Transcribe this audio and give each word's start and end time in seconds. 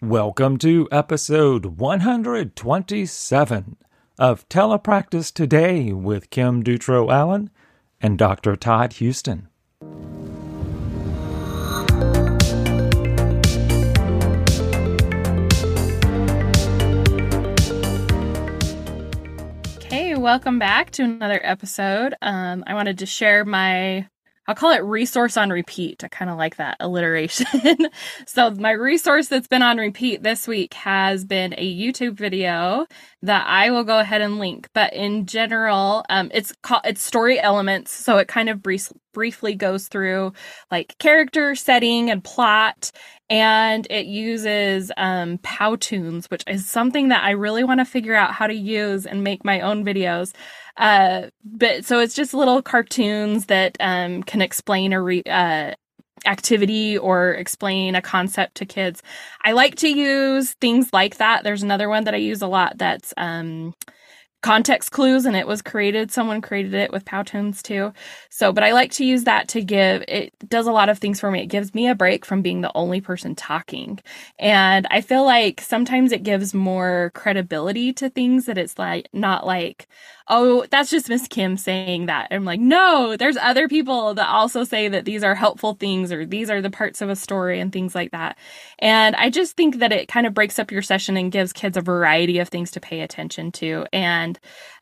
Welcome 0.00 0.58
to 0.58 0.86
episode 0.92 1.80
127 1.80 3.76
of 4.16 4.48
Telepractice 4.48 5.34
Today 5.34 5.92
with 5.92 6.30
Kim 6.30 6.62
Dutro 6.62 7.10
Allen 7.10 7.50
and 8.00 8.16
Dr. 8.16 8.54
Todd 8.54 8.92
Houston. 8.92 9.48
Okay, 19.78 20.14
welcome 20.14 20.60
back 20.60 20.92
to 20.92 21.02
another 21.02 21.40
episode. 21.42 22.14
Um, 22.22 22.62
I 22.68 22.74
wanted 22.74 22.98
to 22.98 23.06
share 23.06 23.44
my 23.44 24.06
I'll 24.48 24.54
call 24.54 24.72
it 24.72 24.82
resource 24.82 25.36
on 25.36 25.50
repeat. 25.50 26.02
I 26.02 26.08
kind 26.08 26.30
of 26.30 26.38
like 26.38 26.56
that 26.56 26.78
alliteration. 26.80 27.46
so 28.26 28.50
my 28.52 28.70
resource 28.70 29.28
that's 29.28 29.46
been 29.46 29.60
on 29.60 29.76
repeat 29.76 30.22
this 30.22 30.48
week 30.48 30.72
has 30.72 31.26
been 31.26 31.54
a 31.58 31.76
YouTube 31.76 32.14
video 32.14 32.86
that 33.22 33.46
I 33.46 33.70
will 33.70 33.84
go 33.84 33.98
ahead 33.98 34.20
and 34.20 34.38
link. 34.38 34.68
But 34.74 34.92
in 34.92 35.26
general, 35.26 36.04
um, 36.08 36.30
it's 36.32 36.52
called 36.62 36.82
it's 36.84 37.02
story 37.02 37.40
elements. 37.40 37.90
So 37.92 38.18
it 38.18 38.28
kind 38.28 38.48
of 38.48 38.62
brief, 38.62 38.92
briefly 39.12 39.54
goes 39.54 39.88
through 39.88 40.32
like 40.70 40.96
character, 40.98 41.54
setting, 41.54 42.10
and 42.10 42.22
plot, 42.22 42.92
and 43.28 43.86
it 43.90 44.06
uses 44.06 44.92
um, 44.96 45.38
Powtoons, 45.38 46.30
which 46.30 46.44
is 46.46 46.66
something 46.68 47.08
that 47.08 47.24
I 47.24 47.30
really 47.30 47.64
want 47.64 47.80
to 47.80 47.84
figure 47.84 48.14
out 48.14 48.32
how 48.32 48.46
to 48.46 48.54
use 48.54 49.04
and 49.04 49.24
make 49.24 49.44
my 49.44 49.60
own 49.60 49.84
videos. 49.84 50.32
Uh, 50.76 51.28
but 51.44 51.84
so 51.84 51.98
it's 51.98 52.14
just 52.14 52.34
little 52.34 52.62
cartoons 52.62 53.46
that 53.46 53.76
um, 53.80 54.22
can 54.22 54.40
explain 54.40 54.92
a 54.92 55.02
re- 55.02 55.24
uh, 55.28 55.74
activity 56.26 56.98
or 56.98 57.32
explain 57.32 57.94
a 57.94 58.02
concept 58.02 58.56
to 58.56 58.66
kids. 58.66 59.02
I 59.44 59.52
like 59.52 59.76
to 59.76 59.88
use 59.88 60.54
things 60.54 60.92
like 60.92 61.16
that. 61.18 61.44
There's 61.44 61.62
another 61.62 61.88
one 61.88 62.04
that 62.04 62.14
I 62.14 62.18
use 62.18 62.42
a 62.42 62.46
lot 62.46 62.78
that's 62.78 63.14
um, 63.16 63.74
context 64.40 64.92
clues 64.92 65.24
and 65.24 65.36
it 65.36 65.46
was 65.46 65.60
created 65.62 66.12
someone 66.12 66.40
created 66.40 66.72
it 66.72 66.92
with 66.92 67.04
powtoons 67.04 67.60
too 67.60 67.92
so 68.30 68.52
but 68.52 68.62
i 68.62 68.72
like 68.72 68.92
to 68.92 69.04
use 69.04 69.24
that 69.24 69.48
to 69.48 69.60
give 69.60 70.04
it 70.06 70.32
does 70.48 70.66
a 70.66 70.72
lot 70.72 70.88
of 70.88 70.98
things 70.98 71.18
for 71.18 71.30
me 71.30 71.42
it 71.42 71.46
gives 71.46 71.74
me 71.74 71.88
a 71.88 71.94
break 71.94 72.24
from 72.24 72.40
being 72.40 72.60
the 72.60 72.70
only 72.76 73.00
person 73.00 73.34
talking 73.34 73.98
and 74.38 74.86
i 74.90 75.00
feel 75.00 75.24
like 75.24 75.60
sometimes 75.60 76.12
it 76.12 76.22
gives 76.22 76.54
more 76.54 77.10
credibility 77.14 77.92
to 77.92 78.08
things 78.08 78.46
that 78.46 78.58
it's 78.58 78.78
like 78.78 79.08
not 79.12 79.44
like 79.44 79.88
oh, 80.28 80.66
that's 80.70 80.90
just 80.90 81.08
Miss 81.08 81.26
Kim 81.26 81.56
saying 81.56 82.06
that. 82.06 82.28
I'm 82.30 82.44
like, 82.44 82.60
no, 82.60 83.16
there's 83.16 83.36
other 83.36 83.66
people 83.68 84.14
that 84.14 84.28
also 84.28 84.62
say 84.64 84.88
that 84.88 85.04
these 85.04 85.24
are 85.24 85.34
helpful 85.34 85.74
things 85.74 86.12
or 86.12 86.26
these 86.26 86.50
are 86.50 86.60
the 86.60 86.70
parts 86.70 87.00
of 87.00 87.08
a 87.08 87.16
story 87.16 87.60
and 87.60 87.72
things 87.72 87.94
like 87.94 88.10
that. 88.12 88.36
And 88.78 89.16
I 89.16 89.30
just 89.30 89.56
think 89.56 89.78
that 89.78 89.92
it 89.92 90.08
kind 90.08 90.26
of 90.26 90.34
breaks 90.34 90.58
up 90.58 90.70
your 90.70 90.82
session 90.82 91.16
and 91.16 91.32
gives 91.32 91.52
kids 91.52 91.76
a 91.76 91.80
variety 91.80 92.38
of 92.38 92.48
things 92.48 92.70
to 92.72 92.80
pay 92.80 93.00
attention 93.00 93.52
to. 93.52 93.86
And 93.92 94.27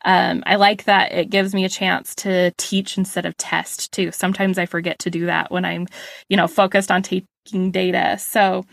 um, 0.03 0.43
I 0.45 0.55
like 0.55 0.85
that 0.85 1.11
it 1.11 1.29
gives 1.29 1.53
me 1.53 1.63
a 1.63 1.69
chance 1.69 2.15
to 2.15 2.51
teach 2.57 2.97
instead 2.97 3.25
of 3.25 3.37
test 3.37 3.91
too. 3.91 4.11
Sometimes 4.11 4.57
I 4.57 4.65
forget 4.65 4.99
to 4.99 5.09
do 5.11 5.27
that 5.27 5.51
when 5.51 5.63
I'm, 5.63 5.85
you 6.29 6.37
know, 6.37 6.47
focused 6.47 6.91
on 6.91 7.03
taking 7.03 7.71
data. 7.71 8.17
So, 8.17 8.65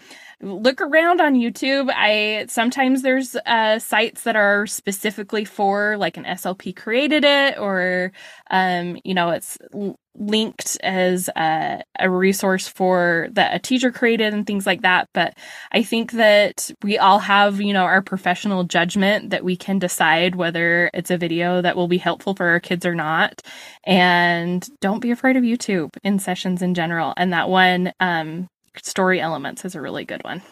look 0.45 0.81
around 0.81 1.21
on 1.21 1.35
YouTube. 1.35 1.91
I 1.95 2.47
sometimes 2.49 3.03
there's 3.03 3.35
uh, 3.47 3.79
sites 3.79 4.23
that 4.23 4.37
are 4.37 4.67
specifically 4.67 5.45
for 5.45 5.97
like 5.97 6.17
an 6.17 6.25
SLP 6.25 6.77
created 6.77 7.25
it, 7.25 7.59
or 7.59 8.13
um, 8.51 8.99
you 9.05 9.15
know, 9.15 9.31
it's 9.31 9.59
linked 10.17 10.77
as 10.83 11.29
a, 11.35 11.83
a 11.99 12.09
resource 12.09 12.69
for 12.69 13.29
that 13.33 13.55
a 13.55 13.59
teacher 13.59 13.91
created 13.91 14.33
and 14.33 14.47
things 14.47 14.67
like 14.67 14.83
that. 14.83 15.09
But 15.13 15.37
I 15.73 15.83
think 15.83 16.13
that 16.13 16.71
we 16.83 16.99
all 16.99 17.19
have 17.19 17.61
you 17.61 17.73
know 17.73 17.85
our 17.85 18.03
professional 18.03 18.65
judgment 18.65 19.31
that 19.31 19.45
we 19.45 19.57
can 19.57 19.79
decide 19.79 20.37
whether 20.37 20.91
it's 20.95 21.11
a 21.11 21.19
video 21.19 21.63
that 21.63 21.77
will 21.77 21.89
be 21.89 21.99
helpful 21.99 22.35
for 22.35 22.47
our 22.49 22.61
kids 22.61 22.87
or 22.87 22.95
not. 22.95 23.43
And 23.85 24.67
don't 24.81 25.01
be 25.01 25.11
afraid 25.11 25.37
of 25.37 25.43
YouTube 25.43 25.97
in 26.03 26.19
sessions 26.19 26.63
in 26.63 26.75
general. 26.75 27.15
And 27.17 27.33
that 27.33 27.49
one 27.49 27.93
um, 28.01 28.49
story 28.83 29.21
elements 29.21 29.65
is 29.65 29.75
a 29.75 29.81
really 29.81 30.05
good 30.05 30.23
one. 30.25 30.43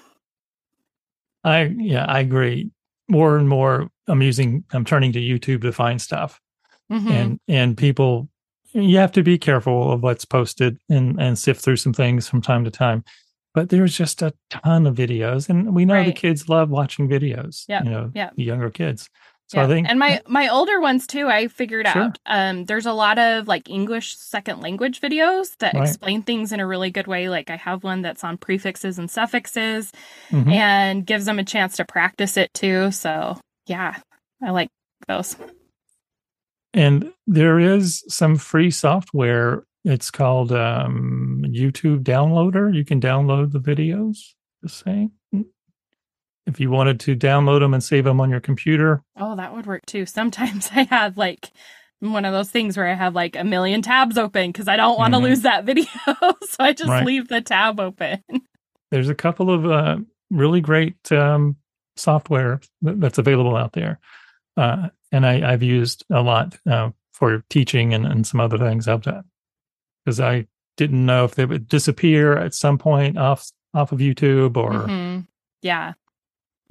I 1.45 1.75
yeah, 1.77 2.05
I 2.07 2.21
agree. 2.21 2.71
More 3.09 3.37
and 3.37 3.49
more 3.49 3.89
I'm 4.07 4.23
using 4.23 4.65
I'm 4.73 4.85
turning 4.85 5.13
to 5.13 5.21
YouTube 5.21 5.63
to 5.63 5.73
find 5.73 6.01
stuff. 6.01 6.41
Mm-hmm. 6.91 7.09
And 7.09 7.41
and 7.49 7.77
people 7.77 8.29
you 8.73 8.97
have 8.97 9.13
to 9.13 9.23
be 9.23 9.39
careful 9.39 9.93
of 9.93 10.03
what's 10.03 10.25
posted 10.25 10.79
and 10.89 11.21
and 11.21 11.39
sift 11.39 11.63
through 11.63 11.77
some 11.77 11.93
things 11.93 12.29
from 12.29 12.43
time 12.43 12.65
to 12.65 12.71
time. 12.71 13.05
But 13.55 13.69
there's 13.69 13.97
just 13.97 14.23
a 14.23 14.33
ton 14.49 14.87
of 14.87 14.95
videos 14.95 15.49
and 15.49 15.75
we 15.75 15.85
know 15.85 15.95
right. 15.95 16.07
the 16.07 16.13
kids 16.13 16.49
love 16.49 16.71
watching 16.71 17.09
videos. 17.09 17.65
Yeah. 17.69 17.83
You 17.83 17.91
know, 17.91 18.11
yeah. 18.15 18.31
the 18.37 18.45
younger 18.45 18.71
kids. 18.71 19.11
So 19.53 19.59
yeah. 19.59 19.65
I 19.65 19.69
think, 19.69 19.87
and 19.87 19.99
my 19.99 20.23
my 20.27 20.49
older 20.49 20.81
ones 20.81 21.07
too, 21.07 21.29
I 21.29 21.47
figured 21.49 21.87
sure. 21.87 22.05
out. 22.05 22.19
Um, 22.25 22.65
there's 22.65 22.87
a 22.87 22.93
lot 22.95 23.19
of 23.19 23.47
like 23.49 23.69
English 23.69 24.17
second 24.17 24.63
language 24.63 24.99
videos 24.99 25.55
that 25.59 25.75
right. 25.75 25.87
explain 25.87 26.23
things 26.23 26.53
in 26.53 26.61
a 26.61 26.67
really 26.67 26.91
good 26.91 27.07
way. 27.07 27.29
Like 27.29 27.51
I 27.51 27.57
have 27.57 27.85
one 27.85 28.01
that's 28.01 28.25
on 28.25 28.39
prefixes 28.39 28.99
and 28.99 29.11
suffixes, 29.11 29.93
mm-hmm. 30.31 30.49
and 30.49 31.05
gives 31.05 31.27
them 31.27 31.39
a 31.39 31.45
chance 31.45 31.77
to 31.77 31.85
practice 31.85 32.39
it 32.39 32.55
too. 32.55 32.93
So 32.93 33.39
yeah, 33.67 33.99
I 34.43 34.53
like 34.53 34.71
those. 35.07 35.37
And 36.73 37.13
there 37.27 37.59
is 37.59 38.03
some 38.09 38.37
free 38.37 38.71
software. 38.71 39.65
It's 39.85 40.11
called 40.11 40.51
um, 40.51 41.45
YouTube 41.47 42.05
Downloader. 42.05 42.75
You 42.75 42.87
can 42.87 43.03
download 43.03 43.53
the 43.53 43.61
videos. 43.61 44.17
The 44.63 44.71
same 44.71 45.13
if 46.47 46.61
you 46.61 46.71
wanted 46.71 47.01
to 47.01 47.17
download 47.17 47.61
them 47.61 47.75
and 47.75 47.83
save 47.83 48.05
them 48.05 48.21
on 48.21 48.31
your 48.31 48.41
computer. 48.41 49.03
Oh, 49.17 49.37
that 49.37 49.55
would 49.55 49.67
work 49.67 49.87
too. 49.87 50.07
Sometimes 50.07 50.71
I 50.75 50.85
have 50.85 51.17
like 51.17 51.51
one 52.01 52.25
of 52.25 52.33
those 52.33 52.51
things 52.51 52.77
where 52.77 52.89
I 52.89 52.95
have 52.95 53.15
like 53.15 53.37
a 53.37 53.45
million 53.45 53.83
tabs 53.83 54.19
open 54.19 54.51
because 54.51 54.69
I 54.69 54.77
don't 54.77 54.99
want 54.99 55.15
to 55.15 55.19
mm-hmm. 55.19 55.27
lose 55.27 55.43
that 55.43 55.65
video. 55.67 55.87
so 56.07 56.57
I 56.59 56.73
just 56.73 56.91
right. 56.91 57.07
leave 57.07 57.29
the 57.29 57.41
tab 57.41 57.79
open. 57.79 58.23
There's 58.91 59.09
a 59.09 59.15
couple 59.15 59.51
of 59.51 59.65
uh, 59.65 59.99
really 60.31 60.61
great 60.61 61.11
um, 61.13 61.57
software 61.97 62.61
that's 62.83 63.19
available 63.19 63.57
out 63.57 63.73
there. 63.73 64.01
Uh, 64.57 64.89
and 65.13 65.25
I, 65.25 65.51
have 65.51 65.63
used 65.63 66.05
a 66.11 66.21
lot 66.21 66.59
uh, 66.69 66.91
for 67.13 67.45
teaching 67.49 67.95
and, 67.95 68.07
and 68.07 68.27
some 68.27 68.41
other 68.41 68.59
things 68.59 68.89
I've 68.89 69.03
done 69.03 69.25
because 70.05 70.21
I 70.21 70.47
didn't 70.77 71.05
know 71.05 71.25
if 71.25 71.35
they 71.35 71.45
would 71.45 71.69
disappear 71.69 72.37
at 72.37 72.55
some 72.55 72.79
point 72.79 73.19
off 73.19 73.51
off 73.75 73.93
of 73.93 74.01
YouTube 74.01 74.57
or 74.57 74.73
mm-hmm. 74.73 75.21
yeah 75.63 75.95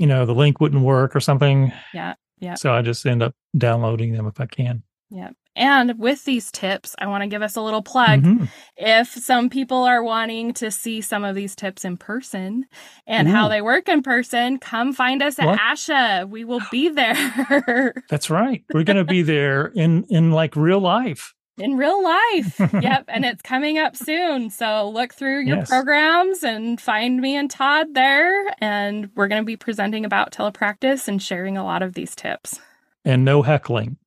you 0.01 0.07
know, 0.07 0.25
the 0.25 0.33
link 0.33 0.59
wouldn't 0.59 0.81
work 0.81 1.15
or 1.15 1.19
something. 1.19 1.71
Yeah. 1.93 2.15
Yeah. 2.39 2.55
So 2.55 2.73
I 2.73 2.81
just 2.81 3.05
end 3.05 3.21
up 3.21 3.35
downloading 3.55 4.13
them 4.13 4.25
if 4.25 4.41
I 4.41 4.47
can. 4.47 4.81
Yeah. 5.11 5.29
And 5.55 5.99
with 5.99 6.25
these 6.25 6.49
tips, 6.51 6.95
I 6.97 7.05
want 7.05 7.21
to 7.21 7.27
give 7.27 7.43
us 7.43 7.55
a 7.55 7.61
little 7.61 7.83
plug. 7.83 8.23
Mm-hmm. 8.23 8.45
If 8.77 9.09
some 9.09 9.49
people 9.49 9.83
are 9.83 10.01
wanting 10.01 10.53
to 10.53 10.71
see 10.71 11.01
some 11.01 11.23
of 11.23 11.35
these 11.35 11.55
tips 11.55 11.85
in 11.85 11.97
person 11.97 12.65
and 13.05 13.27
Ooh. 13.27 13.31
how 13.31 13.47
they 13.47 13.61
work 13.61 13.89
in 13.89 14.01
person, 14.01 14.57
come 14.57 14.91
find 14.91 15.21
us 15.21 15.37
at 15.37 15.45
what? 15.45 15.59
ASHA. 15.59 16.27
We 16.27 16.45
will 16.45 16.61
be 16.71 16.89
there. 16.89 17.93
That's 18.09 18.31
right. 18.31 18.63
We're 18.73 18.85
going 18.85 18.97
to 18.97 19.03
be 19.03 19.21
there 19.21 19.67
in 19.67 20.05
in 20.09 20.31
like 20.31 20.55
real 20.55 20.79
life 20.79 21.35
in 21.57 21.77
real 21.77 22.03
life. 22.03 22.59
yep. 22.81 23.05
And 23.07 23.25
it's 23.25 23.41
coming 23.41 23.77
up 23.77 23.95
soon. 23.95 24.49
So 24.49 24.89
look 24.89 25.13
through 25.13 25.41
your 25.41 25.57
yes. 25.57 25.69
programs 25.69 26.43
and 26.43 26.79
find 26.79 27.19
me 27.19 27.35
and 27.35 27.49
Todd 27.49 27.93
there. 27.93 28.53
And 28.59 29.09
we're 29.15 29.27
going 29.27 29.41
to 29.41 29.45
be 29.45 29.57
presenting 29.57 30.05
about 30.05 30.31
telepractice 30.31 31.07
and 31.07 31.21
sharing 31.21 31.57
a 31.57 31.63
lot 31.63 31.81
of 31.81 31.93
these 31.93 32.15
tips. 32.15 32.59
And 33.05 33.25
no 33.25 33.41
heckling. 33.41 33.97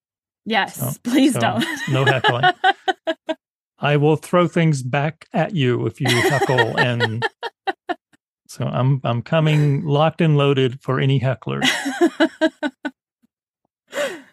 Yes, 0.47 0.77
so, 0.77 0.91
please 1.03 1.33
so 1.35 1.41
don't. 1.41 1.65
no 1.91 2.05
heckling. 2.05 2.45
I 3.79 3.97
will 3.97 4.17
throw 4.17 4.47
things 4.47 4.83
back 4.83 5.27
at 5.33 5.55
you 5.55 5.87
if 5.87 6.01
you 6.01 6.09
heckle 6.09 6.79
and 6.79 7.27
so 8.49 8.65
I'm 8.67 9.01
I'm 9.05 9.23
coming 9.23 9.85
locked 9.85 10.21
and 10.21 10.37
loaded 10.37 10.81
for 10.81 11.01
any 11.01 11.21
hecklers. 11.21 11.69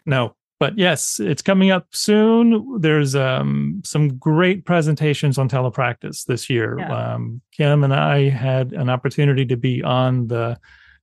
no, 0.06 0.36
but 0.62 0.78
yes, 0.78 1.20
it's 1.20 1.42
coming 1.42 1.72
up 1.72 1.88
soon. 1.90 2.80
There's 2.80 3.16
um, 3.16 3.82
some 3.84 4.16
great 4.20 4.64
presentations 4.64 5.40
on 5.40 5.50
telepractice 5.50 6.24
this 6.26 6.52
year. 6.52 6.78
Yeah. 6.78 7.14
Um, 7.16 7.42
Kim 7.52 7.84
and 7.84 7.92
I 7.92 8.30
had 8.30 8.72
an 8.72 8.88
opportunity 8.88 9.44
to 9.48 9.58
be 9.58 9.82
on 9.82 10.28
the 10.28 10.60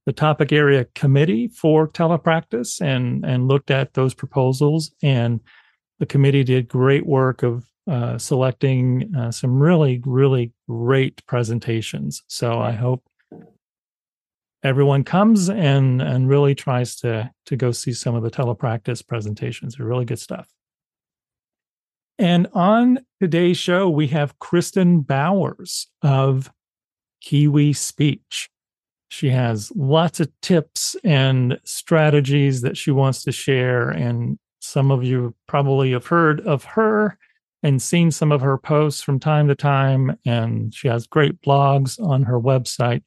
the 0.07 0.13
topic 0.13 0.53
area 0.53 0.87
committee 0.95 1.49
for 1.49 1.89
telepractice 1.89 2.81
and 2.81 3.25
and 3.25 3.49
looked 3.49 3.73
at 3.73 3.95
those 3.95 4.15
proposals. 4.15 4.93
And 5.03 5.41
the 5.99 6.07
committee 6.07 6.45
did 6.45 6.69
great 6.69 7.05
work 7.05 7.43
of 7.43 7.67
uh, 7.91 8.17
selecting 8.17 9.13
uh, 9.17 9.33
some 9.33 9.61
really 9.61 10.01
really 10.07 10.53
great 10.69 11.27
presentations. 11.27 12.23
So 12.29 12.61
I 12.61 12.71
hope 12.71 13.03
everyone 14.63 15.05
comes 15.05 15.49
and 15.49 16.03
and 16.03 16.29
really 16.29 16.55
tries 16.55 16.97
to 16.97 17.31
to 17.47 17.57
go 17.57 17.73
see 17.73 17.93
some 17.93 18.15
of 18.15 18.23
the 18.23 18.31
telepractice 18.31 19.07
presentations. 19.07 19.77
They're 19.77 19.87
really 19.87 20.05
good 20.05 20.19
stuff. 20.19 20.49
And 22.19 22.49
on 22.53 22.99
today's 23.21 23.59
show, 23.59 23.89
we 23.89 24.09
have 24.09 24.39
Kristen 24.41 25.01
Bowers 25.03 25.87
of 26.03 26.51
Kiwi 27.21 27.73
Speech. 27.73 28.51
she 29.09 29.31
has 29.31 29.73
lots 29.75 30.21
of 30.21 30.31
tips 30.43 30.95
and 31.03 31.59
strategies 31.65 32.61
that 32.61 32.77
she 32.77 32.91
wants 32.91 33.23
to 33.25 33.33
share. 33.33 33.89
And 33.91 34.39
some 34.61 34.91
of 34.91 35.03
you 35.03 35.35
probably 35.47 35.93
have 35.93 36.07
heard 36.07 36.41
of 36.43 36.65
her 36.65 37.19
and 37.63 37.81
seen 37.81 38.11
some 38.11 38.31
of 38.31 38.41
her 38.43 38.59
posts 38.59 39.03
from 39.03 39.19
time 39.19 39.49
to 39.49 39.55
time. 39.55 40.19
And 40.27 40.75
she 40.75 40.89
has 40.89 41.07
great 41.07 41.41
blogs 41.41 41.99
on 42.01 42.25
her 42.25 42.39
website. 42.39 43.03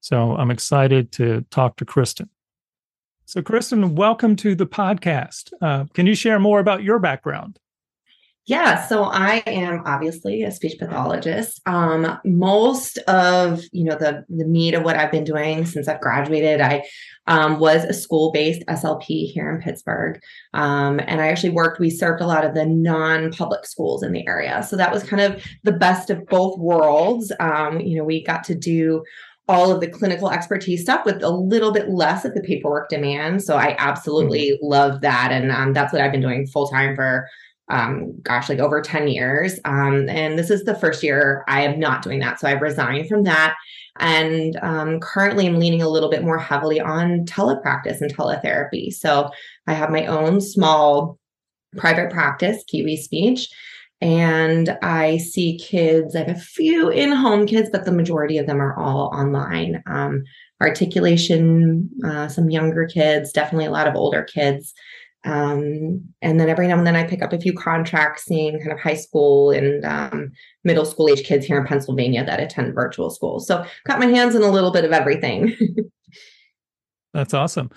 So 0.00 0.34
I'm 0.36 0.50
excited 0.50 1.12
to 1.12 1.44
talk 1.50 1.76
to 1.76 1.84
Kristen. 1.84 2.30
So, 3.26 3.42
Kristen, 3.42 3.94
welcome 3.94 4.34
to 4.36 4.54
the 4.54 4.66
podcast. 4.66 5.52
Uh, 5.60 5.84
can 5.92 6.06
you 6.06 6.14
share 6.14 6.38
more 6.38 6.58
about 6.58 6.82
your 6.82 6.98
background? 6.98 7.60
Yeah, 8.46 8.84
so 8.86 9.04
I 9.04 9.42
am 9.46 9.82
obviously 9.84 10.42
a 10.42 10.50
speech 10.50 10.78
pathologist. 10.78 11.60
Um, 11.66 12.18
most 12.24 12.98
of 13.06 13.62
you 13.70 13.84
know 13.84 13.94
the 13.94 14.24
the 14.28 14.46
meat 14.46 14.74
of 14.74 14.82
what 14.82 14.96
I've 14.96 15.12
been 15.12 15.22
doing 15.22 15.66
since 15.66 15.86
I've 15.86 16.00
graduated, 16.00 16.60
I 16.60 16.82
um, 17.28 17.60
was 17.60 17.84
a 17.84 17.92
school 17.92 18.32
based 18.32 18.64
SLP 18.66 19.30
here 19.30 19.52
in 19.52 19.60
Pittsburgh, 19.60 20.18
um, 20.54 20.98
and 21.06 21.20
I 21.20 21.28
actually 21.28 21.50
worked. 21.50 21.78
We 21.78 21.90
served 21.90 22.22
a 22.22 22.26
lot 22.26 22.44
of 22.44 22.54
the 22.54 22.66
non 22.66 23.30
public 23.30 23.66
schools 23.66 24.02
in 24.02 24.12
the 24.12 24.26
area, 24.26 24.64
so 24.64 24.74
that 24.76 24.90
was 24.90 25.04
kind 25.04 25.22
of 25.22 25.44
the 25.62 25.72
best 25.72 26.10
of 26.10 26.26
both 26.26 26.58
worlds. 26.58 27.30
Um, 27.38 27.78
you 27.78 27.98
know, 27.98 28.04
we 28.04 28.24
got 28.24 28.42
to 28.44 28.54
do 28.54 29.04
all 29.50 29.70
of 29.70 29.80
the 29.80 29.88
clinical 29.88 30.30
expertise 30.30 30.82
stuff 30.82 31.04
with 31.04 31.22
a 31.22 31.30
little 31.30 31.72
bit 31.72 31.88
less 31.88 32.24
of 32.24 32.34
the 32.34 32.40
paperwork 32.40 32.88
demand. 32.88 33.42
So 33.42 33.56
I 33.56 33.74
absolutely 33.78 34.52
mm-hmm. 34.52 34.66
love 34.66 35.00
that, 35.00 35.32
and 35.32 35.50
um, 35.50 35.72
that's 35.72 35.92
what 35.92 36.00
I've 36.00 36.12
been 36.12 36.20
doing 36.20 36.46
full 36.46 36.68
time 36.68 36.94
for 36.94 37.28
um, 37.70 38.20
gosh, 38.22 38.48
like 38.48 38.58
over 38.58 38.82
10 38.82 39.08
years. 39.08 39.58
Um, 39.64 40.08
and 40.08 40.38
this 40.38 40.50
is 40.50 40.64
the 40.64 40.74
first 40.74 41.02
year 41.02 41.44
I 41.46 41.62
am 41.62 41.78
not 41.78 42.02
doing 42.02 42.18
that. 42.18 42.40
So 42.40 42.48
I've 42.48 42.60
resigned 42.60 43.08
from 43.08 43.22
that. 43.22 43.54
And 44.00 44.56
um, 44.62 44.98
currently 45.00 45.46
I'm 45.46 45.60
leaning 45.60 45.80
a 45.80 45.88
little 45.88 46.10
bit 46.10 46.24
more 46.24 46.38
heavily 46.38 46.80
on 46.80 47.24
telepractice 47.26 48.00
and 48.00 48.14
teletherapy. 48.14 48.92
So 48.92 49.30
I 49.66 49.74
have 49.74 49.90
my 49.90 50.06
own 50.06 50.40
small 50.40 51.18
private 51.76 52.10
practice, 52.10 52.64
Kiwi 52.66 52.96
Speech. 52.96 53.48
And 54.00 54.78
I 54.82 55.18
see 55.18 55.58
kids, 55.58 56.16
I 56.16 56.20
have 56.20 56.36
a 56.36 56.40
few 56.40 56.88
in 56.88 57.12
home 57.12 57.46
kids, 57.46 57.68
but 57.70 57.84
the 57.84 57.92
majority 57.92 58.38
of 58.38 58.46
them 58.46 58.60
are 58.60 58.78
all 58.78 59.10
online. 59.14 59.82
Um, 59.86 60.24
articulation, 60.60 61.90
uh, 62.04 62.28
some 62.28 62.50
younger 62.50 62.86
kids, 62.86 63.32
definitely 63.32 63.66
a 63.66 63.70
lot 63.70 63.86
of 63.86 63.96
older 63.96 64.22
kids. 64.22 64.72
Um, 65.24 66.02
and 66.22 66.40
then 66.40 66.48
every 66.48 66.66
now 66.66 66.78
and 66.78 66.86
then 66.86 66.96
I 66.96 67.06
pick 67.06 67.22
up 67.22 67.34
a 67.34 67.40
few 67.40 67.52
contracts 67.52 68.24
seeing 68.24 68.58
kind 68.58 68.72
of 68.72 68.80
high 68.80 68.94
school 68.94 69.50
and 69.50 69.84
um, 69.84 70.32
middle 70.64 70.86
school 70.86 71.10
age 71.10 71.24
kids 71.24 71.44
here 71.44 71.58
in 71.58 71.66
Pennsylvania 71.66 72.24
that 72.24 72.40
attend 72.40 72.74
virtual 72.74 73.10
school. 73.10 73.38
So 73.38 73.64
got 73.86 73.98
my 73.98 74.06
hands 74.06 74.34
in 74.34 74.42
a 74.42 74.50
little 74.50 74.70
bit 74.70 74.86
of 74.86 74.92
everything. 74.92 75.54
That's 77.12 77.34
awesome. 77.34 77.70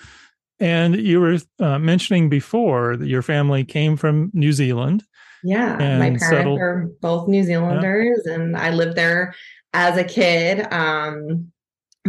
And 0.59 0.95
you 0.95 1.19
were 1.19 1.39
uh, 1.59 1.79
mentioning 1.79 2.29
before 2.29 2.95
that 2.95 3.07
your 3.07 3.21
family 3.21 3.65
came 3.65 3.97
from 3.97 4.31
New 4.33 4.53
Zealand. 4.53 5.03
Yeah, 5.43 5.75
my 5.97 6.05
parents 6.05 6.27
settled... 6.27 6.59
are 6.59 6.89
both 7.01 7.27
New 7.27 7.43
Zealanders, 7.43 8.21
yeah. 8.25 8.33
and 8.33 8.57
I 8.57 8.71
lived 8.71 8.95
there 8.95 9.35
as 9.73 9.97
a 9.97 10.03
kid. 10.03 10.71
Um, 10.71 11.51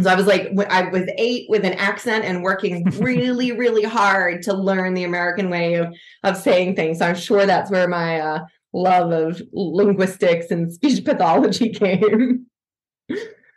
so 0.01 0.09
I 0.09 0.15
was 0.15 0.27
like, 0.27 0.49
I 0.69 0.89
was 0.89 1.03
eight 1.17 1.49
with 1.49 1.63
an 1.63 1.73
accent 1.73 2.25
and 2.25 2.43
working 2.43 2.83
really, 2.99 3.53
really 3.53 3.83
hard 3.83 4.41
to 4.43 4.53
learn 4.53 4.93
the 4.93 5.05
American 5.05 5.49
way 5.49 5.75
of, 5.75 5.93
of 6.23 6.37
saying 6.37 6.75
things. 6.75 6.99
So 6.99 7.07
I'm 7.07 7.15
sure 7.15 7.45
that's 7.45 7.71
where 7.71 7.87
my 7.87 8.19
uh, 8.19 8.39
love 8.73 9.11
of 9.11 9.41
linguistics 9.53 10.51
and 10.51 10.71
speech 10.71 11.05
pathology 11.05 11.69
came. 11.73 12.45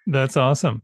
That's 0.07 0.37
awesome. 0.37 0.83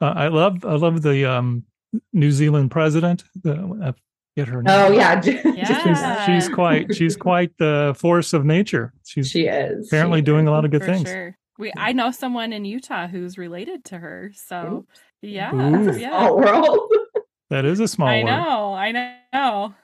Uh, 0.00 0.14
I 0.16 0.28
love, 0.28 0.64
I 0.64 0.74
love 0.74 1.02
the 1.02 1.24
um, 1.26 1.64
New 2.12 2.30
Zealand 2.30 2.70
president. 2.70 3.24
The, 3.42 3.94
get 4.36 4.48
her 4.48 4.58
oh, 4.58 4.60
name. 4.60 4.66
Oh 4.68 4.90
yeah, 4.92 5.20
yeah. 5.24 6.24
She's, 6.24 6.44
she's, 6.44 6.54
quite, 6.54 6.94
she's 6.94 7.16
quite 7.16 7.56
the 7.58 7.94
force 7.98 8.32
of 8.32 8.44
nature. 8.44 8.92
She's 9.04 9.30
she 9.30 9.46
is 9.46 9.88
apparently 9.88 10.20
she 10.20 10.24
doing 10.24 10.46
is. 10.46 10.48
a 10.48 10.50
lot 10.52 10.64
of 10.64 10.70
good 10.70 10.82
For 10.82 10.92
things. 10.92 11.08
Sure. 11.08 11.36
We 11.58 11.72
I 11.76 11.92
know 11.92 12.10
someone 12.10 12.52
in 12.52 12.64
Utah 12.64 13.06
who's 13.06 13.36
related 13.38 13.84
to 13.86 13.98
her. 13.98 14.32
So 14.34 14.86
yeah, 15.20 15.54
Ooh. 15.54 15.96
yeah. 15.98 16.18
Small 16.18 16.36
world. 16.36 16.92
that 17.50 17.64
is 17.64 17.80
a 17.80 17.88
small 17.88 18.08
I 18.08 18.24
world. 18.24 18.26
know, 18.26 18.74
I 18.74 19.16
know. 19.32 19.74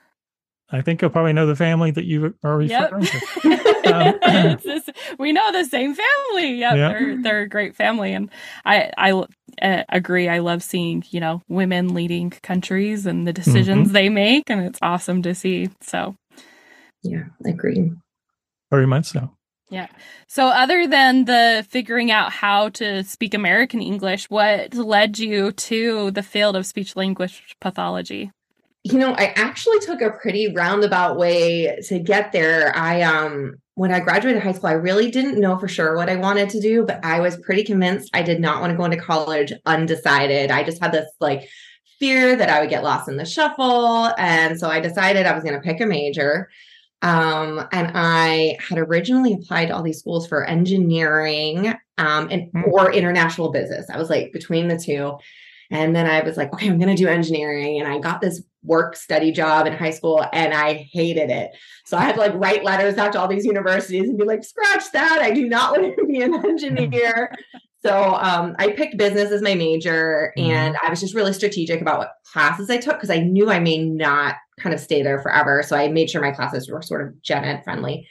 I 0.71 0.83
think 0.83 1.01
you'll 1.01 1.11
probably 1.11 1.33
know 1.33 1.47
the 1.47 1.57
family 1.57 1.91
that 1.93 2.05
you 2.05 2.35
are 2.45 2.59
referring 2.59 2.69
yep. 2.69 2.91
to. 2.91 3.49
um, 3.95 4.59
this, 4.63 4.89
we 5.19 5.33
know 5.33 5.51
the 5.51 5.65
same 5.65 5.95
family. 5.95 6.57
Yep, 6.57 6.77
Yeah. 6.77 6.89
they're 6.89 7.23
they're 7.23 7.41
a 7.43 7.49
great 7.49 7.75
family, 7.75 8.13
and 8.13 8.31
I 8.67 8.91
I 8.99 9.13
uh, 9.63 9.85
agree. 9.89 10.29
I 10.29 10.41
love 10.41 10.63
seeing 10.63 11.05
you 11.11 11.21
know 11.21 11.43
women 11.49 11.95
leading 11.95 12.31
countries 12.31 13.07
and 13.07 13.27
the 13.27 13.33
decisions 13.33 13.93
they 13.93 14.09
make, 14.09 14.51
and 14.51 14.61
it's 14.61 14.79
awesome 14.83 15.23
to 15.23 15.35
see. 15.35 15.71
So 15.81 16.17
Yeah, 17.03 17.25
I 17.47 17.51
agree. 17.51 17.93
very 18.71 18.87
much 18.87 19.07
so. 19.07 19.31
Yeah. 19.71 19.89
So, 20.27 20.49
other 20.49 20.87
than 20.87 21.27
the 21.27 21.67
figuring 21.69 22.11
out 22.11 22.33
how 22.33 22.71
to 22.71 23.05
speak 23.05 23.35
American 23.35 23.83
English, 23.83 24.31
what 24.31 24.75
led 24.75 25.19
you 25.19 25.53
to 25.53 26.11
the 26.11 26.23
field 26.23 26.57
of 26.57 26.65
speech 26.67 26.97
language 26.97 27.55
pathology? 27.61 28.31
You 28.91 28.99
know, 28.99 29.13
I 29.13 29.33
actually 29.37 29.81
took 29.81 30.01
a 30.01 30.11
pretty 30.11 30.53
roundabout 30.53 31.17
way 31.19 31.79
to 31.89 31.99
get 31.99 32.33
there. 32.33 32.75
I 32.77 33.03
um 33.03 33.57
when 33.75 33.93
I 33.93 34.01
graduated 34.01 34.43
high 34.43 34.53
school, 34.53 34.71
I 34.71 34.73
really 34.73 35.11
didn't 35.11 35.41
know 35.41 35.59
for 35.59 35.69
sure 35.69 35.95
what 35.97 36.09
I 36.09 36.17
wanted 36.17 36.49
to 36.51 36.61
do, 36.61 36.85
but 36.85 37.05
I 37.05 37.21
was 37.21 37.37
pretty 37.39 37.65
convinced 37.65 38.11
I 38.13 38.23
did 38.23 38.41
not 38.41 38.61
want 38.61 38.71
to 38.73 38.77
go 38.77 38.85
into 38.85 38.97
college 38.97 39.53
undecided. 39.67 40.51
I 40.51 40.65
just 40.65 40.83
had 40.83 40.93
this 40.93 41.11
like 41.21 41.49
fear 41.99 42.35
that 42.37 42.49
I 42.49 42.61
would 42.61 42.71
get 42.71 42.83
lost 42.85 43.09
in 43.09 43.17
the 43.17 43.25
shuffle, 43.25 44.13
and 44.19 44.59
so 44.59 44.69
I 44.69 44.81
decided 44.81 45.27
I 45.27 45.35
was 45.35 45.45
going 45.45 45.55
to 45.57 45.61
pick 45.61 45.81
a 45.81 45.87
major. 45.87 46.49
Um, 47.03 47.65
and 47.73 47.93
I 47.95 48.57
had 48.69 48.79
originally 48.79 49.35
applied 49.35 49.67
to 49.67 49.77
all 49.77 49.83
these 49.85 50.01
schools 50.01 50.27
for 50.27 50.45
engineering 50.45 51.69
um, 51.99 52.29
and 52.31 52.51
Hmm. 52.53 52.63
or 52.73 52.93
international 52.93 53.51
business. 53.53 53.89
I 53.91 53.99
was 53.99 54.11
like 54.11 54.33
between 54.33 54.69
the 54.69 54.79
two. 54.79 55.17
And 55.71 55.95
then 55.95 56.07
I 56.07 56.23
was 56.23 56.37
like, 56.37 56.53
okay, 56.55 56.69
I'm 56.69 56.79
going 56.79 56.95
to 56.97 57.01
do 57.01 57.09
engineering. 57.09 57.79
And 57.79 57.87
I 57.87 57.99
got 57.99 58.21
this 58.21 58.43
work 58.63 58.97
study 58.97 59.33
job 59.33 59.67
in 59.67 59.73
high 59.73 59.91
school 59.91 60.25
and 60.33 60.53
I 60.53 60.89
hated 60.93 61.31
it. 61.31 61.51
So 61.87 61.97
I 61.97 62.03
had 62.03 62.15
to 62.17 62.21
like 62.21 62.35
write 62.35 62.65
letters 62.65 62.99
out 62.99 63.13
to 63.13 63.21
all 63.21 63.29
these 63.29 63.45
universities 63.45 64.09
and 64.09 64.19
be 64.19 64.25
like, 64.25 64.45
scratch 64.45 64.91
that. 64.93 65.21
I 65.23 65.31
do 65.31 65.49
not 65.49 65.73
want 65.81 65.97
to 65.97 66.07
be 66.07 66.23
an 66.23 66.35
engineer. 66.35 67.35
So 67.85 68.15
um, 68.21 68.57
I 68.59 68.73
picked 68.73 68.97
business 68.97 69.31
as 69.31 69.41
my 69.41 69.55
major 69.55 70.33
and 70.37 70.77
I 70.83 70.91
was 70.91 71.01
just 71.01 71.15
really 71.15 71.33
strategic 71.33 71.81
about 71.81 71.99
what 71.99 72.13
classes 72.33 72.71
I 72.71 72.79
took 72.79 72.97
because 72.97 73.11
I 73.11 73.21
knew 73.21 73.51
I 73.51 73.61
may 73.61 73.79
not 73.79 74.35
kind 74.59 74.75
of 74.75 74.81
stay 74.81 75.03
there 75.03 75.21
forever. 75.21 75.63
So 75.63 75.77
I 75.77 75.89
made 75.89 76.11
sure 76.11 76.21
my 76.21 76.33
classes 76.33 76.69
were 76.69 76.83
sort 76.83 77.07
of 77.07 77.23
gen 77.23 77.45
ed 77.45 77.63
friendly. 77.63 78.09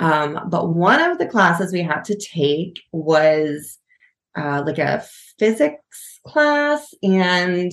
Um, 0.00 0.48
but 0.48 0.74
one 0.74 1.00
of 1.00 1.18
the 1.18 1.26
classes 1.26 1.72
we 1.72 1.82
had 1.82 2.02
to 2.04 2.16
take 2.18 2.80
was 2.92 3.78
uh, 4.36 4.64
like 4.66 4.78
a 4.78 5.04
physics 5.38 6.20
class, 6.26 6.92
and 7.02 7.70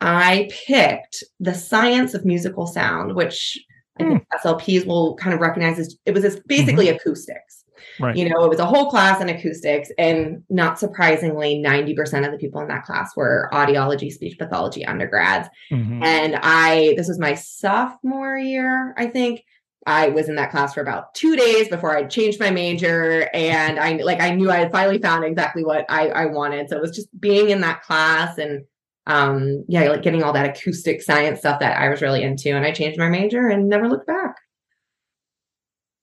I 0.00 0.48
picked 0.66 1.24
the 1.40 1.54
science 1.54 2.14
of 2.14 2.24
musical 2.24 2.66
sound, 2.66 3.14
which 3.14 3.58
I 3.98 4.04
think 4.04 4.26
SLPs 4.44 4.86
will 4.86 5.16
kind 5.16 5.34
of 5.34 5.40
recognize 5.40 5.78
as 5.78 5.96
it 6.04 6.12
was 6.12 6.24
as 6.24 6.40
basically 6.40 6.88
acoustics. 6.88 7.64
Right. 7.98 8.14
You 8.14 8.28
know, 8.28 8.44
it 8.44 8.50
was 8.50 8.58
a 8.58 8.66
whole 8.66 8.90
class 8.90 9.22
in 9.22 9.28
acoustics, 9.28 9.90
and 9.98 10.42
not 10.50 10.78
surprisingly, 10.78 11.62
90% 11.62 12.26
of 12.26 12.32
the 12.32 12.38
people 12.38 12.60
in 12.60 12.68
that 12.68 12.84
class 12.84 13.16
were 13.16 13.48
audiology, 13.52 14.12
speech 14.12 14.38
pathology 14.38 14.84
undergrads. 14.84 15.48
Mhm. 15.70 16.04
And 16.04 16.36
I, 16.42 16.94
this 16.96 17.08
was 17.08 17.18
my 17.18 17.34
sophomore 17.34 18.36
year, 18.36 18.94
I 18.98 19.06
think. 19.06 19.44
I 19.86 20.08
was 20.08 20.28
in 20.28 20.34
that 20.34 20.50
class 20.50 20.74
for 20.74 20.80
about 20.80 21.14
two 21.14 21.36
days 21.36 21.68
before 21.68 21.96
I 21.96 22.04
changed 22.04 22.40
my 22.40 22.50
major. 22.50 23.30
And 23.32 23.78
I 23.78 23.92
like 24.02 24.20
I 24.20 24.34
knew 24.34 24.50
I 24.50 24.56
had 24.56 24.72
finally 24.72 24.98
found 24.98 25.24
exactly 25.24 25.64
what 25.64 25.86
I, 25.88 26.08
I 26.08 26.26
wanted. 26.26 26.68
So 26.68 26.76
it 26.76 26.82
was 26.82 26.90
just 26.90 27.08
being 27.20 27.50
in 27.50 27.60
that 27.60 27.82
class 27.82 28.36
and 28.36 28.64
um 29.06 29.64
yeah, 29.68 29.88
like 29.88 30.02
getting 30.02 30.22
all 30.22 30.32
that 30.32 30.56
acoustic 30.56 31.02
science 31.02 31.40
stuff 31.40 31.60
that 31.60 31.80
I 31.80 31.88
was 31.88 32.02
really 32.02 32.22
into. 32.22 32.50
And 32.50 32.64
I 32.64 32.72
changed 32.72 32.98
my 32.98 33.08
major 33.08 33.48
and 33.48 33.68
never 33.68 33.88
looked 33.88 34.06
back. 34.06 34.36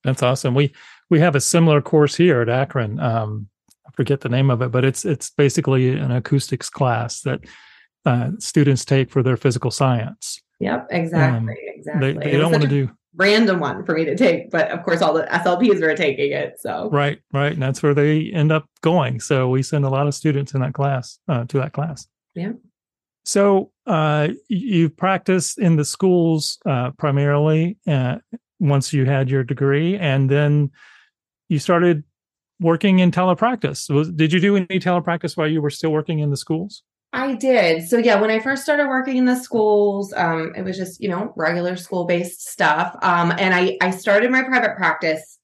That's 0.04 0.24
awesome. 0.24 0.54
We 0.54 0.74
we 1.10 1.20
have 1.20 1.36
a 1.36 1.42
similar 1.42 1.82
course 1.82 2.16
here 2.16 2.42
at 2.42 2.50
Akron. 2.50 3.00
Um, 3.00 3.48
I 3.88 3.92
forget 3.92 4.22
the 4.22 4.30
name 4.30 4.50
of 4.50 4.62
it, 4.62 4.72
but 4.72 4.86
it's 4.86 5.06
it's 5.06 5.30
basically 5.30 5.90
an 5.90 6.12
acoustics 6.12 6.70
class 6.70 7.22
that 7.22 7.42
uh, 8.06 8.32
students 8.40 8.86
take 8.86 9.10
for 9.10 9.24
their 9.24 9.38
physical 9.38 9.72
science. 9.72 10.42
Yep, 10.60 10.88
exactly. 10.92 11.38
Um, 11.38 11.50
exactly. 11.76 12.14
They 12.14 12.32
they 12.32 12.38
don't 12.38 12.52
want 12.52 12.64
to 12.64 12.70
do 12.70 12.90
random 13.16 13.60
one 13.60 13.86
for 13.86 13.94
me 13.94 14.06
to 14.06 14.16
take, 14.16 14.50
but 14.50 14.72
of 14.72 14.84
course 14.84 15.02
all 15.02 15.14
the 15.14 15.24
SLPs 15.24 15.82
were 15.82 15.96
taking 15.96 16.32
it. 16.32 16.56
So 16.60 16.90
right, 16.92 17.20
right, 17.32 17.54
and 17.54 17.62
that's 17.62 17.84
where 17.84 17.94
they 17.94 18.32
end 18.32 18.52
up 18.52 18.66
going. 18.82 19.20
So 19.20 19.50
we 19.50 19.64
send 19.64 19.86
a 19.86 19.90
lot 19.90 20.08
of 20.08 20.16
students 20.16 20.54
in 20.54 20.62
that 20.62 20.74
class 20.74 21.20
uh, 21.28 21.46
to 21.46 21.58
that 21.60 21.74
class. 21.74 22.08
Yeah. 22.36 22.54
So 23.24 23.72
uh, 23.88 24.30
you 24.50 24.90
practiced 24.90 25.58
in 25.58 25.78
the 25.78 25.86
schools 25.86 26.58
uh, 26.66 26.92
primarily 26.92 27.78
uh, 27.88 28.18
once 28.60 28.94
you 28.94 29.06
had 29.06 29.30
your 29.30 29.44
degree, 29.44 29.98
and 29.98 30.30
then 30.30 30.72
you 31.50 31.60
started 31.60 32.04
working 32.60 33.00
in 33.00 33.12
telepractice. 33.12 33.94
Was, 33.94 34.12
did 34.12 34.34
you 34.34 34.40
do 34.40 34.56
any 34.56 34.80
telepractice 34.80 35.38
while 35.38 35.48
you 35.48 35.62
were 35.62 35.70
still 35.70 35.92
working 35.92 36.20
in 36.20 36.30
the 36.30 36.38
schools? 36.38 36.84
I 37.14 37.36
did. 37.36 37.88
So 37.88 37.98
yeah, 37.98 38.20
when 38.20 38.32
I 38.32 38.40
first 38.40 38.64
started 38.64 38.88
working 38.88 39.18
in 39.18 39.26
the 39.26 39.36
schools, 39.36 40.14
um, 40.18 40.52
it 40.56 40.64
was 40.64 40.76
just 40.76 41.00
you 41.00 41.08
know 41.08 41.32
regular 41.36 41.76
school 41.76 42.06
based 42.06 42.50
stuff. 42.50 42.96
Um, 43.02 43.32
and 43.38 43.54
I 43.54 43.78
I 43.82 43.92
started 43.92 44.32
my 44.32 44.44
private 44.44 44.76
practice 44.76 45.38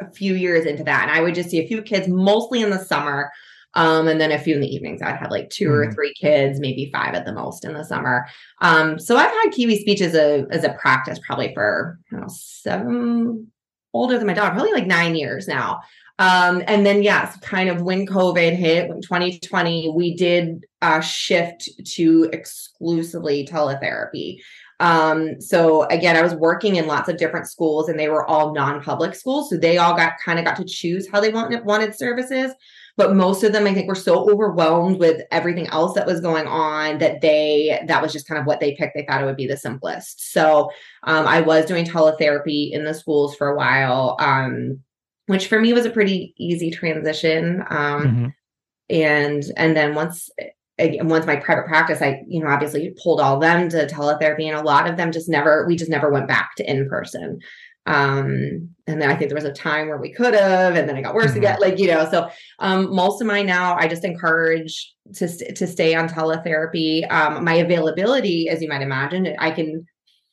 a 0.00 0.10
few 0.12 0.34
years 0.34 0.66
into 0.66 0.84
that, 0.84 1.08
and 1.08 1.10
I 1.10 1.20
would 1.22 1.34
just 1.34 1.50
see 1.50 1.58
a 1.58 1.66
few 1.66 1.82
kids, 1.82 2.06
mostly 2.06 2.62
in 2.62 2.70
the 2.70 2.78
summer, 2.78 3.30
um, 3.76 4.08
and 4.08 4.20
then 4.20 4.32
a 4.32 4.38
few 4.38 4.54
in 4.54 4.60
the 4.60 4.74
evenings. 4.74 5.02
I'd 5.02 5.16
have 5.16 5.30
like 5.30 5.50
2 5.50 5.64
mm-hmm. 5.64 5.72
or 5.72 5.92
three 5.92 6.12
kids, 6.14 6.58
maybe 6.58 6.90
five 6.92 7.14
at 7.14 7.24
the 7.24 7.32
most 7.32 7.64
in 7.64 7.74
the 7.74 7.84
summer. 7.84 8.26
Um, 8.60 8.98
so 8.98 9.16
I've 9.16 9.30
had 9.30 9.52
Kiwi 9.52 9.78
speech 9.78 10.00
as 10.00 10.14
a 10.14 10.46
as 10.50 10.64
a 10.64 10.72
practice 10.80 11.20
probably 11.24 11.54
for 11.54 12.00
I 12.10 12.16
don't 12.16 12.20
know 12.22 12.34
seven 12.34 13.52
older 13.92 14.18
than 14.18 14.26
my 14.26 14.34
dog, 14.34 14.54
probably 14.54 14.72
like 14.72 14.86
nine 14.86 15.14
years 15.14 15.46
now. 15.46 15.80
Um, 16.18 16.62
and 16.66 16.86
then, 16.86 17.02
yes, 17.02 17.36
kind 17.40 17.68
of 17.68 17.82
when 17.82 18.06
COVID 18.06 18.54
hit, 18.54 18.88
when 18.88 19.02
2020, 19.02 19.92
we 19.94 20.14
did 20.14 20.64
uh, 20.80 21.00
shift 21.00 21.68
to 21.84 22.30
exclusively 22.32 23.46
teletherapy. 23.46 24.38
Um, 24.80 25.40
so 25.40 25.84
again, 25.84 26.16
I 26.16 26.22
was 26.22 26.34
working 26.34 26.76
in 26.76 26.86
lots 26.86 27.08
of 27.08 27.16
different 27.16 27.48
schools 27.48 27.88
and 27.88 27.98
they 27.98 28.08
were 28.08 28.26
all 28.26 28.54
non-public 28.54 29.14
schools. 29.14 29.50
So 29.50 29.56
they 29.56 29.78
all 29.78 29.96
got 29.96 30.14
kind 30.24 30.38
of 30.38 30.44
got 30.44 30.56
to 30.56 30.64
choose 30.64 31.08
how 31.10 31.20
they 31.20 31.30
wanted 31.30 31.64
wanted 31.64 31.94
services. 31.94 32.52
But 32.96 33.14
most 33.14 33.42
of 33.42 33.52
them, 33.52 33.66
I 33.66 33.74
think, 33.74 33.88
were 33.88 33.94
so 33.94 34.30
overwhelmed 34.30 34.98
with 34.98 35.22
everything 35.30 35.66
else 35.68 35.94
that 35.94 36.06
was 36.06 36.20
going 36.20 36.46
on 36.46 36.98
that 36.98 37.20
they 37.20 37.78
that 37.86 38.00
was 38.00 38.12
just 38.12 38.26
kind 38.26 38.40
of 38.40 38.46
what 38.46 38.60
they 38.60 38.74
picked. 38.74 38.94
They 38.94 39.04
thought 39.04 39.22
it 39.22 39.26
would 39.26 39.36
be 39.36 39.46
the 39.46 39.56
simplest. 39.56 40.32
So 40.32 40.70
um, 41.04 41.26
I 41.26 41.42
was 41.42 41.66
doing 41.66 41.84
teletherapy 41.84 42.72
in 42.72 42.84
the 42.84 42.94
schools 42.94 43.36
for 43.36 43.48
a 43.48 43.56
while. 43.56 44.16
Um, 44.18 44.80
which 45.26 45.48
for 45.48 45.60
me 45.60 45.72
was 45.72 45.86
a 45.86 45.90
pretty 45.90 46.34
easy 46.38 46.70
transition. 46.70 47.62
Um, 47.68 48.02
mm-hmm. 48.02 48.26
And 48.88 49.44
and 49.56 49.76
then 49.76 49.94
once 49.94 50.30
again, 50.78 51.08
once 51.08 51.26
my 51.26 51.36
private 51.36 51.66
practice, 51.66 52.00
I 52.00 52.22
you 52.28 52.40
know 52.40 52.48
obviously 52.48 52.94
pulled 53.02 53.20
all 53.20 53.38
them 53.38 53.68
to 53.70 53.86
teletherapy, 53.86 54.44
and 54.44 54.56
a 54.56 54.62
lot 54.62 54.88
of 54.88 54.96
them 54.96 55.12
just 55.12 55.28
never 55.28 55.66
we 55.66 55.76
just 55.76 55.90
never 55.90 56.10
went 56.10 56.28
back 56.28 56.54
to 56.56 56.70
in 56.70 56.88
person. 56.88 57.40
Um, 57.86 58.70
and 58.88 59.02
then 59.02 59.10
I 59.10 59.16
think 59.16 59.30
there 59.30 59.36
was 59.36 59.44
a 59.44 59.52
time 59.52 59.88
where 59.88 59.98
we 59.98 60.12
could 60.12 60.34
have, 60.34 60.76
and 60.76 60.88
then 60.88 60.96
it 60.96 61.02
got 61.02 61.14
worse 61.14 61.28
mm-hmm. 61.28 61.38
again. 61.38 61.58
Like 61.60 61.78
you 61.78 61.88
know, 61.88 62.08
so 62.10 62.28
um, 62.58 62.94
most 62.94 63.20
of 63.20 63.26
mine 63.26 63.46
now, 63.46 63.76
I 63.76 63.88
just 63.88 64.04
encourage 64.04 64.94
to 65.14 65.28
st- 65.28 65.56
to 65.56 65.66
stay 65.66 65.94
on 65.94 66.08
teletherapy. 66.08 67.10
Um, 67.10 67.44
my 67.44 67.54
availability, 67.54 68.48
as 68.48 68.62
you 68.62 68.68
might 68.68 68.82
imagine, 68.82 69.34
I 69.38 69.50
can 69.50 69.86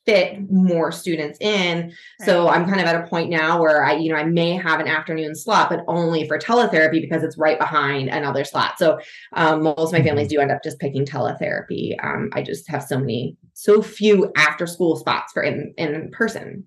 fit 0.06 0.38
more 0.50 0.92
students 0.92 1.38
in. 1.40 1.86
Right. 1.86 2.26
So 2.26 2.48
I'm 2.48 2.66
kind 2.66 2.80
of 2.80 2.86
at 2.86 3.02
a 3.02 3.08
point 3.08 3.30
now 3.30 3.60
where 3.60 3.84
I, 3.84 3.94
you 3.94 4.12
know, 4.12 4.18
I 4.18 4.24
may 4.24 4.52
have 4.52 4.80
an 4.80 4.86
afternoon 4.86 5.34
slot, 5.34 5.70
but 5.70 5.80
only 5.88 6.28
for 6.28 6.38
teletherapy 6.38 7.00
because 7.00 7.22
it's 7.22 7.38
right 7.38 7.58
behind 7.58 8.10
another 8.10 8.44
slot. 8.44 8.78
So 8.78 8.98
um, 9.32 9.62
most 9.62 9.88
of 9.88 9.92
my 9.92 10.04
families 10.04 10.26
mm-hmm. 10.26 10.36
do 10.36 10.40
end 10.42 10.52
up 10.52 10.62
just 10.62 10.78
picking 10.78 11.06
teletherapy. 11.06 11.94
Um, 12.02 12.30
I 12.34 12.42
just 12.42 12.68
have 12.68 12.82
so 12.82 12.98
many, 12.98 13.36
so 13.54 13.80
few 13.80 14.30
after 14.36 14.66
school 14.66 14.96
spots 14.96 15.32
for 15.32 15.42
in 15.42 15.72
in 15.78 16.10
person. 16.10 16.66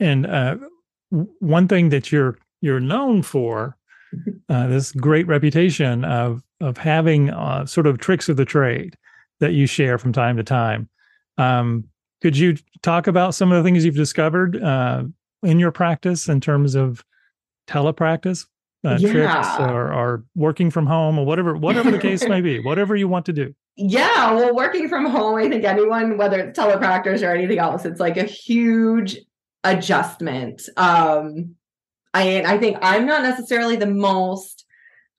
And 0.00 0.26
uh, 0.26 0.56
one 1.40 1.68
thing 1.68 1.88
that 1.90 2.12
you're 2.12 2.38
you're 2.60 2.80
known 2.80 3.22
for 3.22 3.76
uh, 4.48 4.66
this 4.66 4.92
great 4.92 5.26
reputation 5.26 6.04
of 6.04 6.42
of 6.60 6.78
having 6.78 7.30
uh, 7.30 7.66
sort 7.66 7.86
of 7.86 7.98
tricks 7.98 8.28
of 8.28 8.36
the 8.36 8.44
trade 8.44 8.96
that 9.40 9.52
you 9.52 9.66
share 9.66 9.98
from 9.98 10.12
time 10.12 10.36
to 10.36 10.42
time. 10.42 10.88
Um, 11.38 11.84
could 12.22 12.36
you 12.36 12.56
talk 12.82 13.06
about 13.06 13.34
some 13.34 13.52
of 13.52 13.62
the 13.62 13.66
things 13.66 13.84
you've 13.84 13.94
discovered 13.94 14.62
uh, 14.62 15.04
in 15.42 15.58
your 15.58 15.70
practice 15.70 16.28
in 16.28 16.40
terms 16.40 16.74
of 16.74 17.04
telepractice 17.66 18.46
uh, 18.84 18.96
yeah. 18.98 19.10
tricks 19.10 19.48
or, 19.58 19.92
or 19.92 20.24
working 20.34 20.70
from 20.70 20.86
home 20.86 21.18
or 21.18 21.26
whatever 21.26 21.56
whatever 21.56 21.90
the 21.90 21.98
case 21.98 22.26
may 22.28 22.40
be 22.40 22.60
whatever 22.64 22.94
you 22.94 23.08
want 23.08 23.26
to 23.26 23.32
do 23.32 23.54
yeah 23.76 24.32
well 24.32 24.54
working 24.54 24.88
from 24.88 25.04
home 25.04 25.36
i 25.36 25.48
think 25.48 25.64
anyone 25.64 26.16
whether 26.16 26.38
it's 26.38 26.58
telepractice 26.58 27.26
or 27.26 27.34
anything 27.34 27.58
else 27.58 27.84
it's 27.84 27.98
like 27.98 28.16
a 28.16 28.22
huge 28.22 29.18
adjustment 29.70 30.62
um 30.76 31.54
i 32.14 32.42
i 32.42 32.58
think 32.58 32.76
i'm 32.82 33.06
not 33.06 33.22
necessarily 33.22 33.76
the 33.76 33.86
most 33.86 34.64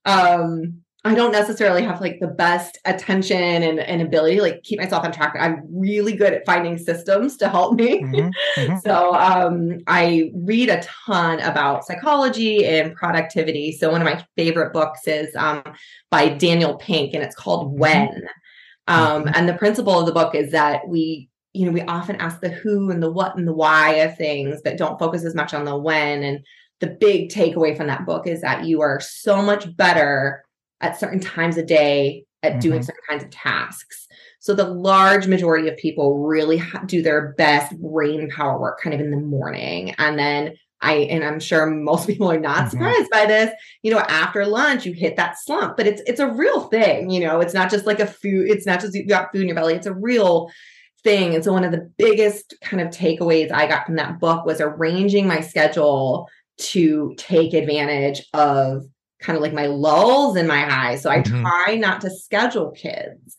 um 0.04 0.82
I 1.04 1.14
don't 1.14 1.30
necessarily 1.30 1.82
have 1.84 2.00
like 2.00 2.18
the 2.20 2.26
best 2.26 2.76
attention 2.84 3.62
and, 3.62 3.78
and 3.78 4.02
ability 4.02 4.36
to 4.36 4.42
like 4.42 4.62
keep 4.64 4.80
myself 4.80 5.04
on 5.04 5.12
track. 5.12 5.34
I'm 5.38 5.62
really 5.70 6.16
good 6.16 6.32
at 6.32 6.44
finding 6.44 6.76
systems 6.76 7.36
to 7.36 7.48
help 7.48 7.74
me. 7.74 8.02
Mm-hmm, 8.02 8.60
mm-hmm. 8.60 8.76
so 8.84 9.14
um, 9.14 9.78
I 9.86 10.32
read 10.34 10.70
a 10.70 10.82
ton 10.82 11.38
about 11.40 11.86
psychology 11.86 12.66
and 12.66 12.96
productivity. 12.96 13.72
So 13.72 13.92
one 13.92 14.02
of 14.02 14.06
my 14.06 14.24
favorite 14.36 14.72
books 14.72 15.06
is 15.06 15.34
um, 15.36 15.62
by 16.10 16.30
Daniel 16.30 16.74
Pink, 16.76 17.14
and 17.14 17.22
it's 17.22 17.36
called 17.36 17.68
mm-hmm. 17.68 17.78
When. 17.78 18.28
Um, 18.88 19.24
mm-hmm. 19.24 19.34
and 19.34 19.48
the 19.48 19.54
principle 19.54 20.00
of 20.00 20.06
the 20.06 20.12
book 20.12 20.34
is 20.34 20.50
that 20.50 20.88
we, 20.88 21.30
you 21.52 21.66
know, 21.66 21.72
we 21.72 21.82
often 21.82 22.16
ask 22.16 22.40
the 22.40 22.50
who 22.50 22.90
and 22.90 23.02
the 23.02 23.10
what 23.10 23.36
and 23.36 23.46
the 23.46 23.54
why 23.54 23.94
of 23.94 24.16
things, 24.16 24.60
but 24.62 24.76
don't 24.76 24.98
focus 24.98 25.24
as 25.24 25.34
much 25.34 25.54
on 25.54 25.64
the 25.64 25.76
when. 25.76 26.22
And 26.22 26.40
the 26.80 26.88
big 26.88 27.30
takeaway 27.30 27.76
from 27.76 27.86
that 27.88 28.06
book 28.06 28.26
is 28.26 28.40
that 28.42 28.64
you 28.64 28.80
are 28.80 29.00
so 29.00 29.42
much 29.42 29.74
better 29.76 30.44
at 30.80 30.98
certain 30.98 31.20
times 31.20 31.56
a 31.56 31.64
day 31.64 32.24
at 32.42 32.52
mm-hmm. 32.52 32.60
doing 32.60 32.82
certain 32.82 33.02
kinds 33.08 33.24
of 33.24 33.30
tasks. 33.30 34.06
So 34.40 34.54
the 34.54 34.64
large 34.68 35.26
majority 35.26 35.68
of 35.68 35.76
people 35.76 36.18
really 36.18 36.58
ha- 36.58 36.84
do 36.86 37.02
their 37.02 37.32
best 37.36 37.76
brain 37.80 38.30
power 38.30 38.60
work 38.60 38.80
kind 38.80 38.94
of 38.94 39.00
in 39.00 39.10
the 39.10 39.16
morning. 39.16 39.94
And 39.98 40.18
then 40.18 40.54
I, 40.80 40.94
and 40.94 41.24
I'm 41.24 41.40
sure 41.40 41.66
most 41.66 42.06
people 42.06 42.30
are 42.30 42.38
not 42.38 42.58
mm-hmm. 42.58 42.70
surprised 42.70 43.10
by 43.10 43.26
this, 43.26 43.52
you 43.82 43.92
know, 43.92 43.98
after 43.98 44.46
lunch, 44.46 44.86
you 44.86 44.92
hit 44.92 45.16
that 45.16 45.36
slump, 45.38 45.76
but 45.76 45.86
it's, 45.86 46.02
it's 46.06 46.20
a 46.20 46.28
real 46.28 46.68
thing, 46.68 47.10
you 47.10 47.20
know, 47.20 47.40
it's 47.40 47.54
not 47.54 47.70
just 47.70 47.86
like 47.86 48.00
a 48.00 48.06
food, 48.06 48.48
it's 48.48 48.66
not 48.66 48.80
just 48.80 48.94
you 48.94 49.06
got 49.06 49.32
food 49.32 49.42
in 49.42 49.48
your 49.48 49.56
belly. 49.56 49.74
It's 49.74 49.86
a 49.86 49.94
real 49.94 50.50
thing. 51.02 51.34
And 51.34 51.44
so 51.44 51.52
one 51.52 51.64
of 51.64 51.72
the 51.72 51.90
biggest 51.96 52.54
kind 52.62 52.80
of 52.80 52.88
takeaways 52.88 53.52
I 53.52 53.66
got 53.66 53.86
from 53.86 53.96
that 53.96 54.18
book 54.18 54.44
was 54.44 54.60
arranging 54.60 55.26
my 55.26 55.40
schedule 55.40 56.28
to 56.58 57.14
take 57.16 57.54
advantage 57.54 58.26
of 58.34 58.84
kind 59.20 59.36
of 59.36 59.42
like 59.42 59.52
my 59.52 59.66
lulls 59.66 60.36
and 60.36 60.48
my 60.48 60.60
highs. 60.60 61.02
So 61.02 61.10
I 61.10 61.20
mm-hmm. 61.20 61.42
try 61.42 61.76
not 61.76 62.00
to 62.02 62.10
schedule 62.10 62.70
kids 62.72 63.36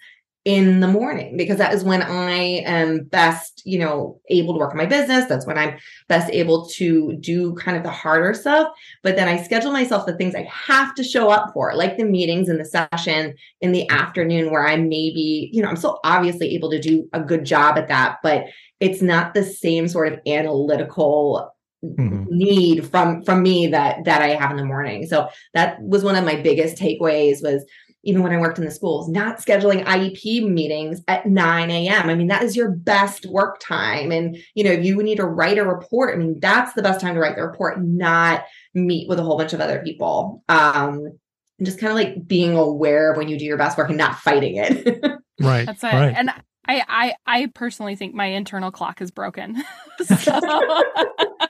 in 0.50 0.80
the 0.80 0.88
morning 0.88 1.38
because 1.38 1.60
that 1.60 1.76
is 1.76 1.84
when 1.84 2.02
I 2.02 2.64
am 2.66 3.04
best, 3.04 3.62
you 3.66 3.78
know, 3.78 4.20
able 4.30 4.56
to 4.56 4.60
work 4.60 4.72
on 4.72 4.78
my 4.78 4.88
business. 4.88 5.26
That's 5.26 5.46
when 5.46 5.60
I'm 5.60 5.78
best 6.08 6.28
able 6.32 6.68
to 6.70 7.16
do 7.18 7.54
kind 7.54 7.78
of 7.78 7.84
the 7.84 7.92
harder 7.92 8.34
stuff. 8.34 8.68
But 9.04 9.16
then 9.16 9.28
I 9.28 9.44
schedule 9.44 9.72
myself 9.72 10.08
the 10.08 10.18
things 10.18 10.34
I 10.34 10.50
have 10.52 10.96
to 10.96 11.04
show 11.04 11.30
up 11.30 11.52
for, 11.54 11.76
like 11.76 11.98
the 11.98 12.04
meetings 12.04 12.50
and 12.50 12.60
the 12.60 12.66
session 12.66 13.36
in 13.62 13.74
the 13.74 13.88
afternoon 13.92 14.50
where 14.50 14.66
I'm 14.66 14.90
maybe, 14.90 15.52
you 15.54 15.62
know, 15.62 15.70
I'm 15.70 15.76
still 15.76 16.00
obviously 16.04 16.56
able 16.56 16.72
to 16.72 16.80
do 16.80 17.08
a 17.14 17.20
good 17.20 17.46
job 17.46 17.78
at 17.78 17.88
that, 17.90 18.18
but 18.24 18.46
it's 18.80 19.04
not 19.04 19.36
the 19.36 19.44
same 19.44 19.88
sort 19.88 20.12
of 20.12 20.20
analytical 20.26 21.54
mm-hmm. 21.86 22.24
need 22.30 22.88
from 22.88 23.22
from 23.22 23.44
me 23.44 23.68
that 23.68 24.04
that 24.06 24.24
I 24.24 24.30
have 24.30 24.50
in 24.50 24.58
the 24.58 24.66
morning. 24.66 25.06
So 25.06 25.30
that 25.54 25.80
was 25.80 26.04
one 26.04 26.16
of 26.16 26.26
my 26.26 26.42
biggest 26.42 26.76
takeaways 26.76 27.44
was 27.44 27.64
even 28.04 28.24
when 28.24 28.32
I 28.32 28.40
worked 28.40 28.58
in 28.58 28.66
the 28.66 28.72
schools, 28.72 29.10
not 29.10 29.40
scheduling 29.40 29.84
IEP 29.84 30.50
meetings 30.50 31.02
at 31.08 31.26
9 31.26 31.70
a.m. 31.70 32.10
I 32.10 32.16
mean, 32.16 32.28
that 32.28 32.44
is 32.44 32.56
your 32.56 32.72
best 32.72 33.26
work 33.26 33.60
time. 33.60 34.12
And, 34.12 34.38
you 34.54 34.64
know, 34.64 34.72
if 34.72 34.86
you 34.86 35.02
need 35.04 35.18
to 35.18 35.26
write 35.26 35.58
a 35.58 35.66
report, 35.66 36.16
I 36.16 36.18
mean, 36.18 36.40
that's 36.40 36.74
the 36.74 36.82
best 36.82 37.02
time 37.02 37.16
to 37.16 37.20
write 37.20 37.36
the 37.36 37.44
report, 37.44 37.82
not 37.84 38.46
meet 38.74 39.10
with 39.10 39.20
a 39.20 39.24
whole 39.24 39.38
bunch 39.38 39.54
of 39.54 39.60
other 39.60 39.82
people. 39.84 40.44
Um, 40.48 41.20
and 41.58 41.66
just 41.66 41.80
kind 41.80 41.92
of 41.92 41.98
like 41.98 42.26
being 42.26 42.56
aware 42.56 43.12
of 43.12 43.18
when 43.18 43.28
you 43.28 43.38
do 43.38 43.46
your 43.46 43.58
best 43.58 43.78
work 43.78 43.90
and 43.90 43.98
not 43.98 44.16
fighting 44.20 44.56
it. 44.56 45.04
right. 45.42 45.66
That's 45.66 45.84
it. 45.84 45.88
Right. 45.88 46.16
And 46.16 46.30
I, 46.66 46.84
I, 46.88 47.14
I 47.26 47.46
personally 47.54 47.98
think 47.98 48.16
my 48.16 48.28
internal 48.28 48.72
clock 48.72 49.02
is 49.02 49.12
broken. 49.12 49.62
so 50.06 50.40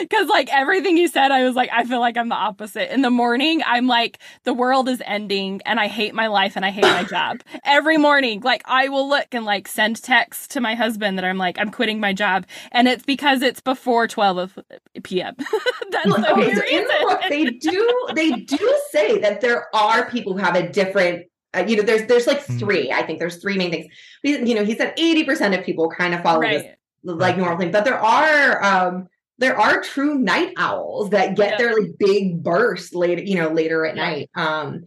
Because, 0.00 0.28
like, 0.28 0.52
everything 0.52 0.96
you 0.96 1.08
said, 1.08 1.30
I 1.30 1.44
was 1.44 1.54
like, 1.54 1.70
I 1.72 1.84
feel 1.84 2.00
like 2.00 2.16
I'm 2.16 2.28
the 2.28 2.34
opposite. 2.34 2.92
In 2.92 3.02
the 3.02 3.10
morning, 3.10 3.62
I'm 3.66 3.86
like, 3.86 4.18
the 4.44 4.54
world 4.54 4.88
is 4.88 5.02
ending 5.04 5.60
and 5.64 5.78
I 5.80 5.88
hate 5.88 6.14
my 6.14 6.26
life 6.26 6.56
and 6.56 6.64
I 6.64 6.70
hate 6.70 6.82
my 6.82 7.04
job. 7.04 7.40
Every 7.64 7.96
morning, 7.96 8.40
like, 8.40 8.62
I 8.64 8.88
will 8.88 9.08
look 9.08 9.26
and 9.32 9.44
like 9.44 9.68
send 9.68 10.02
texts 10.02 10.48
to 10.48 10.60
my 10.60 10.74
husband 10.74 11.18
that 11.18 11.24
I'm 11.24 11.38
like, 11.38 11.58
I'm 11.58 11.70
quitting 11.70 12.00
my 12.00 12.12
job. 12.12 12.46
And 12.72 12.88
it's 12.88 13.04
because 13.04 13.42
it's 13.42 13.60
before 13.60 14.08
12 14.08 14.38
of 14.38 14.58
p.m. 15.02 15.34
That's 15.90 16.06
the 16.06 16.32
okay, 16.32 16.54
so 16.54 16.62
in 16.70 16.84
the 16.84 16.96
book, 17.02 17.20
they 17.28 17.44
do, 17.44 18.08
they 18.14 18.30
do 18.32 18.80
say 18.90 19.18
that 19.18 19.40
there 19.40 19.74
are 19.74 20.08
people 20.10 20.32
who 20.32 20.38
have 20.38 20.56
a 20.56 20.68
different 20.68 21.26
uh, 21.56 21.64
you 21.66 21.76
know, 21.76 21.82
there's 21.82 22.06
there's 22.08 22.26
like 22.26 22.44
hmm. 22.44 22.58
three. 22.58 22.92
I 22.92 23.02
think 23.02 23.18
there's 23.18 23.40
three 23.40 23.56
main 23.56 23.70
things. 23.70 23.86
You 24.22 24.54
know, 24.54 24.64
he 24.64 24.76
said 24.76 24.96
80% 24.96 25.58
of 25.58 25.64
people 25.64 25.88
kind 25.88 26.14
of 26.14 26.22
follow 26.22 26.40
right. 26.40 26.62
this 26.62 27.16
like 27.16 27.38
normal 27.38 27.58
thing, 27.58 27.70
but 27.70 27.84
there 27.84 27.98
are 27.98 28.62
um 28.62 29.08
there 29.38 29.58
are 29.58 29.80
true 29.80 30.18
night 30.18 30.52
owls 30.56 31.10
that 31.10 31.36
get 31.36 31.52
yeah. 31.52 31.58
their 31.58 31.80
like 31.80 31.92
big 31.98 32.42
burst 32.42 32.94
later, 32.94 33.22
you 33.22 33.36
know, 33.36 33.48
later 33.48 33.86
at 33.86 33.96
yeah. 33.96 34.04
night. 34.04 34.30
Um, 34.34 34.84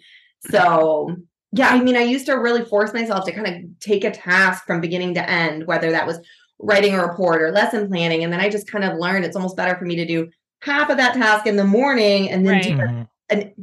so 0.49 1.15
yeah, 1.53 1.69
I 1.69 1.81
mean, 1.81 1.95
I 1.95 2.01
used 2.01 2.25
to 2.27 2.33
really 2.33 2.63
force 2.63 2.93
myself 2.93 3.25
to 3.25 3.31
kind 3.31 3.47
of 3.47 3.79
take 3.79 4.03
a 4.03 4.11
task 4.11 4.65
from 4.65 4.81
beginning 4.81 5.13
to 5.15 5.29
end, 5.29 5.67
whether 5.67 5.91
that 5.91 6.07
was 6.07 6.19
writing 6.59 6.93
a 6.93 7.05
report 7.05 7.41
or 7.41 7.51
lesson 7.51 7.87
planning. 7.89 8.23
And 8.23 8.31
then 8.31 8.39
I 8.39 8.49
just 8.49 8.71
kind 8.71 8.85
of 8.85 8.97
learned 8.97 9.25
it's 9.25 9.35
almost 9.35 9.57
better 9.57 9.75
for 9.77 9.85
me 9.85 9.95
to 9.95 10.05
do 10.05 10.29
half 10.61 10.89
of 10.89 10.97
that 10.97 11.13
task 11.13 11.47
in 11.47 11.55
the 11.55 11.63
morning 11.63 12.29
and 12.29 12.45
then 12.45 12.53
right. 12.53 12.63
do 12.63 12.77
mm-hmm. 12.77 13.03
an 13.29 13.53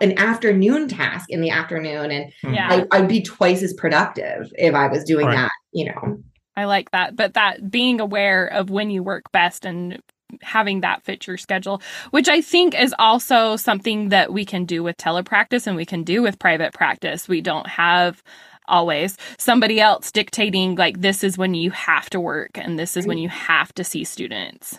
an 0.00 0.18
afternoon 0.18 0.88
task 0.88 1.26
in 1.30 1.40
the 1.40 1.50
afternoon 1.50 2.10
and 2.10 2.32
yeah. 2.42 2.84
I, 2.90 3.00
would 3.00 3.08
be 3.08 3.22
twice 3.22 3.62
as 3.62 3.72
productive 3.72 4.52
if 4.56 4.74
I 4.74 4.88
was 4.88 5.04
doing 5.04 5.26
right. 5.26 5.36
that, 5.36 5.52
you 5.72 5.86
know. 5.86 6.22
I 6.56 6.66
like 6.66 6.90
that. 6.92 7.16
But 7.16 7.34
that 7.34 7.70
being 7.70 8.00
aware 8.00 8.46
of 8.46 8.70
when 8.70 8.90
you 8.90 9.02
work 9.02 9.32
best 9.32 9.64
and 9.64 10.00
having 10.42 10.80
that 10.80 11.02
fit 11.02 11.26
your 11.26 11.36
schedule, 11.36 11.82
which 12.10 12.28
I 12.28 12.40
think 12.40 12.78
is 12.78 12.94
also 12.98 13.56
something 13.56 14.08
that 14.08 14.32
we 14.32 14.44
can 14.44 14.64
do 14.64 14.82
with 14.82 14.96
telepractice 14.96 15.66
and 15.66 15.76
we 15.76 15.86
can 15.86 16.02
do 16.02 16.22
with 16.22 16.38
private 16.38 16.72
practice. 16.72 17.28
We 17.28 17.40
don't 17.40 17.66
have 17.66 18.22
always 18.66 19.18
somebody 19.38 19.80
else 19.80 20.10
dictating 20.10 20.74
like 20.74 21.00
this 21.00 21.22
is 21.22 21.36
when 21.36 21.54
you 21.54 21.70
have 21.70 22.08
to 22.10 22.20
work 22.20 22.52
and 22.54 22.78
this 22.78 22.96
is 22.96 23.06
when 23.06 23.18
you 23.18 23.28
have 23.28 23.72
to 23.74 23.84
see 23.84 24.04
students. 24.04 24.78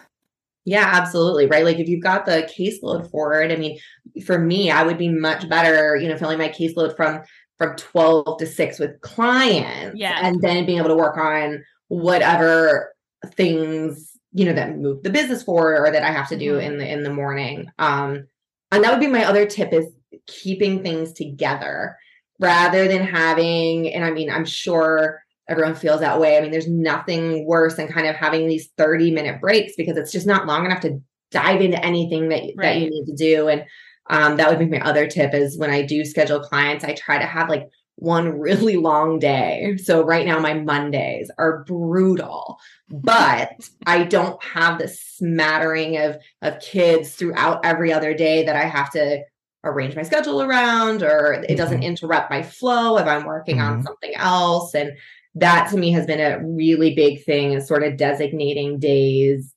Yeah, 0.65 0.89
absolutely. 0.91 1.45
Right. 1.45 1.63
Like 1.63 1.77
if 1.77 1.87
you've 1.87 2.03
got 2.03 2.25
the 2.25 2.49
caseload 2.57 3.09
for 3.11 3.39
it, 3.39 3.51
I 3.51 3.55
mean, 3.55 3.77
for 4.25 4.39
me, 4.39 4.71
I 4.71 4.81
would 4.81 4.97
be 4.97 5.09
much 5.09 5.47
better, 5.47 5.95
you 5.95 6.09
know, 6.09 6.17
filling 6.17 6.39
my 6.39 6.49
caseload 6.49 6.95
from 6.95 7.21
from 7.57 7.75
12 7.77 8.37
to 8.39 8.45
6 8.45 8.79
with 8.79 8.99
clients 8.99 9.97
yeah. 9.97 10.19
and 10.21 10.41
then 10.41 10.65
being 10.65 10.77
able 10.77 10.89
to 10.89 10.95
work 10.95 11.15
on 11.15 11.63
whatever 11.87 12.93
things, 13.35 14.14
you 14.35 14.45
know, 14.45 14.53
that 14.53 14.77
move 14.77 15.01
the 15.01 15.09
business 15.09 15.43
forward 15.43 15.79
or 15.79 15.91
that 15.91 16.03
I 16.03 16.11
have 16.11 16.27
to 16.29 16.37
do 16.37 16.53
mm-hmm. 16.53 16.71
in 16.73 16.77
the 16.77 16.91
in 16.91 17.03
the 17.03 17.13
morning. 17.13 17.71
Um 17.79 18.27
and 18.71 18.83
that 18.83 18.91
would 18.91 18.99
be 18.99 19.07
my 19.07 19.23
other 19.23 19.45
tip 19.45 19.71
is 19.71 19.85
keeping 20.27 20.83
things 20.83 21.13
together 21.13 21.95
rather 22.39 22.87
than 22.87 23.05
having 23.05 23.91
and 23.93 24.03
I 24.03 24.11
mean, 24.11 24.29
I'm 24.29 24.45
sure 24.45 25.23
everyone 25.47 25.75
feels 25.75 26.01
that 26.01 26.19
way. 26.19 26.37
I 26.37 26.41
mean, 26.41 26.51
there's 26.51 26.67
nothing 26.67 27.45
worse 27.45 27.75
than 27.75 27.87
kind 27.87 28.07
of 28.07 28.15
having 28.15 28.47
these 28.47 28.69
30 28.77 29.11
minute 29.11 29.39
breaks 29.39 29.73
because 29.77 29.95
it's 29.95 30.11
just 30.11 30.27
not 30.27 30.47
long 30.47 30.65
enough 30.65 30.81
to 30.81 30.99
dive 31.31 31.61
into 31.61 31.83
anything 31.83 32.29
that, 32.29 32.41
right. 32.41 32.55
that 32.57 32.79
you 32.79 32.89
need 32.89 33.05
to 33.05 33.15
do. 33.15 33.47
And 33.47 33.63
um, 34.09 34.37
that 34.37 34.49
would 34.49 34.59
be 34.59 34.65
my 34.65 34.85
other 34.85 35.07
tip 35.07 35.33
is 35.33 35.57
when 35.57 35.69
I 35.69 35.83
do 35.83 36.03
schedule 36.03 36.39
clients, 36.39 36.83
I 36.83 36.93
try 36.93 37.19
to 37.19 37.25
have 37.25 37.49
like 37.49 37.69
one 37.97 38.39
really 38.39 38.75
long 38.75 39.19
day. 39.19 39.77
So 39.77 40.03
right 40.03 40.25
now 40.25 40.39
my 40.39 40.53
Mondays 40.53 41.31
are 41.37 41.63
brutal, 41.63 42.59
but 42.89 43.51
I 43.85 44.03
don't 44.03 44.41
have 44.43 44.79
the 44.79 44.87
smattering 44.87 45.97
of 45.97 46.17
of 46.41 46.59
kids 46.59 47.15
throughout 47.15 47.63
every 47.63 47.93
other 47.93 48.13
day 48.13 48.45
that 48.45 48.55
I 48.55 48.65
have 48.65 48.91
to 48.91 49.23
arrange 49.63 49.95
my 49.95 50.03
schedule 50.03 50.41
around 50.41 51.01
or 51.01 51.43
it 51.49 51.55
doesn't 51.55 51.79
mm-hmm. 51.79 51.87
interrupt 51.87 52.29
my 52.29 52.43
flow 52.43 52.97
if 52.97 53.07
I'm 53.07 53.25
working 53.25 53.57
mm-hmm. 53.57 53.77
on 53.77 53.83
something 53.83 54.13
else 54.15 54.75
and 54.75 54.93
that 55.33 55.69
to 55.71 55.77
me 55.77 55.91
has 55.91 56.05
been 56.05 56.21
a 56.21 56.45
really 56.45 56.93
big 56.93 57.23
thing 57.23 57.53
is 57.53 57.67
sort 57.67 57.83
of 57.83 57.97
designating 57.97 58.77
days 58.77 59.54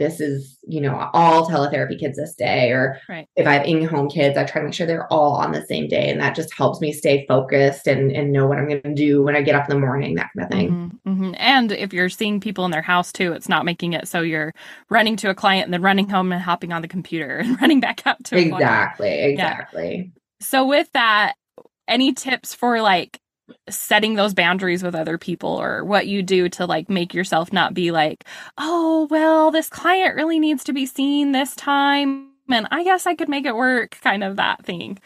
this 0.00 0.18
is 0.18 0.58
you 0.66 0.80
know 0.80 1.08
all 1.12 1.48
teletherapy 1.48 1.96
kids 1.96 2.16
this 2.16 2.34
day 2.34 2.72
or 2.72 2.98
right. 3.08 3.28
if 3.36 3.46
i 3.46 3.52
have 3.52 3.66
in-home 3.66 4.08
kids 4.08 4.36
i 4.36 4.42
try 4.42 4.60
to 4.60 4.64
make 4.64 4.74
sure 4.74 4.86
they're 4.86 5.12
all 5.12 5.36
on 5.36 5.52
the 5.52 5.64
same 5.66 5.86
day 5.86 6.08
and 6.08 6.18
that 6.18 6.34
just 6.34 6.52
helps 6.54 6.80
me 6.80 6.90
stay 6.90 7.24
focused 7.28 7.86
and 7.86 8.10
and 8.10 8.32
know 8.32 8.46
what 8.46 8.58
i'm 8.58 8.66
going 8.66 8.82
to 8.82 8.94
do 8.94 9.22
when 9.22 9.36
i 9.36 9.42
get 9.42 9.54
up 9.54 9.68
in 9.68 9.76
the 9.76 9.80
morning 9.80 10.14
that 10.14 10.30
kind 10.34 10.44
of 10.44 10.50
thing 10.50 10.70
mm-hmm, 10.70 11.12
mm-hmm. 11.12 11.34
and 11.36 11.70
if 11.70 11.92
you're 11.92 12.08
seeing 12.08 12.40
people 12.40 12.64
in 12.64 12.70
their 12.70 12.82
house 12.82 13.12
too 13.12 13.32
it's 13.32 13.48
not 13.48 13.64
making 13.64 13.92
it 13.92 14.08
so 14.08 14.22
you're 14.22 14.52
running 14.88 15.16
to 15.16 15.28
a 15.28 15.34
client 15.34 15.66
and 15.66 15.74
then 15.74 15.82
running 15.82 16.08
home 16.08 16.32
and 16.32 16.42
hopping 16.42 16.72
on 16.72 16.82
the 16.82 16.88
computer 16.88 17.36
and 17.44 17.60
running 17.60 17.78
back 17.78 18.04
out 18.06 18.22
to 18.24 18.36
exactly 18.36 19.20
exactly 19.20 19.96
yeah. 19.96 20.20
so 20.40 20.66
with 20.66 20.90
that 20.92 21.34
any 21.86 22.12
tips 22.14 22.54
for 22.54 22.80
like 22.80 23.20
setting 23.68 24.14
those 24.14 24.34
boundaries 24.34 24.82
with 24.82 24.94
other 24.94 25.18
people 25.18 25.50
or 25.50 25.84
what 25.84 26.06
you 26.06 26.22
do 26.22 26.48
to 26.50 26.66
like 26.66 26.88
make 26.88 27.14
yourself 27.14 27.52
not 27.52 27.74
be 27.74 27.90
like, 27.90 28.24
oh, 28.58 29.06
well, 29.10 29.50
this 29.50 29.68
client 29.68 30.14
really 30.14 30.38
needs 30.38 30.64
to 30.64 30.72
be 30.72 30.86
seen 30.86 31.32
this 31.32 31.54
time. 31.54 32.30
And 32.50 32.66
I 32.70 32.84
guess 32.84 33.06
I 33.06 33.14
could 33.14 33.28
make 33.28 33.46
it 33.46 33.54
work, 33.54 33.98
kind 34.02 34.24
of 34.24 34.36
that 34.36 34.64
thing. 34.64 34.98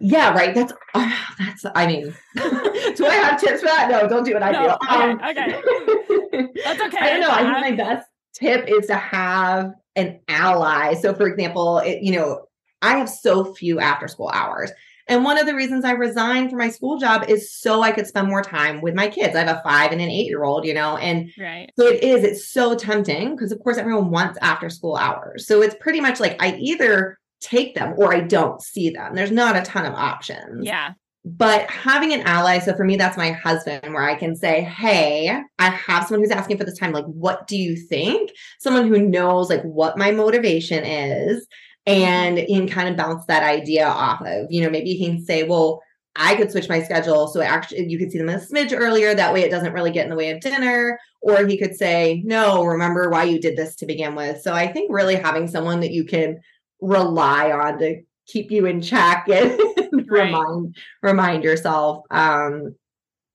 Yeah, 0.00 0.32
right. 0.32 0.54
That's 0.54 0.72
uh, 0.94 1.16
that's. 1.38 1.66
I 1.74 1.86
mean, 1.86 2.14
do 2.36 3.06
I 3.06 3.14
have 3.14 3.40
tips 3.40 3.60
for 3.60 3.66
that? 3.66 3.88
No, 3.90 4.08
don't 4.08 4.24
do 4.24 4.34
what 4.34 4.42
I 4.42 4.52
no, 4.52 4.78
do. 4.80 4.88
Um, 4.88 5.20
okay, 5.28 6.52
that's 6.64 6.80
okay. 6.80 6.98
I 6.98 7.10
don't 7.10 7.20
know. 7.20 7.30
I 7.30 7.60
think 7.62 7.78
my 7.78 7.84
best 7.84 8.06
tip 8.32 8.68
is 8.68 8.86
to 8.86 8.94
have 8.94 9.72
an 9.96 10.20
ally. 10.28 10.94
So, 10.94 11.12
for 11.12 11.26
example, 11.26 11.78
it, 11.78 12.02
you 12.02 12.12
know, 12.12 12.44
I 12.82 12.98
have 12.98 13.08
so 13.08 13.52
few 13.52 13.80
after 13.80 14.06
school 14.06 14.30
hours. 14.32 14.70
And 15.10 15.24
one 15.24 15.38
of 15.38 15.44
the 15.44 15.56
reasons 15.56 15.84
I 15.84 15.90
resigned 15.90 16.50
from 16.50 16.60
my 16.60 16.70
school 16.70 16.96
job 16.96 17.24
is 17.28 17.52
so 17.52 17.82
I 17.82 17.90
could 17.90 18.06
spend 18.06 18.28
more 18.28 18.42
time 18.42 18.80
with 18.80 18.94
my 18.94 19.08
kids. 19.08 19.34
I 19.34 19.40
have 19.40 19.56
a 19.56 19.60
five 19.62 19.90
and 19.90 20.00
an 20.00 20.08
eight 20.08 20.28
year 20.28 20.44
old, 20.44 20.64
you 20.64 20.72
know, 20.72 20.96
and 20.98 21.32
right. 21.36 21.68
so 21.76 21.88
it 21.88 22.04
is, 22.04 22.22
it's 22.22 22.48
so 22.48 22.76
tempting 22.76 23.34
because, 23.34 23.50
of 23.50 23.58
course, 23.58 23.76
everyone 23.76 24.10
wants 24.10 24.38
after 24.40 24.70
school 24.70 24.94
hours. 24.94 25.48
So 25.48 25.62
it's 25.62 25.74
pretty 25.80 26.00
much 26.00 26.20
like 26.20 26.40
I 26.40 26.54
either 26.54 27.18
take 27.40 27.74
them 27.74 27.94
or 27.96 28.14
I 28.14 28.20
don't 28.20 28.62
see 28.62 28.90
them. 28.90 29.16
There's 29.16 29.32
not 29.32 29.56
a 29.56 29.62
ton 29.62 29.84
of 29.84 29.94
options. 29.94 30.64
Yeah. 30.64 30.92
But 31.24 31.68
having 31.68 32.14
an 32.14 32.22
ally, 32.22 32.60
so 32.60 32.74
for 32.74 32.84
me, 32.84 32.96
that's 32.96 33.18
my 33.18 33.32
husband, 33.32 33.92
where 33.92 34.08
I 34.08 34.14
can 34.14 34.36
say, 34.36 34.62
Hey, 34.62 35.42
I 35.58 35.70
have 35.70 36.06
someone 36.06 36.22
who's 36.22 36.30
asking 36.30 36.56
for 36.56 36.64
this 36.64 36.78
time. 36.78 36.92
Like, 36.92 37.04
what 37.04 37.46
do 37.48 37.58
you 37.58 37.76
think? 37.76 38.30
Someone 38.60 38.86
who 38.86 39.00
knows 39.00 39.50
like 39.50 39.62
what 39.62 39.98
my 39.98 40.12
motivation 40.12 40.84
is 40.84 41.46
and 41.86 42.38
and 42.38 42.70
kind 42.70 42.88
of 42.88 42.96
bounce 42.96 43.24
that 43.26 43.42
idea 43.42 43.86
off 43.86 44.20
of 44.24 44.46
you 44.50 44.62
know 44.62 44.70
maybe 44.70 44.94
he 44.94 45.06
can 45.06 45.24
say 45.24 45.44
well 45.44 45.82
i 46.16 46.34
could 46.34 46.50
switch 46.50 46.68
my 46.68 46.82
schedule 46.82 47.26
so 47.26 47.40
actually 47.40 47.88
you 47.88 47.98
could 47.98 48.12
see 48.12 48.18
them 48.18 48.28
a 48.28 48.34
smidge 48.34 48.76
earlier 48.76 49.14
that 49.14 49.32
way 49.32 49.42
it 49.42 49.50
doesn't 49.50 49.72
really 49.72 49.90
get 49.90 50.04
in 50.04 50.10
the 50.10 50.16
way 50.16 50.30
of 50.30 50.40
dinner. 50.40 50.98
Or 51.22 51.46
he 51.46 51.58
could 51.58 51.76
say 51.76 52.22
no 52.24 52.64
remember 52.64 53.10
why 53.10 53.24
you 53.24 53.38
did 53.38 53.54
this 53.56 53.76
to 53.76 53.86
begin 53.86 54.14
with. 54.14 54.40
So 54.40 54.54
i 54.54 54.66
think 54.66 54.90
really 54.92 55.16
having 55.16 55.48
someone 55.48 55.80
that 55.80 55.92
you 55.92 56.04
can 56.04 56.40
rely 56.80 57.50
on 57.50 57.78
to 57.78 58.00
keep 58.26 58.50
you 58.50 58.66
in 58.66 58.80
check 58.80 59.28
and 59.28 59.58
right. 60.10 60.26
remind 60.26 60.76
remind 61.02 61.44
yourself 61.44 62.04
um 62.10 62.74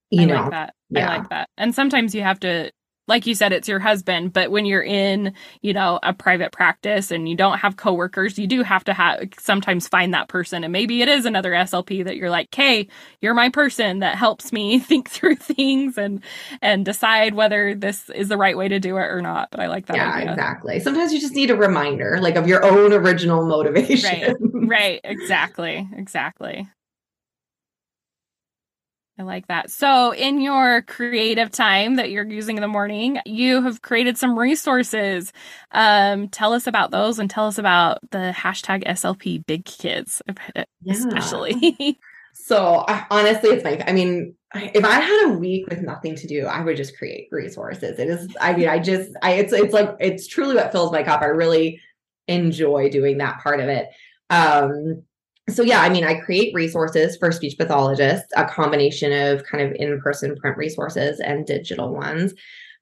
you 0.10 0.24
I 0.24 0.26
know. 0.26 0.36
like 0.36 0.52
that 0.52 0.74
yeah. 0.90 1.12
i 1.12 1.18
like 1.18 1.30
that. 1.30 1.50
And 1.58 1.76
sometimes 1.76 2.16
you 2.16 2.22
have 2.22 2.40
to 2.42 2.72
like 3.08 3.28
you 3.28 3.36
said, 3.36 3.54
it's 3.54 3.68
your 3.68 3.80
husband, 3.80 4.34
but 4.34 4.50
when 4.50 4.66
you're 4.66 4.84
in, 4.84 5.34
you 5.62 5.74
know, 5.74 6.00
a 6.02 6.14
private 6.14 6.52
practice 6.52 7.12
and 7.12 7.30
you 7.30 7.36
don't 7.36 7.60
have 7.60 7.78
coworkers, 7.78 8.40
you 8.40 8.48
do 8.48 8.64
have 8.64 8.84
to 8.86 8.94
have 8.94 9.30
sometimes 9.40 9.88
find 9.88 10.14
that 10.14 10.28
person. 10.28 10.64
And 10.64 10.74
maybe 10.74 11.02
it 11.02 11.08
is 11.08 11.26
another 11.26 11.52
SLP 11.52 12.04
that 12.06 12.16
you're 12.16 12.30
like, 12.30 12.54
hey, 12.54 12.88
you're 13.22 13.34
my 13.34 13.50
person 13.50 14.00
that 14.00 14.16
helps 14.16 14.52
me 14.52 14.80
think 14.80 15.10
through 15.10 15.36
things 15.36 15.98
and 15.98 16.24
and 16.62 16.84
decide 16.84 17.36
whether 17.36 17.76
this 17.76 18.10
is 18.10 18.30
the 18.30 18.38
right 18.38 18.58
way 18.58 18.68
to 18.68 18.80
do 18.80 18.98
it 18.98 19.06
or 19.06 19.22
not. 19.22 19.50
But 19.52 19.60
I 19.60 19.68
like 19.68 19.86
that. 19.88 19.98
Yeah, 19.98 20.12
idea. 20.12 20.32
exactly. 20.32 20.80
Sometimes 20.80 21.14
you 21.14 21.20
just 21.20 21.34
need 21.34 21.52
a 21.52 21.56
reminder, 21.56 22.20
like 22.22 22.36
of 22.36 22.48
your 22.48 22.66
own 22.66 22.94
original 22.94 23.46
motivation. 23.46 24.06
Right. 24.06 24.36
Right. 24.66 25.02
Exactly. 25.04 25.88
Exactly. 25.96 26.68
I 29.18 29.24
like 29.24 29.48
that. 29.48 29.72
So, 29.72 30.14
in 30.14 30.42
your 30.42 30.82
creative 30.82 31.50
time 31.50 31.96
that 31.96 32.12
you're 32.12 32.30
using 32.30 32.58
in 32.58 32.62
the 32.62 32.68
morning, 32.68 33.20
you 33.26 33.62
have 33.62 33.82
created 33.82 34.18
some 34.18 34.38
resources. 34.38 35.32
Um, 35.72 36.28
tell 36.28 36.52
us 36.52 36.68
about 36.68 36.92
those 36.92 37.18
and 37.18 37.30
tell 37.30 37.48
us 37.48 37.58
about 37.58 38.00
the 38.12 38.34
hashtag 38.36 38.86
SLP 38.86 39.46
Big 39.46 39.64
Kids, 39.64 40.22
especially. 40.90 41.76
Yeah. 41.80 41.92
so, 42.34 42.84
I, 42.88 43.06
honestly, 43.10 43.52
it's 43.52 43.64
like, 43.64 43.84
I 43.88 43.94
mean, 43.94 44.36
if 44.54 44.84
I 44.84 45.00
had 45.00 45.30
a 45.30 45.38
week 45.38 45.70
with 45.70 45.82
nothing 45.82 46.16
to 46.16 46.28
do, 46.28 46.46
I 46.46 46.60
would 46.60 46.76
just 46.76 46.98
create 46.98 47.30
resources. 47.32 47.98
It 47.98 48.10
is, 48.10 48.36
I 48.42 48.54
mean, 48.54 48.68
I 48.68 48.80
just, 48.80 49.12
I, 49.22 49.34
it's, 49.34 49.54
it's 49.54 49.74
like, 49.74 49.96
it's 50.02 50.28
truly 50.28 50.56
what 50.56 50.74
fills 50.74 50.92
my 50.92 51.04
cup. 51.04 51.22
I 51.22 51.28
really 51.28 51.80
enjoy 52.28 52.90
doing 52.90 53.20
that 53.20 53.40
part 53.40 53.62
of 53.62 53.70
it. 53.70 53.88
Um, 54.30 55.04
so 55.50 55.62
yeah 55.62 55.82
i 55.82 55.90
mean 55.90 56.04
i 56.04 56.20
create 56.20 56.54
resources 56.54 57.18
for 57.18 57.32
speech 57.32 57.58
pathologists 57.58 58.32
a 58.36 58.46
combination 58.46 59.12
of 59.12 59.44
kind 59.44 59.64
of 59.64 59.76
in-person 59.76 60.36
print 60.36 60.58
resources 60.58 61.20
and 61.20 61.46
digital 61.46 61.94
ones 61.94 62.34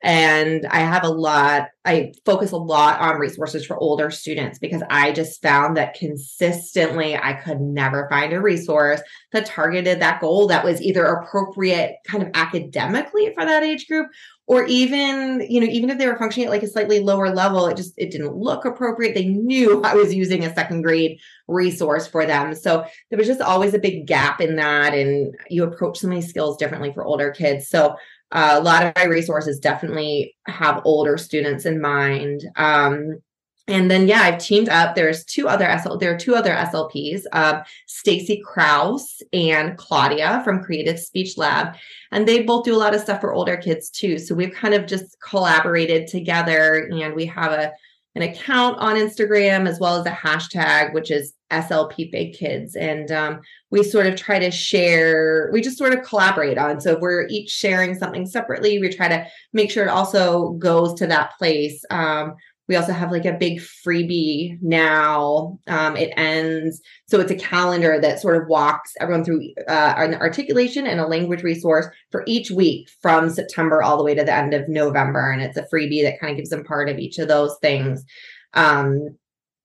and 0.03 0.67
i 0.67 0.79
have 0.79 1.03
a 1.03 1.09
lot 1.09 1.69
i 1.85 2.11
focus 2.25 2.51
a 2.51 2.57
lot 2.57 2.99
on 2.99 3.19
resources 3.19 3.65
for 3.65 3.77
older 3.77 4.11
students 4.11 4.59
because 4.59 4.83
i 4.89 5.11
just 5.11 5.41
found 5.41 5.77
that 5.77 5.93
consistently 5.93 7.15
i 7.15 7.33
could 7.33 7.61
never 7.61 8.07
find 8.09 8.33
a 8.33 8.41
resource 8.41 9.01
that 9.31 9.45
targeted 9.45 10.01
that 10.01 10.19
goal 10.19 10.47
that 10.47 10.65
was 10.65 10.81
either 10.81 11.05
appropriate 11.05 11.95
kind 12.05 12.21
of 12.21 12.29
academically 12.33 13.33
for 13.33 13.45
that 13.45 13.63
age 13.63 13.87
group 13.87 14.07
or 14.45 14.65
even 14.65 15.45
you 15.49 15.59
know 15.59 15.67
even 15.67 15.89
if 15.89 15.97
they 15.97 16.07
were 16.07 16.17
functioning 16.17 16.47
at 16.47 16.51
like 16.51 16.63
a 16.63 16.67
slightly 16.67 16.99
lower 16.99 17.33
level 17.33 17.67
it 17.67 17.77
just 17.77 17.93
it 17.97 18.11
didn't 18.11 18.35
look 18.35 18.65
appropriate. 18.65 19.13
They 19.13 19.27
knew 19.27 19.81
i 19.83 19.93
was 19.93 20.13
using 20.13 20.43
a 20.43 20.53
second 20.53 20.81
grade 20.81 21.19
resource 21.47 22.07
for 22.07 22.25
them. 22.25 22.53
So 22.55 22.85
there 23.09 23.17
was 23.17 23.27
just 23.27 23.41
always 23.41 23.73
a 23.73 23.79
big 23.79 24.07
gap 24.07 24.41
in 24.41 24.55
that 24.57 24.93
and 24.93 25.35
you 25.49 25.63
approach 25.63 25.99
so 25.99 26.07
many 26.07 26.21
skills 26.21 26.57
differently 26.57 26.91
for 26.93 27.03
older 27.03 27.31
kids. 27.31 27.67
So 27.69 27.95
uh, 28.33 28.55
a 28.59 28.61
lot 28.61 28.85
of 28.85 28.93
my 28.95 29.05
resources 29.05 29.59
definitely 29.59 30.35
have 30.47 30.81
older 30.83 31.17
students 31.17 31.65
in 31.65 31.79
mind. 31.79 32.43
Um, 32.55 33.21
and 33.67 33.89
then 33.89 34.07
yeah 34.09 34.21
i've 34.23 34.39
teamed 34.39 34.67
up. 34.67 34.93
There's 34.93 35.23
two 35.23 35.47
other 35.47 35.79
SL, 35.81 35.95
there 35.95 36.13
are 36.13 36.17
two 36.17 36.35
other 36.35 36.51
slps 36.51 37.23
uh, 37.31 37.61
stacy 37.87 38.41
crouse 38.43 39.21
and 39.31 39.77
claudia 39.77 40.41
from 40.43 40.63
creative 40.63 40.99
speech 40.99 41.37
lab. 41.37 41.75
And 42.11 42.27
they 42.27 42.43
both 42.43 42.65
do 42.65 42.75
a 42.75 42.77
lot 42.77 42.93
of 42.93 43.01
stuff 43.01 43.21
for 43.21 43.33
older 43.33 43.55
kids 43.55 43.89
too. 43.89 44.19
So 44.19 44.35
we've 44.35 44.53
kind 44.53 44.73
of 44.73 44.85
just 44.85 45.15
collaborated 45.21 46.07
together 46.07 46.89
and 46.91 47.15
we 47.15 47.25
have 47.27 47.53
a 47.53 47.71
an 48.15 48.21
account 48.21 48.77
on 48.77 48.95
Instagram 48.95 49.67
as 49.67 49.79
well 49.79 49.99
as 49.99 50.05
a 50.05 50.11
hashtag, 50.11 50.93
which 50.93 51.09
is 51.09 51.33
SLP 51.51 52.11
Big 52.11 52.33
Kids. 52.33 52.75
And 52.75 53.11
um, 53.11 53.41
we 53.71 53.83
sort 53.83 54.05
of 54.05 54.15
try 54.15 54.39
to 54.39 54.51
share, 54.51 55.49
we 55.51 55.61
just 55.61 55.77
sort 55.77 55.93
of 55.93 56.03
collaborate 56.03 56.57
on. 56.57 56.79
So 56.79 56.93
if 56.93 56.99
we're 56.99 57.27
each 57.27 57.49
sharing 57.49 57.95
something 57.95 58.25
separately, 58.25 58.79
we 58.79 58.89
try 58.89 59.07
to 59.07 59.25
make 59.51 59.71
sure 59.71 59.85
it 59.85 59.89
also 59.89 60.51
goes 60.51 60.93
to 60.95 61.07
that 61.07 61.31
place. 61.37 61.83
Um, 61.89 62.35
we 62.67 62.75
also 62.75 62.93
have 62.93 63.11
like 63.11 63.25
a 63.25 63.33
big 63.33 63.59
freebie 63.59 64.57
now. 64.61 65.59
Um, 65.67 65.97
it 65.97 66.13
ends, 66.15 66.81
so 67.07 67.19
it's 67.19 67.31
a 67.31 67.35
calendar 67.35 67.99
that 67.99 68.21
sort 68.21 68.41
of 68.41 68.47
walks 68.47 68.93
everyone 68.99 69.25
through 69.25 69.53
uh, 69.67 69.93
an 69.97 70.15
articulation 70.15 70.87
and 70.87 70.99
a 70.99 71.07
language 71.07 71.43
resource 71.43 71.87
for 72.11 72.23
each 72.25 72.51
week 72.51 72.89
from 73.01 73.29
September 73.29 73.83
all 73.83 73.97
the 73.97 74.03
way 74.03 74.15
to 74.15 74.23
the 74.23 74.33
end 74.33 74.53
of 74.53 74.69
November. 74.69 75.31
And 75.31 75.41
it's 75.41 75.57
a 75.57 75.67
freebie 75.73 76.03
that 76.03 76.19
kind 76.19 76.31
of 76.31 76.37
gives 76.37 76.49
them 76.49 76.63
part 76.63 76.89
of 76.89 76.99
each 76.99 77.17
of 77.19 77.27
those 77.27 77.57
things. 77.61 78.05
Um, 78.53 79.17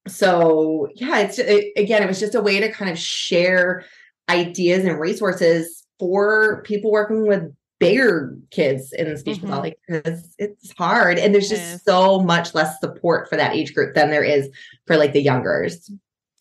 so 0.09 0.89
yeah, 0.97 1.19
it's 1.19 1.39
it, 1.39 1.73
again, 1.77 2.03
it 2.03 2.09
was 2.09 2.21
just 2.21 2.35
a 2.35 2.41
way 2.41 2.61
to 2.61 2.73
kind 2.73 2.91
of 2.91 2.99
share 2.99 3.85
ideas 4.29 4.85
and 4.85 4.99
resources 4.99 5.85
for 5.99 6.63
people 6.63 6.91
working 6.91 7.27
with 7.27 7.53
bigger 7.79 8.37
kids 8.51 8.93
in 8.93 9.17
speech 9.17 9.39
mm-hmm. 9.39 9.47
pathology 9.47 9.77
because 9.87 10.35
it's 10.39 10.73
hard 10.73 11.19
and 11.19 11.35
there's 11.35 11.49
just 11.49 11.85
so 11.85 12.21
much 12.21 12.55
less 12.55 12.81
support 12.81 13.29
for 13.29 13.37
that 13.37 13.55
age 13.55 13.75
group 13.75 13.95
than 13.95 14.11
there 14.11 14.25
is 14.25 14.49
for 14.87 14.97
like 14.97 15.13
the 15.13 15.23
youngers. 15.23 15.91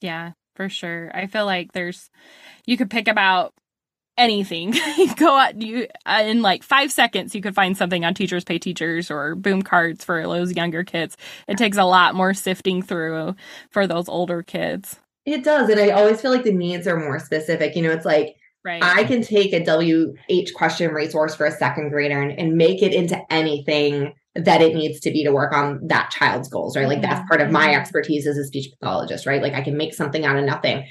Yeah, 0.02 0.32
for 0.56 0.70
sure. 0.70 1.12
I 1.14 1.28
feel 1.28 1.46
like 1.46 1.74
there's 1.74 2.10
you 2.66 2.78
could 2.78 2.90
pick 2.90 3.08
about 3.08 3.54
anything. 4.18 4.74
you 4.98 5.14
go 5.16 5.36
out 5.36 5.62
you 5.62 5.88
uh, 6.06 6.24
in 6.26 6.42
like 6.42 6.64
5 6.64 6.92
seconds 6.92 7.36
you 7.36 7.42
could 7.42 7.56
find 7.56 7.78
something 7.78 8.04
on 8.04 8.14
teachers 8.16 8.44
pay 8.44 8.58
teachers 8.58 9.12
or 9.12 9.36
boom 9.36 9.62
cards 9.62 10.04
for 10.04 10.24
those 10.24 10.54
younger 10.54 10.84
kids. 10.84 11.18
It 11.48 11.58
takes 11.58 11.78
a 11.78 11.84
lot 11.84 12.16
more 12.16 12.34
sifting 12.34 12.82
through 12.82 13.36
for 13.70 13.86
those 13.86 14.10
older 14.10 14.42
kids. 14.42 14.98
It 15.26 15.44
does 15.44 15.70
and 15.70 15.80
I 15.80 15.92
always 15.92 16.20
feel 16.20 16.32
like 16.32 16.44
the 16.44 16.52
needs 16.52 16.88
are 16.88 17.00
more 17.00 17.20
specific. 17.20 17.76
You 17.76 17.84
know, 17.84 17.92
it's 17.92 18.06
like 18.06 18.38
Right. 18.66 18.84
I 18.84 19.06
can 19.06 19.22
take 19.22 19.54
a 19.54 19.64
WH 19.64 20.54
question 20.54 20.92
resource 20.92 21.36
for 21.36 21.46
a 21.46 21.52
second 21.52 21.90
grader 21.90 22.22
and, 22.22 22.38
and 22.38 22.58
make 22.58 22.82
it 22.82 22.94
into 22.94 23.20
anything 23.32 24.14
that 24.36 24.62
it 24.62 24.76
needs 24.76 25.00
to 25.02 25.12
be 25.12 25.24
to 25.24 25.32
work 25.32 25.54
on 25.54 25.80
that 25.88 26.12
child's 26.12 26.50
goals, 26.50 26.76
right? 26.76 26.88
Like 26.88 27.02
that's 27.02 27.28
part 27.28 27.42
of 27.42 27.50
my 27.50 27.68
mm-hmm. 27.68 27.80
expertise 27.80 28.28
as 28.28 28.38
a 28.38 28.46
speech 28.46 28.70
pathologist, 28.80 29.26
right? 29.26 29.42
Like 29.42 29.54
I 29.54 29.62
can 29.62 29.78
make 29.78 29.94
something 29.94 30.26
out 30.26 30.38
of 30.38 30.46
nothing. 30.46 30.86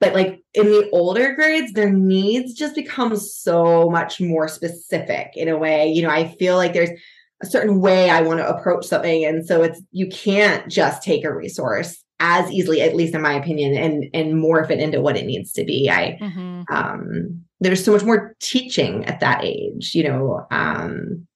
But 0.00 0.14
like 0.14 0.42
in 0.54 0.66
the 0.66 0.88
older 0.90 1.34
grades, 1.34 1.72
their 1.72 1.92
needs 1.92 2.54
just 2.54 2.74
become 2.74 3.16
so 3.16 3.88
much 3.90 4.20
more 4.20 4.48
specific 4.48 5.28
in 5.34 5.48
a 5.48 5.58
way. 5.58 5.88
You 5.88 6.02
know, 6.02 6.10
I 6.10 6.34
feel 6.36 6.56
like 6.56 6.72
there's 6.72 6.90
a 7.42 7.46
certain 7.46 7.80
way 7.80 8.10
I 8.10 8.22
want 8.22 8.40
to 8.40 8.48
approach 8.48 8.86
something. 8.86 9.24
And 9.24 9.46
so 9.46 9.62
it's 9.62 9.80
you 9.90 10.08
can't 10.08 10.68
just 10.70 11.02
take 11.02 11.24
a 11.24 11.34
resource 11.34 12.01
as 12.22 12.50
easily, 12.52 12.80
at 12.80 12.94
least 12.94 13.14
in 13.14 13.20
my 13.20 13.34
opinion, 13.34 13.76
and 13.76 14.04
and 14.14 14.34
morph 14.34 14.70
it 14.70 14.78
into 14.78 15.00
what 15.00 15.16
it 15.16 15.26
needs 15.26 15.52
to 15.52 15.64
be. 15.64 15.90
I 15.90 16.18
mm-hmm. 16.20 16.62
um 16.72 17.42
there's 17.60 17.84
so 17.84 17.92
much 17.92 18.04
more 18.04 18.34
teaching 18.40 19.04
at 19.04 19.20
that 19.20 19.44
age, 19.44 19.94
you 19.94 20.04
know. 20.04 20.46
Um 20.50 21.26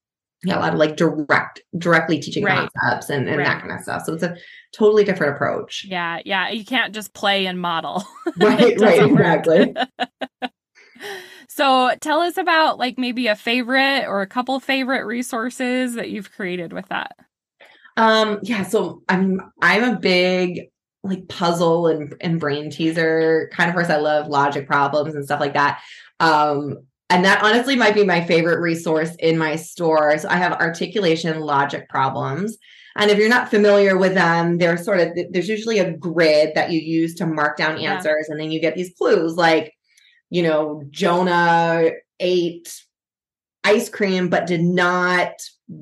yeah, 0.44 0.58
a 0.58 0.60
lot 0.60 0.74
of 0.74 0.78
like 0.78 0.96
direct 0.96 1.60
directly 1.76 2.20
teaching 2.20 2.44
right. 2.44 2.68
concepts 2.72 3.10
and, 3.10 3.28
and 3.28 3.38
right. 3.38 3.46
that 3.46 3.60
kind 3.60 3.72
of 3.72 3.80
stuff. 3.80 4.04
So 4.06 4.14
it's 4.14 4.22
a 4.22 4.36
totally 4.72 5.02
different 5.02 5.34
approach. 5.34 5.84
Yeah, 5.88 6.20
yeah. 6.24 6.50
You 6.50 6.64
can't 6.64 6.94
just 6.94 7.14
play 7.14 7.46
and 7.46 7.60
model. 7.60 8.04
right, 8.38 8.78
right, 8.78 9.10
exactly. 9.10 9.74
so 11.48 11.94
tell 12.00 12.20
us 12.20 12.36
about 12.36 12.78
like 12.78 12.96
maybe 12.96 13.26
a 13.26 13.34
favorite 13.34 14.04
or 14.06 14.20
a 14.20 14.26
couple 14.26 14.60
favorite 14.60 15.04
resources 15.04 15.94
that 15.94 16.10
you've 16.10 16.30
created 16.30 16.72
with 16.72 16.86
that. 16.90 17.16
Um, 17.96 18.38
yeah, 18.42 18.62
so 18.62 19.02
I'm 19.08 19.40
I'm 19.62 19.82
a 19.82 19.98
big 19.98 20.68
like 21.08 21.28
puzzle 21.28 21.86
and, 21.86 22.14
and 22.20 22.40
brain 22.40 22.70
teaser 22.70 23.50
kind 23.52 23.68
of 23.68 23.76
person. 23.76 23.92
I 23.92 23.98
love 23.98 24.28
logic 24.28 24.66
problems 24.66 25.14
and 25.14 25.24
stuff 25.24 25.40
like 25.40 25.54
that. 25.54 25.80
Um, 26.20 26.78
and 27.08 27.24
that 27.24 27.42
honestly 27.42 27.76
might 27.76 27.94
be 27.94 28.04
my 28.04 28.24
favorite 28.24 28.60
resource 28.60 29.14
in 29.20 29.38
my 29.38 29.56
store. 29.56 30.18
So 30.18 30.28
I 30.28 30.36
have 30.36 30.54
articulation 30.54 31.40
logic 31.40 31.88
problems. 31.88 32.58
And 32.96 33.10
if 33.10 33.18
you're 33.18 33.28
not 33.28 33.50
familiar 33.50 33.96
with 33.96 34.14
them, 34.14 34.58
they're 34.58 34.78
sort 34.78 35.00
of 35.00 35.16
there's 35.30 35.48
usually 35.48 35.78
a 35.78 35.92
grid 35.92 36.52
that 36.54 36.70
you 36.72 36.80
use 36.80 37.14
to 37.16 37.26
mark 37.26 37.58
down 37.58 37.78
answers, 37.78 38.26
yeah. 38.26 38.32
and 38.32 38.40
then 38.40 38.50
you 38.50 38.58
get 38.58 38.74
these 38.74 38.94
clues 38.96 39.36
like, 39.36 39.74
you 40.30 40.42
know, 40.42 40.82
Jonah 40.90 41.90
ate 42.18 42.74
ice 43.64 43.90
cream 43.90 44.28
but 44.28 44.46
did 44.46 44.62
not 44.62 45.32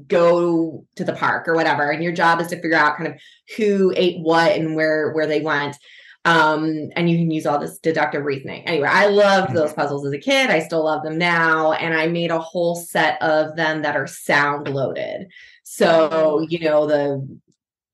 go 0.07 0.87
to 0.97 1.05
the 1.05 1.13
park 1.13 1.47
or 1.47 1.55
whatever 1.55 1.91
and 1.91 2.03
your 2.03 2.13
job 2.13 2.41
is 2.41 2.47
to 2.49 2.57
figure 2.57 2.77
out 2.77 2.97
kind 2.97 3.09
of 3.13 3.21
who 3.57 3.93
ate 3.97 4.19
what 4.21 4.53
and 4.53 4.75
where 4.75 5.13
where 5.13 5.27
they 5.27 5.41
went 5.41 5.77
um 6.25 6.89
and 6.97 7.11
you 7.11 7.19
can 7.19 7.31
use 7.31 7.45
all 7.45 7.59
this 7.59 7.79
deductive 7.81 8.25
reasoning 8.25 8.67
anyway 8.67 8.89
i 8.91 9.07
loved 9.07 9.53
those 9.53 9.71
mm-hmm. 9.71 9.81
puzzles 9.81 10.07
as 10.07 10.13
a 10.13 10.19
kid 10.19 10.49
i 10.49 10.59
still 10.59 10.85
love 10.85 11.03
them 11.03 11.19
now 11.19 11.73
and 11.73 11.93
i 11.93 12.07
made 12.07 12.31
a 12.31 12.39
whole 12.39 12.75
set 12.75 13.21
of 13.23 13.57
them 13.57 13.83
that 13.83 13.97
are 13.97 14.07
sound 14.07 14.69
loaded 14.69 15.27
so 15.65 16.47
you 16.49 16.61
know 16.61 16.87
the 16.87 17.39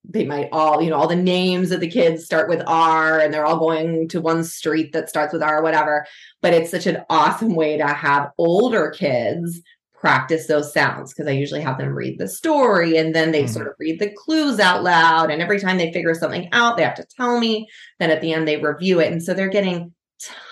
they 0.09 0.24
might 0.24 0.48
all, 0.50 0.83
you 0.83 0.90
know, 0.90 0.96
all 0.96 1.07
the 1.07 1.14
names 1.14 1.70
of 1.70 1.81
the 1.81 1.88
kids 1.88 2.24
start 2.24 2.48
with 2.48 2.62
R 2.66 3.20
and 3.20 3.33
they're 3.33 3.46
all 3.46 3.59
going 3.59 4.09
to 4.09 4.20
one 4.20 4.42
street 4.42 4.92
that 4.92 5.09
starts 5.09 5.33
with 5.33 5.42
R 5.42 5.59
or 5.59 5.62
whatever. 5.62 6.07
But 6.42 6.55
it's 6.55 6.70
such 6.70 6.87
an 6.87 7.03
awesome 7.09 7.55
way 7.55 7.76
to 7.76 7.87
have 7.87 8.31
older 8.38 8.90
kids 8.90 9.61
practice 10.00 10.46
those 10.46 10.72
sounds 10.72 11.12
because 11.12 11.28
I 11.28 11.32
usually 11.32 11.60
have 11.60 11.76
them 11.76 11.94
read 11.94 12.18
the 12.18 12.26
story 12.26 12.96
and 12.96 13.14
then 13.14 13.32
they 13.32 13.44
mm-hmm. 13.44 13.52
sort 13.52 13.66
of 13.68 13.74
read 13.78 14.00
the 14.00 14.10
clues 14.10 14.58
out 14.58 14.82
loud. 14.82 15.30
And 15.30 15.42
every 15.42 15.60
time 15.60 15.76
they 15.76 15.92
figure 15.92 16.14
something 16.14 16.48
out, 16.52 16.76
they 16.76 16.82
have 16.82 16.94
to 16.94 17.06
tell 17.16 17.38
me. 17.38 17.68
Then 17.98 18.10
at 18.10 18.22
the 18.22 18.32
end, 18.32 18.48
they 18.48 18.56
review 18.56 19.00
it. 19.00 19.12
And 19.12 19.22
so 19.22 19.34
they're 19.34 19.48
getting 19.48 19.92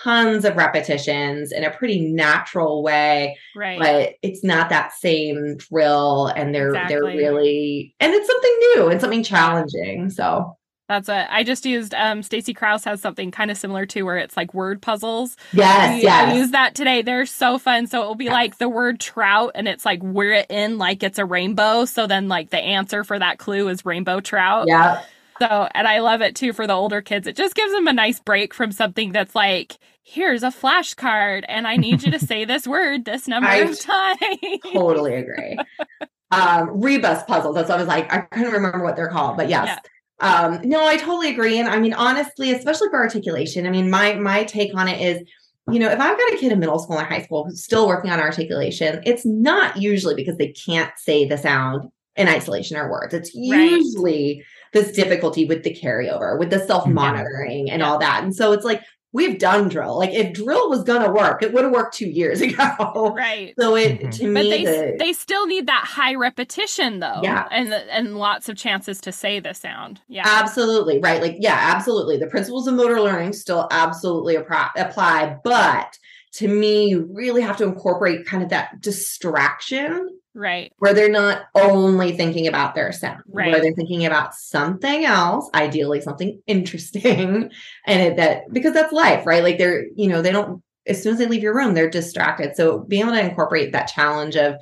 tons 0.03 0.45
of 0.45 0.55
repetitions 0.55 1.51
in 1.51 1.63
a 1.63 1.71
pretty 1.71 1.99
natural 1.99 2.83
way. 2.83 3.37
Right. 3.55 3.79
But 3.79 4.13
it's 4.21 4.43
not 4.43 4.69
that 4.69 4.93
same 4.93 5.57
drill. 5.57 6.27
And 6.27 6.53
they're 6.53 6.69
exactly. 6.69 6.95
they're 6.95 7.05
really 7.05 7.95
and 7.99 8.13
it's 8.13 8.27
something 8.27 8.57
new 8.75 8.89
and 8.89 9.01
something 9.01 9.23
challenging. 9.23 10.11
So 10.11 10.55
that's 10.89 11.07
it. 11.07 11.27
I 11.29 11.43
just 11.43 11.67
used 11.67 11.93
um 11.93 12.23
Stacy 12.23 12.53
Crouse 12.53 12.83
has 12.83 12.99
something 12.99 13.29
kind 13.29 13.51
of 13.51 13.57
similar 13.57 13.85
to 13.85 14.01
where 14.01 14.17
it's 14.17 14.35
like 14.35 14.55
word 14.55 14.81
puzzles. 14.81 15.37
Yes, 15.53 16.01
yes. 16.01 16.33
I 16.33 16.35
used 16.35 16.51
that 16.51 16.73
today. 16.73 17.03
They're 17.03 17.27
so 17.27 17.59
fun. 17.59 17.85
So 17.85 18.01
it'll 18.01 18.15
be 18.15 18.25
yes. 18.25 18.33
like 18.33 18.57
the 18.57 18.67
word 18.67 18.99
trout 18.99 19.51
and 19.53 19.67
it's 19.67 19.85
like 19.85 20.01
we're 20.01 20.33
it 20.33 20.47
in 20.49 20.79
like 20.79 21.03
it's 21.03 21.19
a 21.19 21.25
rainbow. 21.25 21.85
So 21.85 22.07
then 22.07 22.27
like 22.27 22.49
the 22.49 22.57
answer 22.57 23.03
for 23.03 23.19
that 23.19 23.37
clue 23.37 23.69
is 23.69 23.85
rainbow 23.85 24.19
trout. 24.19 24.65
Yeah. 24.67 25.03
So 25.37 25.69
and 25.75 25.87
I 25.87 25.99
love 25.99 26.21
it 26.21 26.35
too 26.35 26.53
for 26.53 26.65
the 26.65 26.73
older 26.73 27.03
kids. 27.03 27.27
It 27.27 27.35
just 27.35 27.53
gives 27.53 27.71
them 27.71 27.87
a 27.87 27.93
nice 27.93 28.19
break 28.19 28.55
from 28.55 28.71
something 28.71 29.11
that's 29.11 29.35
like, 29.35 29.77
here's 30.01 30.41
a 30.41 30.47
flashcard 30.47 31.45
and 31.47 31.67
I 31.67 31.75
need 31.75 32.01
you 32.01 32.11
to 32.13 32.19
say 32.19 32.45
this 32.45 32.65
word 32.67 33.05
this 33.05 33.27
number 33.27 33.47
I 33.47 33.57
of 33.57 33.79
times. 33.79 34.27
Totally 34.73 35.13
agree. 35.13 35.59
um 36.31 36.81
rebus 36.81 37.21
puzzles. 37.27 37.53
That's 37.53 37.69
what 37.69 37.75
I 37.75 37.81
was 37.81 37.87
like. 37.87 38.11
I 38.11 38.21
couldn't 38.21 38.53
remember 38.53 38.83
what 38.83 38.95
they're 38.95 39.09
called, 39.09 39.37
but 39.37 39.49
yes. 39.49 39.67
Yeah 39.67 39.79
um 40.21 40.59
no 40.63 40.85
i 40.85 40.97
totally 40.97 41.29
agree 41.29 41.59
and 41.59 41.69
i 41.69 41.79
mean 41.79 41.93
honestly 41.93 42.51
especially 42.51 42.89
for 42.89 42.97
articulation 42.97 43.65
i 43.65 43.69
mean 43.69 43.89
my 43.89 44.13
my 44.15 44.43
take 44.43 44.75
on 44.75 44.87
it 44.87 44.99
is 45.01 45.27
you 45.71 45.79
know 45.79 45.89
if 45.89 45.99
i've 45.99 46.17
got 46.17 46.33
a 46.33 46.37
kid 46.37 46.51
in 46.51 46.59
middle 46.59 46.79
school 46.79 46.97
and 46.97 47.07
high 47.07 47.21
school 47.21 47.45
who's 47.45 47.63
still 47.63 47.87
working 47.87 48.11
on 48.11 48.19
articulation 48.19 49.01
it's 49.05 49.25
not 49.25 49.77
usually 49.77 50.15
because 50.15 50.37
they 50.37 50.51
can't 50.51 50.91
say 50.97 51.25
the 51.25 51.37
sound 51.37 51.89
in 52.15 52.27
isolation 52.27 52.75
or 52.75 52.89
words 52.91 53.13
it's 53.13 53.33
usually 53.33 54.37
right. 54.37 54.45
this 54.73 54.91
difficulty 54.91 55.45
with 55.45 55.63
the 55.63 55.73
carryover 55.73 56.37
with 56.37 56.49
the 56.49 56.59
self 56.59 56.85
monitoring 56.87 57.67
yeah. 57.67 57.73
and 57.73 57.83
all 57.83 57.97
that 57.97 58.23
and 58.23 58.35
so 58.35 58.51
it's 58.51 58.65
like 58.65 58.81
we've 59.11 59.39
done 59.39 59.69
drill. 59.69 59.97
Like 59.97 60.11
if 60.11 60.33
drill 60.33 60.69
was 60.69 60.83
gonna 60.83 61.11
work, 61.11 61.41
it 61.41 61.53
would 61.53 61.63
have 61.63 61.73
worked 61.73 61.95
two 61.95 62.07
years 62.09 62.41
ago. 62.41 63.13
Right. 63.15 63.53
So 63.59 63.75
it 63.75 63.99
mm-hmm. 63.99 64.09
to 64.09 64.27
me, 64.27 64.33
but 64.33 64.49
they 64.49 64.65
the, 64.65 64.95
they 64.99 65.13
still 65.13 65.47
need 65.47 65.67
that 65.67 65.85
high 65.85 66.15
repetition 66.15 66.99
though. 66.99 67.21
Yeah. 67.23 67.47
And 67.51 67.73
and 67.73 68.17
lots 68.17 68.49
of 68.49 68.57
chances 68.57 69.01
to 69.01 69.11
say 69.11 69.39
the 69.39 69.53
sound. 69.53 70.01
Yeah. 70.07 70.23
Absolutely 70.25 70.99
right. 70.99 71.21
Like 71.21 71.37
yeah, 71.39 71.57
absolutely. 71.57 72.17
The 72.17 72.27
principles 72.27 72.67
of 72.67 72.75
motor 72.75 73.01
learning 73.01 73.33
still 73.33 73.67
absolutely 73.71 74.35
apply, 74.35 75.37
but 75.43 75.97
to 76.31 76.47
me, 76.47 76.89
you 76.89 77.09
really 77.11 77.41
have 77.41 77.57
to 77.57 77.63
incorporate 77.63 78.25
kind 78.25 78.43
of 78.43 78.49
that 78.49 78.81
distraction 78.81 80.19
Right. 80.39 80.71
Where 80.77 80.93
they're 80.93 81.09
not 81.09 81.47
only 81.53 82.13
thinking 82.13 82.47
about 82.47 82.73
their 82.73 82.93
sound, 82.93 83.23
right. 83.27 83.51
where 83.51 83.59
they're 83.59 83.73
thinking 83.73 84.05
about 84.05 84.33
something 84.33 85.03
else, 85.03 85.49
ideally 85.53 85.99
something 85.99 86.41
interesting. 86.47 87.51
And 87.85 88.01
it, 88.01 88.17
that, 88.17 88.43
because 88.53 88.73
that's 88.73 88.93
life, 88.93 89.25
right? 89.25 89.43
Like 89.43 89.57
they're, 89.57 89.87
you 89.95 90.07
know, 90.07 90.21
they 90.21 90.31
don't, 90.31 90.61
as 90.87 91.01
soon 91.01 91.13
as 91.13 91.19
they 91.19 91.25
leave 91.25 91.43
your 91.43 91.55
room, 91.55 91.73
they're 91.73 91.89
distracted. 91.89 92.55
So 92.55 92.79
being 92.79 93.01
able 93.01 93.13
to 93.13 93.19
incorporate 93.19 93.73
that 93.73 93.87
challenge 93.87 94.37
of, 94.37 94.55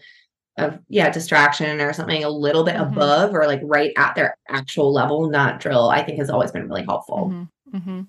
of 0.57 0.79
yeah, 0.87 1.11
distraction 1.11 1.79
or 1.79 1.93
something 1.93 2.23
a 2.23 2.29
little 2.29 2.63
bit 2.63 2.75
mm-hmm. 2.75 2.93
above 2.93 3.35
or 3.35 3.45
like 3.45 3.59
right 3.63 3.91
at 3.97 4.15
their 4.15 4.35
actual 4.47 4.91
level, 4.91 5.29
not 5.29 5.59
drill, 5.59 5.89
I 5.89 6.03
think 6.03 6.17
has 6.17 6.29
always 6.29 6.51
been 6.51 6.67
really 6.67 6.85
helpful. 6.85 7.31
Mm-hmm. 7.31 7.77
Mm-hmm. 7.77 8.01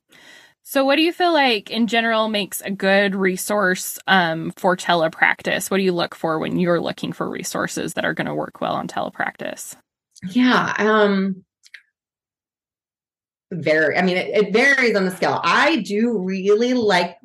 So, 0.70 0.84
what 0.84 0.96
do 0.96 1.02
you 1.02 1.14
feel 1.14 1.32
like 1.32 1.70
in 1.70 1.86
general 1.86 2.28
makes 2.28 2.60
a 2.60 2.70
good 2.70 3.14
resource 3.14 3.98
um, 4.06 4.52
for 4.54 4.76
telepractice? 4.76 5.70
What 5.70 5.78
do 5.78 5.82
you 5.82 5.92
look 5.92 6.14
for 6.14 6.38
when 6.38 6.58
you're 6.58 6.78
looking 6.78 7.14
for 7.14 7.26
resources 7.26 7.94
that 7.94 8.04
are 8.04 8.12
going 8.12 8.26
to 8.26 8.34
work 8.34 8.60
well 8.60 8.74
on 8.74 8.86
telepractice? 8.86 9.76
Yeah. 10.28 10.74
Um, 10.76 11.42
vary. 13.50 13.96
I 13.96 14.02
mean, 14.02 14.18
it, 14.18 14.28
it 14.28 14.52
varies 14.52 14.94
on 14.94 15.06
the 15.06 15.10
scale. 15.10 15.40
I 15.42 15.76
do 15.76 16.18
really 16.18 16.74
like 16.74 17.16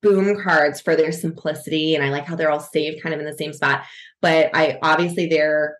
boom 0.00 0.40
cards 0.40 0.80
for 0.80 0.94
their 0.94 1.10
simplicity 1.10 1.96
and 1.96 2.04
I 2.04 2.10
like 2.10 2.26
how 2.26 2.36
they're 2.36 2.52
all 2.52 2.60
saved 2.60 3.02
kind 3.02 3.12
of 3.12 3.18
in 3.18 3.26
the 3.26 3.36
same 3.36 3.52
spot. 3.52 3.82
But 4.22 4.50
I 4.54 4.78
obviously 4.82 5.26
they're 5.26 5.78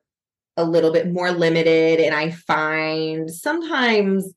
a 0.57 0.65
little 0.65 0.93
bit 0.93 1.13
more 1.13 1.31
limited 1.31 2.01
and 2.01 2.13
I 2.13 2.33
find 2.33 3.31
sometimes 3.31 4.35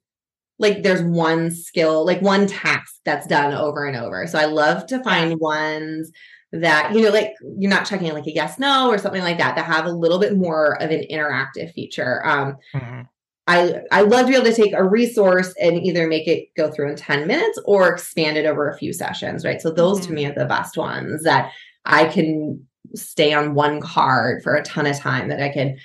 like 0.60 0.84
there's 0.84 1.04
one 1.04 1.52
skill, 1.52 2.06
like 2.06 2.22
one 2.22 2.48
task 2.48 2.96
that's 3.06 3.28
done 3.28 3.54
over 3.54 3.86
and 3.86 3.96
over. 3.96 4.26
So 4.28 4.40
I 4.40 4.46
love 4.46 4.88
to 4.88 5.04
find 5.04 5.40
ones 5.40 6.12
that, 6.52 6.94
you 6.94 7.02
know, 7.02 7.10
like 7.10 7.34
you're 7.58 7.70
not 7.70 7.86
checking 7.86 8.12
like 8.14 8.26
a 8.26 8.34
yes, 8.34 8.58
no, 8.58 8.90
or 8.90 8.98
something 8.98 9.22
like 9.22 9.38
that, 9.38 9.56
that 9.56 9.66
have 9.66 9.86
a 9.86 9.92
little 9.92 10.20
bit 10.20 10.36
more 10.36 10.82
of 10.82 10.90
an 10.90 11.04
interactive 11.12 11.74
feature. 11.74 12.26
Um, 12.26 12.58
mm-hmm. 12.74 13.02
I, 13.50 13.82
I 13.92 14.02
love 14.02 14.26
to 14.26 14.32
be 14.32 14.36
able 14.36 14.46
to 14.46 14.54
take 14.54 14.74
a 14.74 14.84
resource 14.84 15.54
and 15.62 15.78
either 15.78 16.08
make 16.08 16.28
it 16.28 16.50
go 16.56 16.70
through 16.70 16.90
in 16.90 16.96
10 16.98 17.28
minutes 17.28 17.60
or 17.66 17.88
expand 17.88 18.38
it 18.38 18.46
over 18.46 18.70
a 18.70 18.78
few 18.78 18.92
sessions, 18.92 19.46
right? 19.46 19.62
So 19.62 19.72
those 19.72 20.00
mm-hmm. 20.00 20.08
to 20.08 20.14
me 20.14 20.26
are 20.26 20.34
the 20.34 20.46
best 20.46 20.78
ones 20.78 21.24
that 21.24 21.52
I 21.86 22.06
can 22.06 22.66
stay 22.96 23.34
on 23.34 23.54
one 23.54 23.80
card 23.80 24.44
for 24.44 24.56
a 24.56 24.64
ton 24.64 24.86
of 24.86 24.98
time 24.98 25.30
that 25.30 25.42
I 25.42 25.50
can 25.50 25.78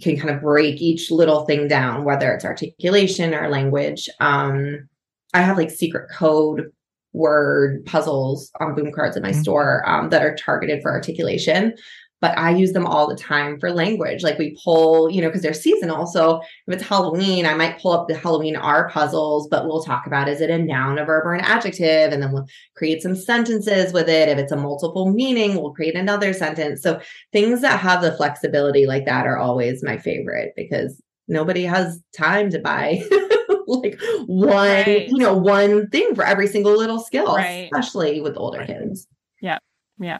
can 0.00 0.16
kind 0.16 0.30
of 0.30 0.42
break 0.42 0.80
each 0.80 1.10
little 1.10 1.44
thing 1.44 1.68
down, 1.68 2.04
whether 2.04 2.32
it's 2.32 2.44
articulation 2.44 3.34
or 3.34 3.48
language. 3.48 4.08
Um, 4.20 4.88
I 5.34 5.42
have 5.42 5.56
like 5.56 5.70
secret 5.70 6.10
code 6.10 6.72
word 7.12 7.84
puzzles 7.86 8.50
on 8.60 8.74
boom 8.74 8.92
cards 8.92 9.16
in 9.16 9.22
my 9.22 9.30
mm-hmm. 9.30 9.40
store 9.40 9.88
um, 9.88 10.10
that 10.10 10.22
are 10.22 10.36
targeted 10.36 10.82
for 10.82 10.92
articulation 10.92 11.74
but 12.20 12.36
I 12.36 12.50
use 12.50 12.72
them 12.72 12.86
all 12.86 13.06
the 13.06 13.14
time 13.14 13.60
for 13.60 13.70
language. 13.70 14.22
Like 14.22 14.38
we 14.38 14.58
pull, 14.64 15.10
you 15.10 15.20
know, 15.20 15.28
because 15.28 15.42
they're 15.42 15.54
seasonal. 15.54 16.06
So 16.06 16.40
if 16.66 16.74
it's 16.74 16.82
Halloween, 16.82 17.46
I 17.46 17.54
might 17.54 17.78
pull 17.78 17.92
up 17.92 18.08
the 18.08 18.16
Halloween 18.16 18.56
R 18.56 18.90
puzzles, 18.90 19.46
but 19.48 19.66
we'll 19.66 19.82
talk 19.82 20.06
about 20.06 20.28
is 20.28 20.40
it 20.40 20.50
a 20.50 20.58
noun, 20.58 20.98
a 20.98 21.04
verb, 21.04 21.24
or 21.24 21.34
an 21.34 21.44
adjective? 21.44 22.12
And 22.12 22.22
then 22.22 22.32
we'll 22.32 22.46
create 22.76 23.02
some 23.02 23.14
sentences 23.14 23.92
with 23.92 24.08
it. 24.08 24.28
If 24.28 24.38
it's 24.38 24.52
a 24.52 24.56
multiple 24.56 25.12
meaning, 25.12 25.54
we'll 25.54 25.72
create 25.72 25.94
another 25.94 26.32
sentence. 26.32 26.82
So 26.82 27.00
things 27.32 27.60
that 27.60 27.78
have 27.78 28.02
the 28.02 28.12
flexibility 28.12 28.86
like 28.86 29.04
that 29.06 29.26
are 29.26 29.38
always 29.38 29.84
my 29.84 29.96
favorite 29.96 30.54
because 30.56 31.00
nobody 31.28 31.62
has 31.64 32.02
time 32.16 32.50
to 32.50 32.58
buy 32.58 33.00
like 33.68 34.00
one, 34.26 34.56
right. 34.56 35.08
you 35.08 35.18
know, 35.18 35.36
one 35.36 35.88
thing 35.90 36.16
for 36.16 36.24
every 36.24 36.48
single 36.48 36.76
little 36.76 36.98
skill, 36.98 37.36
right. 37.36 37.68
especially 37.72 38.20
with 38.20 38.36
older 38.36 38.58
right. 38.58 38.66
kids. 38.66 39.06
Yeah. 39.40 39.58
Yeah. 40.00 40.18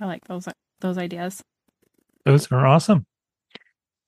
I 0.00 0.06
like 0.06 0.24
those 0.24 0.48
those 0.84 0.98
ideas. 0.98 1.42
Those 2.24 2.52
are 2.52 2.66
awesome. 2.66 3.06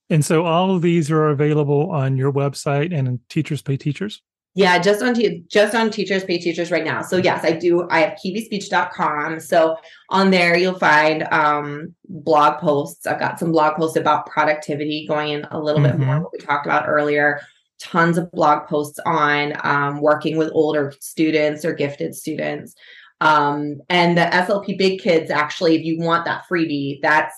And 0.08 0.24
so 0.24 0.44
all 0.44 0.74
of 0.74 0.82
these 0.82 1.10
are 1.10 1.28
available 1.28 1.90
on 1.90 2.16
your 2.16 2.32
website 2.32 2.96
and 2.96 3.18
Teachers 3.28 3.62
Pay 3.62 3.76
Teachers? 3.76 4.22
Yeah, 4.54 4.78
just 4.78 5.02
on 5.02 5.14
te- 5.14 5.44
just 5.48 5.74
on 5.74 5.90
Teachers 5.90 6.24
Pay 6.24 6.38
Teachers 6.38 6.70
right 6.70 6.84
now. 6.84 7.02
So 7.02 7.16
yes, 7.16 7.44
I 7.44 7.52
do. 7.52 7.86
I 7.90 8.00
have 8.00 8.18
kiwispeech.com. 8.24 9.40
So 9.40 9.76
on 10.10 10.30
there 10.30 10.56
you'll 10.56 10.78
find 10.78 11.24
um, 11.30 11.94
blog 12.08 12.60
posts. 12.60 13.06
I've 13.06 13.20
got 13.20 13.38
some 13.38 13.52
blog 13.52 13.76
posts 13.76 13.96
about 13.96 14.26
productivity 14.26 15.06
going 15.06 15.30
in 15.32 15.46
a 15.50 15.60
little 15.60 15.82
mm-hmm. 15.82 15.98
bit 15.98 16.06
more 16.06 16.20
what 16.20 16.32
we 16.32 16.38
talked 16.38 16.66
about 16.66 16.88
earlier. 16.88 17.40
Tons 17.78 18.16
of 18.16 18.30
blog 18.32 18.66
posts 18.66 18.98
on 19.04 19.52
um, 19.64 20.00
working 20.00 20.38
with 20.38 20.50
older 20.54 20.94
students 21.00 21.64
or 21.64 21.74
gifted 21.74 22.14
students. 22.14 22.74
Um, 23.20 23.81
and 23.88 24.16
the 24.16 24.22
SLP 24.22 24.76
Big 24.76 25.00
Kids, 25.00 25.31
actually, 25.31 25.74
if 25.74 25.85
you 25.85 25.98
want 25.98 26.24
that 26.26 26.44
freebie, 26.50 27.00
that's 27.00 27.35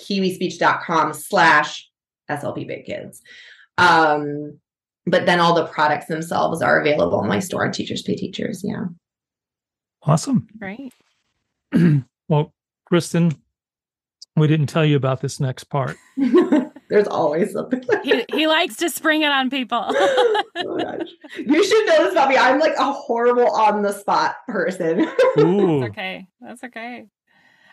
kiwispeech.com 0.00 1.12
slash 1.12 1.88
SLP 2.30 2.66
Big 2.66 2.84
Kids. 2.86 3.20
Um, 3.78 4.58
but 5.06 5.26
then 5.26 5.40
all 5.40 5.54
the 5.54 5.66
products 5.66 6.06
themselves 6.06 6.62
are 6.62 6.80
available 6.80 7.22
in 7.22 7.28
my 7.28 7.38
store 7.38 7.64
on 7.64 7.72
Teachers 7.72 8.02
Pay 8.02 8.16
Teachers. 8.16 8.62
Yeah. 8.64 8.84
Awesome. 10.02 10.46
Right. 10.58 10.92
well, 12.28 12.54
Kristen, 12.86 13.36
we 14.36 14.46
didn't 14.46 14.68
tell 14.68 14.84
you 14.84 14.96
about 14.96 15.20
this 15.20 15.40
next 15.40 15.64
part. 15.64 15.96
There's 16.90 17.06
always 17.06 17.52
something. 17.52 17.84
he, 18.02 18.24
he 18.32 18.46
likes 18.48 18.76
to 18.78 18.90
spring 18.90 19.22
it 19.22 19.30
on 19.30 19.48
people. 19.48 19.78
oh 19.88 20.98
you 21.36 21.64
should 21.64 21.86
know 21.86 22.04
this 22.04 22.12
about 22.12 22.28
me. 22.28 22.36
I'm 22.36 22.58
like 22.58 22.74
a 22.76 22.92
horrible 22.92 23.48
on 23.48 23.82
the 23.82 23.92
spot 23.92 24.34
person. 24.48 24.98
That's 25.36 25.48
okay. 25.90 26.26
That's 26.40 26.64
okay. 26.64 27.06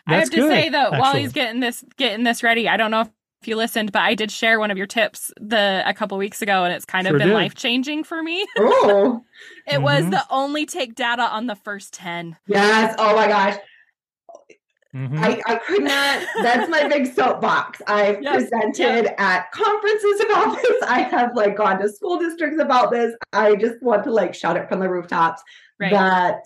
That's 0.06 0.16
I 0.16 0.20
have 0.20 0.30
to 0.30 0.36
good, 0.36 0.50
say 0.50 0.68
though, 0.68 0.78
actually. 0.78 0.98
while 1.00 1.14
he's 1.16 1.32
getting 1.32 1.58
this 1.58 1.84
getting 1.96 2.22
this 2.22 2.44
ready, 2.44 2.68
I 2.68 2.76
don't 2.76 2.92
know 2.92 3.00
if, 3.00 3.08
if 3.42 3.48
you 3.48 3.56
listened, 3.56 3.90
but 3.90 4.02
I 4.02 4.14
did 4.14 4.30
share 4.30 4.60
one 4.60 4.70
of 4.70 4.78
your 4.78 4.86
tips 4.86 5.32
the 5.40 5.82
a 5.84 5.92
couple 5.92 6.16
weeks 6.16 6.40
ago, 6.40 6.62
and 6.62 6.72
it's 6.72 6.84
kind 6.84 7.08
of 7.08 7.18
been 7.18 7.32
life 7.32 7.56
changing 7.56 8.04
for 8.04 8.22
me. 8.22 8.46
Oh, 8.56 9.24
it 9.66 9.74
mm-hmm. 9.74 9.82
was 9.82 10.08
the 10.10 10.24
only 10.30 10.64
take 10.64 10.94
data 10.94 11.22
on 11.22 11.46
the 11.46 11.56
first 11.56 11.92
ten. 11.92 12.36
Yes. 12.46 12.94
Oh 12.98 13.16
my 13.16 13.26
gosh. 13.26 13.56
Mm-hmm. 14.94 15.18
I, 15.18 15.42
I 15.46 15.56
could 15.56 15.82
not, 15.82 16.26
that's 16.42 16.70
my 16.70 16.88
big 16.88 17.12
soapbox. 17.12 17.82
I've 17.86 18.22
yes, 18.22 18.36
presented 18.36 19.04
yes. 19.04 19.14
at 19.18 19.52
conferences 19.52 20.20
about 20.24 20.56
this. 20.62 20.82
I 20.82 21.00
have 21.00 21.36
like 21.36 21.56
gone 21.56 21.78
to 21.80 21.88
school 21.90 22.18
districts 22.18 22.60
about 22.60 22.90
this. 22.90 23.14
I 23.32 23.54
just 23.56 23.82
want 23.82 24.04
to 24.04 24.10
like 24.10 24.34
shout 24.34 24.56
it 24.56 24.68
from 24.68 24.80
the 24.80 24.88
rooftops 24.88 25.42
right. 25.78 25.92
that 25.92 26.40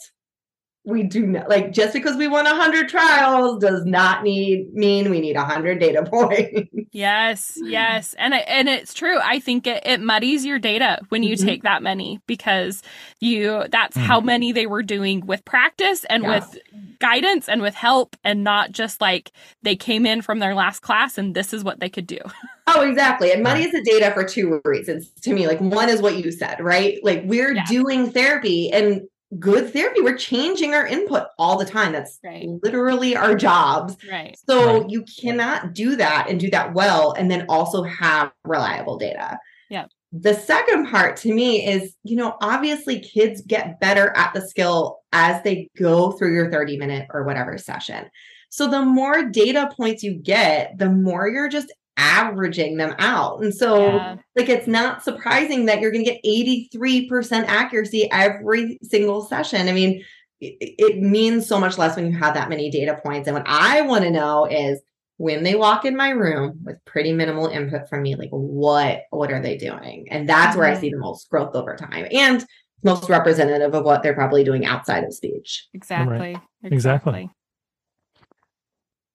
we 0.84 1.04
do 1.04 1.24
not 1.24 1.48
like 1.48 1.70
just 1.72 1.92
because 1.92 2.16
we 2.16 2.26
won 2.26 2.44
100 2.44 2.88
trials 2.88 3.60
does 3.60 3.84
not 3.84 4.24
need 4.24 4.72
mean 4.74 5.10
we 5.10 5.20
need 5.20 5.36
100 5.36 5.78
data 5.78 6.02
points 6.10 6.68
yes 6.90 7.56
yes 7.62 8.14
and 8.18 8.34
and 8.34 8.68
it's 8.68 8.92
true 8.92 9.18
i 9.22 9.38
think 9.38 9.66
it, 9.66 9.82
it 9.86 10.00
muddies 10.00 10.44
your 10.44 10.58
data 10.58 11.00
when 11.10 11.22
you 11.22 11.36
mm-hmm. 11.36 11.46
take 11.46 11.62
that 11.62 11.82
many 11.82 12.20
because 12.26 12.82
you 13.20 13.64
that's 13.70 13.96
mm-hmm. 13.96 14.06
how 14.06 14.20
many 14.20 14.50
they 14.50 14.66
were 14.66 14.82
doing 14.82 15.24
with 15.24 15.44
practice 15.44 16.04
and 16.10 16.24
yeah. 16.24 16.30
with 16.30 16.58
guidance 16.98 17.48
and 17.48 17.62
with 17.62 17.74
help 17.74 18.16
and 18.24 18.42
not 18.42 18.72
just 18.72 19.00
like 19.00 19.30
they 19.62 19.76
came 19.76 20.04
in 20.04 20.20
from 20.20 20.40
their 20.40 20.54
last 20.54 20.80
class 20.80 21.16
and 21.16 21.34
this 21.34 21.52
is 21.52 21.62
what 21.62 21.78
they 21.78 21.88
could 21.88 22.06
do 22.06 22.18
Oh, 22.68 22.88
exactly. 22.88 23.32
And 23.32 23.42
muddies 23.42 23.72
the 23.72 23.82
data 23.82 24.12
for 24.12 24.22
two 24.22 24.60
reasons 24.64 25.10
to 25.22 25.34
me. 25.34 25.48
Like, 25.48 25.60
one 25.60 25.88
is 25.88 26.00
what 26.00 26.24
you 26.24 26.30
said, 26.30 26.60
right? 26.60 26.98
Like, 27.02 27.22
we're 27.24 27.54
yeah. 27.54 27.66
doing 27.66 28.12
therapy 28.12 28.70
and 28.70 29.02
good 29.38 29.72
therapy. 29.72 30.00
We're 30.00 30.16
changing 30.16 30.74
our 30.74 30.86
input 30.86 31.28
all 31.38 31.58
the 31.58 31.64
time. 31.64 31.92
That's 31.92 32.18
right. 32.24 32.48
literally 32.62 33.16
our 33.16 33.34
jobs. 33.34 33.96
Right. 34.10 34.36
So 34.46 34.80
right. 34.80 34.90
you 34.90 35.04
cannot 35.20 35.74
do 35.74 35.96
that 35.96 36.28
and 36.28 36.38
do 36.38 36.50
that 36.50 36.74
well 36.74 37.12
and 37.12 37.30
then 37.30 37.46
also 37.48 37.82
have 37.82 38.32
reliable 38.44 38.98
data. 38.98 39.38
Yeah. 39.70 39.86
The 40.12 40.34
second 40.34 40.90
part 40.90 41.16
to 41.18 41.32
me 41.32 41.66
is, 41.66 41.96
you 42.04 42.16
know, 42.16 42.36
obviously 42.42 43.00
kids 43.00 43.40
get 43.46 43.80
better 43.80 44.14
at 44.14 44.34
the 44.34 44.46
skill 44.46 44.98
as 45.12 45.42
they 45.42 45.70
go 45.78 46.12
through 46.12 46.34
your 46.34 46.50
30 46.50 46.76
minute 46.76 47.06
or 47.10 47.24
whatever 47.24 47.56
session. 47.56 48.10
So 48.50 48.68
the 48.68 48.82
more 48.82 49.24
data 49.24 49.70
points 49.74 50.02
you 50.02 50.12
get, 50.12 50.76
the 50.76 50.90
more 50.90 51.26
you're 51.26 51.48
just 51.48 51.72
averaging 51.96 52.76
them 52.76 52.94
out. 52.98 53.42
And 53.42 53.54
so, 53.54 53.86
yeah. 53.86 54.16
like, 54.36 54.48
it's 54.48 54.66
not 54.66 55.02
surprising 55.02 55.66
that 55.66 55.80
you're 55.80 55.90
going 55.90 56.04
to 56.04 56.12
get 56.12 56.24
83% 56.24 57.46
accuracy 57.46 58.08
every 58.10 58.78
single 58.82 59.22
session. 59.22 59.68
I 59.68 59.72
mean, 59.72 60.04
it, 60.40 60.74
it, 60.78 60.98
means 60.98 61.46
so 61.46 61.60
much 61.60 61.78
less 61.78 61.96
when 61.96 62.10
you 62.10 62.18
have 62.18 62.34
that 62.34 62.48
many 62.48 62.70
data 62.70 62.98
points. 63.02 63.28
And 63.28 63.36
what 63.36 63.46
I 63.46 63.82
want 63.82 64.04
to 64.04 64.10
know 64.10 64.46
is 64.46 64.80
when 65.18 65.44
they 65.44 65.54
walk 65.54 65.84
in 65.84 65.96
my 65.96 66.10
room 66.10 66.58
with 66.64 66.84
pretty 66.84 67.12
minimal 67.12 67.46
input 67.46 67.88
from 67.88 68.02
me, 68.02 68.16
like, 68.16 68.30
what, 68.30 69.02
what 69.10 69.30
are 69.30 69.40
they 69.40 69.56
doing? 69.56 70.08
And 70.10 70.28
that's 70.28 70.50
mm-hmm. 70.50 70.58
where 70.58 70.68
I 70.68 70.72
mm-hmm. 70.72 70.80
see 70.80 70.90
the 70.90 70.98
most 70.98 71.28
growth 71.30 71.54
over 71.54 71.76
time. 71.76 72.08
And 72.10 72.44
most 72.82 73.08
representative 73.08 73.74
of 73.74 73.84
what 73.84 74.02
they're 74.02 74.14
probably 74.14 74.44
doing 74.44 74.66
outside 74.66 75.04
of 75.04 75.14
speech. 75.14 75.68
Exactly. 75.72 76.18
Right. 76.18 76.36
Exactly. 76.64 76.76
exactly. 76.76 77.30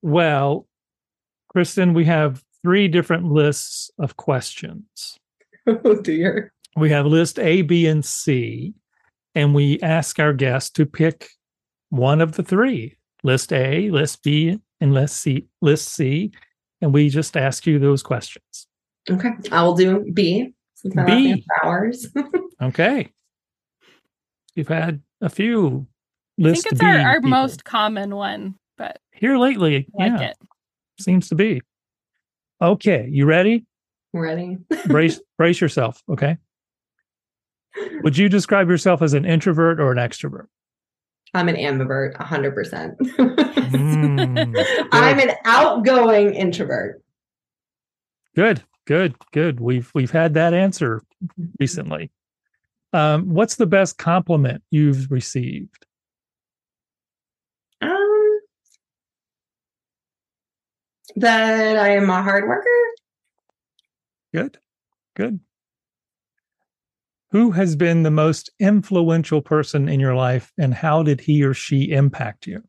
Well, 0.02 0.68
Kristen, 1.50 1.94
we 1.94 2.06
have 2.06 2.44
three 2.68 2.90
different 2.90 3.24
lists 3.24 3.90
of 3.98 4.18
questions. 4.18 5.18
Oh 5.68 5.96
dear. 6.02 6.52
We 6.76 6.90
have 6.90 7.06
list 7.06 7.40
A, 7.40 7.62
B, 7.62 7.88
and 7.88 8.04
C, 8.04 8.74
and 9.36 9.56
we 9.56 9.80
ask 9.80 10.20
our 10.20 10.34
guests 10.34 10.70
to 10.72 10.86
pick 10.86 11.30
one 11.92 12.20
of 12.20 12.34
the 12.34 12.44
three 12.44 12.98
list 13.24 13.54
A, 13.54 13.90
list 13.90 14.22
B, 14.22 14.60
and 14.82 14.94
list 14.94 15.22
C, 15.22 15.48
list 15.62 15.94
C, 15.94 16.32
and 16.82 16.94
we 16.94 17.08
just 17.08 17.38
ask 17.38 17.66
you 17.66 17.80
those 17.80 18.04
questions. 18.04 18.68
Okay, 19.10 19.32
I 19.50 19.64
will 19.64 19.76
do 19.76 20.06
B. 20.12 20.54
B 21.06 21.46
hours. 21.64 22.06
okay, 22.62 23.10
you've 24.56 24.68
had 24.68 25.02
a 25.22 25.30
few. 25.30 25.88
List 26.38 26.68
I 26.68 26.70
think 26.70 26.72
it's 26.74 26.82
B 26.82 26.86
our, 26.86 27.00
our 27.00 27.22
most 27.22 27.64
common 27.64 28.14
one, 28.14 28.56
but 28.78 29.00
here 29.14 29.38
lately, 29.38 29.88
like 29.94 30.12
yeah, 30.20 30.32
it. 30.32 30.38
seems 31.00 31.30
to 31.30 31.36
be. 31.36 31.62
Okay, 32.62 33.08
you 33.12 33.26
ready? 33.26 33.66
Ready. 34.14 34.58
brace 34.88 35.20
brace 35.38 35.62
yourself, 35.62 36.02
okay? 36.10 36.38
Would 38.02 38.18
you 38.18 38.30
describe 38.30 38.70
yourself 38.70 39.02
as 39.02 39.14
an 39.14 39.26
introvert 39.26 39.80
or 39.80 39.92
an 39.92 39.98
extrovert? 39.98 40.48
I'm 41.34 41.50
an 41.50 41.56
ambivert, 41.56 42.16
100%. 42.16 42.98
mm, 42.98 44.88
I'm 44.92 45.20
an 45.20 45.32
outgoing 45.46 46.34
introvert. 46.34 47.04
Good. 48.36 48.64
Good. 48.86 49.16
Good. 49.34 49.60
We've 49.60 49.92
we've 49.94 50.12
had 50.12 50.36
that 50.36 50.54
answer 50.54 51.04
recently. 51.60 52.12
Um, 52.94 53.34
what's 53.34 53.56
the 53.56 53.66
best 53.66 53.98
compliment 53.98 54.64
you've 54.72 55.12
received? 55.12 55.86
Um, 57.82 58.40
that 61.16 61.78
I 61.78 61.90
am 61.90 62.10
a 62.10 62.22
hard 62.22 62.48
worker. 62.48 62.70
Good, 64.34 64.58
good. 65.16 65.40
Who 67.32 67.52
has 67.52 67.76
been 67.76 68.04
the 68.04 68.12
most 68.12 68.50
influential 68.60 69.42
person 69.42 69.90
in 69.90 70.00
your 70.00 70.16
life, 70.16 70.54
and 70.58 70.74
how 70.74 71.04
did 71.04 71.22
he 71.22 71.44
or 71.44 71.54
she 71.54 71.92
impact 71.92 72.48
you? 72.48 72.64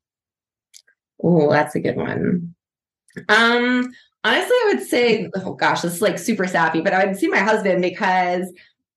Oh, 1.22 1.50
that's 1.50 1.74
a 1.74 1.80
good 1.80 1.96
one. 1.96 2.54
Um, 3.28 3.92
honestly, 4.24 4.56
I 4.56 4.72
would 4.74 4.86
say, 4.86 5.30
oh 5.36 5.54
gosh, 5.54 5.82
this 5.82 5.94
is 5.94 6.02
like 6.02 6.18
super 6.18 6.46
sappy, 6.46 6.80
but 6.80 6.92
I 6.92 7.06
would 7.06 7.16
see 7.16 7.28
my 7.28 7.38
husband 7.38 7.82
because 7.82 8.52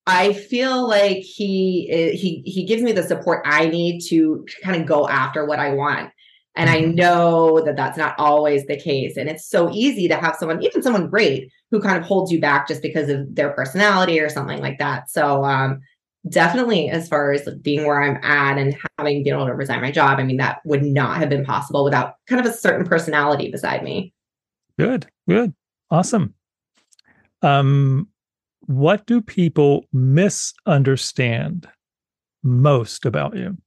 I 0.07 0.33
feel 0.33 0.87
like 0.87 1.17
he 1.17 1.89
eh, 1.91 2.11
he 2.11 2.41
he 2.45 2.65
gives 2.65 2.81
me 2.81 2.91
the 2.91 3.03
support 3.03 3.43
I 3.45 3.67
need 3.67 4.01
to 4.09 4.45
kind 4.63 4.81
of 4.81 4.87
go 4.87 5.07
after 5.07 5.45
what 5.45 5.59
I 5.59 5.73
want. 5.73 6.11
And 6.55 6.69
I 6.69 6.81
mm-hmm. 6.81 6.95
know 6.95 7.61
that 7.61 7.77
that's 7.77 7.97
not 7.97 8.15
always 8.17 8.65
the 8.65 8.79
case. 8.79 9.15
And 9.15 9.29
it's 9.29 9.47
so 9.47 9.71
easy 9.71 10.07
to 10.07 10.17
have 10.17 10.35
someone, 10.35 10.61
even 10.61 10.81
someone 10.81 11.09
great, 11.09 11.51
who 11.71 11.79
kind 11.79 11.97
of 11.97 12.03
holds 12.03 12.31
you 12.31 12.41
back 12.41 12.67
just 12.67 12.81
because 12.81 13.09
of 13.09 13.33
their 13.33 13.51
personality 13.51 14.19
or 14.19 14.29
something 14.29 14.59
like 14.59 14.77
that. 14.79 15.09
So, 15.09 15.45
um, 15.45 15.79
definitely, 16.27 16.89
as 16.89 17.07
far 17.07 17.31
as 17.31 17.47
being 17.61 17.85
where 17.85 18.01
I'm 18.01 18.23
at 18.23 18.57
and 18.57 18.77
having 18.97 19.23
been 19.23 19.33
able 19.33 19.47
to 19.47 19.53
resign 19.53 19.81
my 19.81 19.91
job, 19.91 20.19
I 20.19 20.23
mean, 20.23 20.37
that 20.37 20.59
would 20.65 20.83
not 20.83 21.17
have 21.17 21.29
been 21.29 21.45
possible 21.45 21.83
without 21.83 22.15
kind 22.27 22.45
of 22.45 22.51
a 22.51 22.55
certain 22.55 22.85
personality 22.85 23.49
beside 23.49 23.83
me. 23.83 24.13
Good, 24.77 25.07
good, 25.27 25.53
awesome. 25.89 26.33
Um, 27.41 28.09
what 28.67 29.05
do 29.05 29.21
people 29.21 29.85
misunderstand 29.93 31.67
most 32.43 33.05
about 33.05 33.35
you? 33.35 33.57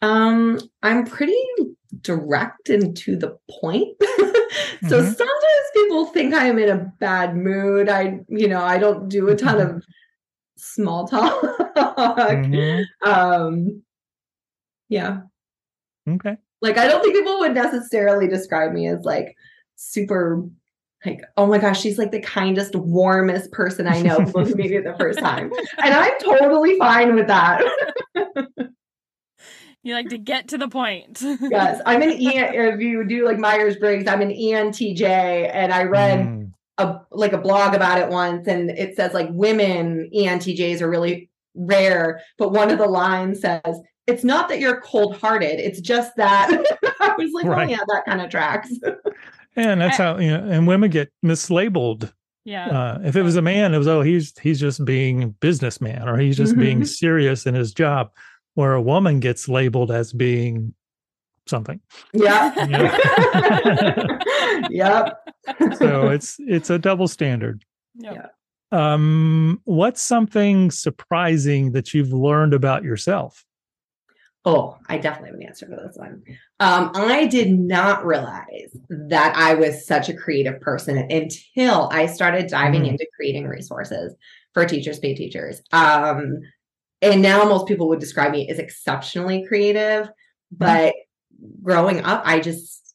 Um, 0.00 0.60
I'm 0.82 1.04
pretty 1.04 1.36
direct 2.00 2.68
and 2.68 2.96
to 2.98 3.16
the 3.16 3.36
point. 3.60 3.96
so 4.00 4.06
mm-hmm. 5.00 5.12
sometimes 5.12 5.66
people 5.74 6.06
think 6.06 6.34
I'm 6.34 6.58
in 6.58 6.68
a 6.68 6.92
bad 7.00 7.36
mood. 7.36 7.88
I, 7.88 8.20
you 8.28 8.48
know, 8.48 8.62
I 8.62 8.78
don't 8.78 9.08
do 9.08 9.28
a 9.28 9.36
ton 9.36 9.58
mm-hmm. 9.58 9.76
of 9.76 9.84
small 10.56 11.06
talk. 11.08 11.42
Mm-hmm. 11.76 13.08
Um, 13.08 13.82
yeah. 14.88 15.20
Okay. 16.08 16.36
Like, 16.60 16.78
I 16.78 16.88
don't 16.88 17.02
think 17.02 17.14
people 17.14 17.38
would 17.40 17.54
necessarily 17.54 18.28
describe 18.28 18.72
me 18.72 18.88
as 18.88 19.04
like 19.04 19.36
super 19.76 20.44
like, 21.06 21.20
oh 21.36 21.46
my 21.46 21.58
gosh, 21.58 21.80
she's 21.80 21.98
like 21.98 22.10
the 22.10 22.20
kindest, 22.20 22.74
warmest 22.74 23.52
person 23.52 23.86
I 23.86 24.02
know 24.02 24.16
who 24.34 24.44
meet 24.44 24.56
me 24.56 24.78
the 24.78 24.96
first 24.98 25.18
time. 25.18 25.52
And 25.82 25.94
I'm 25.94 26.18
totally 26.20 26.76
fine 26.78 27.14
with 27.14 27.28
that. 27.28 27.62
You 29.88 29.94
like 29.94 30.10
to 30.10 30.18
get 30.18 30.48
to 30.48 30.58
the 30.58 30.68
point. 30.68 31.18
yes, 31.22 31.80
I'm 31.86 32.02
an 32.02 32.10
E. 32.10 32.36
If 32.36 32.78
you 32.78 33.04
do 33.04 33.24
like 33.24 33.38
Myers 33.38 33.76
Briggs, 33.76 34.06
I'm 34.06 34.20
an 34.20 34.28
ENTJ, 34.28 35.00
and 35.00 35.72
I 35.72 35.84
read 35.84 36.18
mm. 36.18 36.52
a 36.76 37.00
like 37.10 37.32
a 37.32 37.38
blog 37.38 37.74
about 37.74 37.98
it 37.98 38.10
once, 38.10 38.46
and 38.48 38.68
it 38.68 38.96
says 38.96 39.14
like 39.14 39.28
women 39.30 40.10
ENTJs 40.14 40.82
are 40.82 40.90
really 40.90 41.30
rare, 41.54 42.20
but 42.36 42.52
one 42.52 42.70
of 42.70 42.76
the 42.76 42.86
lines 42.86 43.40
says 43.40 43.80
it's 44.06 44.24
not 44.24 44.50
that 44.50 44.60
you're 44.60 44.82
cold 44.82 45.16
hearted; 45.16 45.58
it's 45.58 45.80
just 45.80 46.14
that. 46.16 46.50
I 47.00 47.14
was 47.16 47.32
like, 47.32 47.46
oh, 47.46 47.48
right. 47.48 47.68
oh 47.68 47.70
yeah, 47.70 47.78
that 47.88 48.04
kind 48.04 48.20
of 48.20 48.28
tracks. 48.28 48.68
and 49.56 49.80
that's 49.80 49.98
I, 49.98 50.04
how 50.04 50.18
you 50.18 50.36
know, 50.36 50.46
and 50.50 50.66
women 50.66 50.90
get 50.90 51.10
mislabeled 51.24 52.12
yeah. 52.44 52.68
Uh, 52.68 52.98
if 53.04 53.14
it 53.14 53.22
was 53.22 53.36
a 53.36 53.42
man, 53.42 53.74
it 53.74 53.78
was 53.78 53.88
oh 53.88 54.00
he's 54.00 54.38
he's 54.38 54.58
just 54.58 54.82
being 54.84 55.30
businessman 55.40 56.08
or 56.08 56.16
he's 56.16 56.36
just 56.36 56.52
mm-hmm. 56.52 56.62
being 56.62 56.84
serious 56.84 57.44
in 57.46 57.54
his 57.54 57.74
job 57.74 58.10
where 58.58 58.74
a 58.74 58.82
woman 58.82 59.20
gets 59.20 59.48
labeled 59.48 59.92
as 59.92 60.12
being 60.12 60.74
something. 61.46 61.80
Yeah. 62.12 62.52
yep. 64.68 65.20
so 65.76 66.08
it's 66.08 66.34
it's 66.40 66.68
a 66.68 66.76
double 66.76 67.06
standard. 67.06 67.64
Yeah. 67.94 68.26
Um, 68.72 69.60
what's 69.62 70.02
something 70.02 70.72
surprising 70.72 71.70
that 71.70 71.94
you've 71.94 72.12
learned 72.12 72.52
about 72.52 72.82
yourself? 72.82 73.44
Oh, 74.44 74.76
I 74.88 74.98
definitely 74.98 75.30
have 75.30 75.40
an 75.40 75.46
answer 75.46 75.66
for 75.66 75.76
this 75.76 75.96
one. 75.96 76.24
Um, 76.58 76.90
I 76.96 77.26
did 77.26 77.56
not 77.56 78.04
realize 78.04 78.76
that 78.88 79.36
I 79.36 79.54
was 79.54 79.86
such 79.86 80.08
a 80.08 80.14
creative 80.14 80.60
person 80.60 80.98
until 80.98 81.88
I 81.92 82.06
started 82.06 82.48
diving 82.48 82.82
mm. 82.82 82.88
into 82.88 83.06
creating 83.14 83.46
resources 83.46 84.16
for 84.52 84.64
teachers 84.64 84.98
pay 84.98 85.14
teachers. 85.14 85.62
Um, 85.70 86.40
and 87.02 87.22
now 87.22 87.44
most 87.44 87.66
people 87.66 87.88
would 87.88 88.00
describe 88.00 88.32
me 88.32 88.48
as 88.48 88.58
exceptionally 88.58 89.44
creative 89.46 90.06
mm-hmm. 90.06 90.56
but 90.56 90.94
growing 91.62 92.02
up 92.04 92.22
i 92.24 92.40
just 92.40 92.94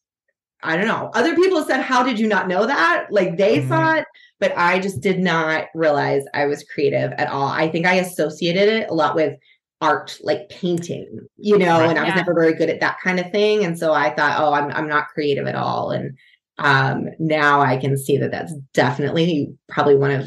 i 0.61 0.75
don't 0.75 0.87
know 0.87 1.09
other 1.13 1.35
people 1.35 1.63
said 1.63 1.81
how 1.81 2.03
did 2.03 2.19
you 2.19 2.27
not 2.27 2.47
know 2.47 2.65
that 2.65 3.07
like 3.09 3.37
they 3.37 3.59
mm-hmm. 3.59 3.69
thought 3.69 4.05
but 4.39 4.53
i 4.57 4.79
just 4.79 5.01
did 5.01 5.19
not 5.19 5.65
realize 5.73 6.23
i 6.33 6.45
was 6.45 6.63
creative 6.63 7.11
at 7.13 7.29
all 7.29 7.47
i 7.47 7.67
think 7.67 7.85
i 7.85 7.95
associated 7.95 8.69
it 8.69 8.89
a 8.89 8.93
lot 8.93 9.15
with 9.15 9.37
art 9.81 10.17
like 10.21 10.47
painting 10.49 11.19
you 11.37 11.57
know 11.57 11.79
right. 11.79 11.89
and 11.89 11.99
i 11.99 12.03
was 12.03 12.09
yeah. 12.09 12.15
never 12.15 12.33
very 12.33 12.53
good 12.53 12.69
at 12.69 12.79
that 12.79 12.97
kind 13.03 13.19
of 13.19 13.29
thing 13.31 13.65
and 13.65 13.77
so 13.77 13.93
i 13.93 14.09
thought 14.09 14.39
oh 14.39 14.53
i'm, 14.53 14.71
I'm 14.71 14.87
not 14.87 15.09
creative 15.09 15.45
at 15.45 15.55
all 15.55 15.91
and 15.91 16.17
um 16.57 17.09
now 17.19 17.59
i 17.59 17.75
can 17.75 17.97
see 17.97 18.15
that 18.17 18.31
that's 18.31 18.53
definitely 18.73 19.53
probably 19.67 19.95
one 19.95 20.11
of 20.11 20.25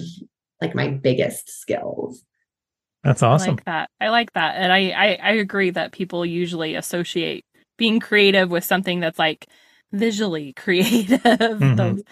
like 0.61 0.75
my 0.75 0.89
biggest 0.89 1.49
skills 1.49 2.23
that's 3.07 3.23
awesome. 3.23 3.51
I 3.51 3.53
like 3.53 3.65
that. 3.65 3.91
I 4.01 4.09
like 4.09 4.33
that. 4.35 4.57
And 4.57 4.73
I, 4.73 4.91
I, 4.91 5.19
I 5.23 5.33
agree 5.33 5.71
that 5.71 5.93
people 5.93 6.27
usually 6.27 6.75
associate 6.75 7.45
being 7.77 8.01
creative 8.01 8.51
with 8.51 8.65
something 8.65 9.01
that's 9.01 9.19
like 9.19 9.47
visually 9.93 10.53
creative. 10.57 11.21
Mm-hmm. 11.21 11.77
Those 11.77 12.03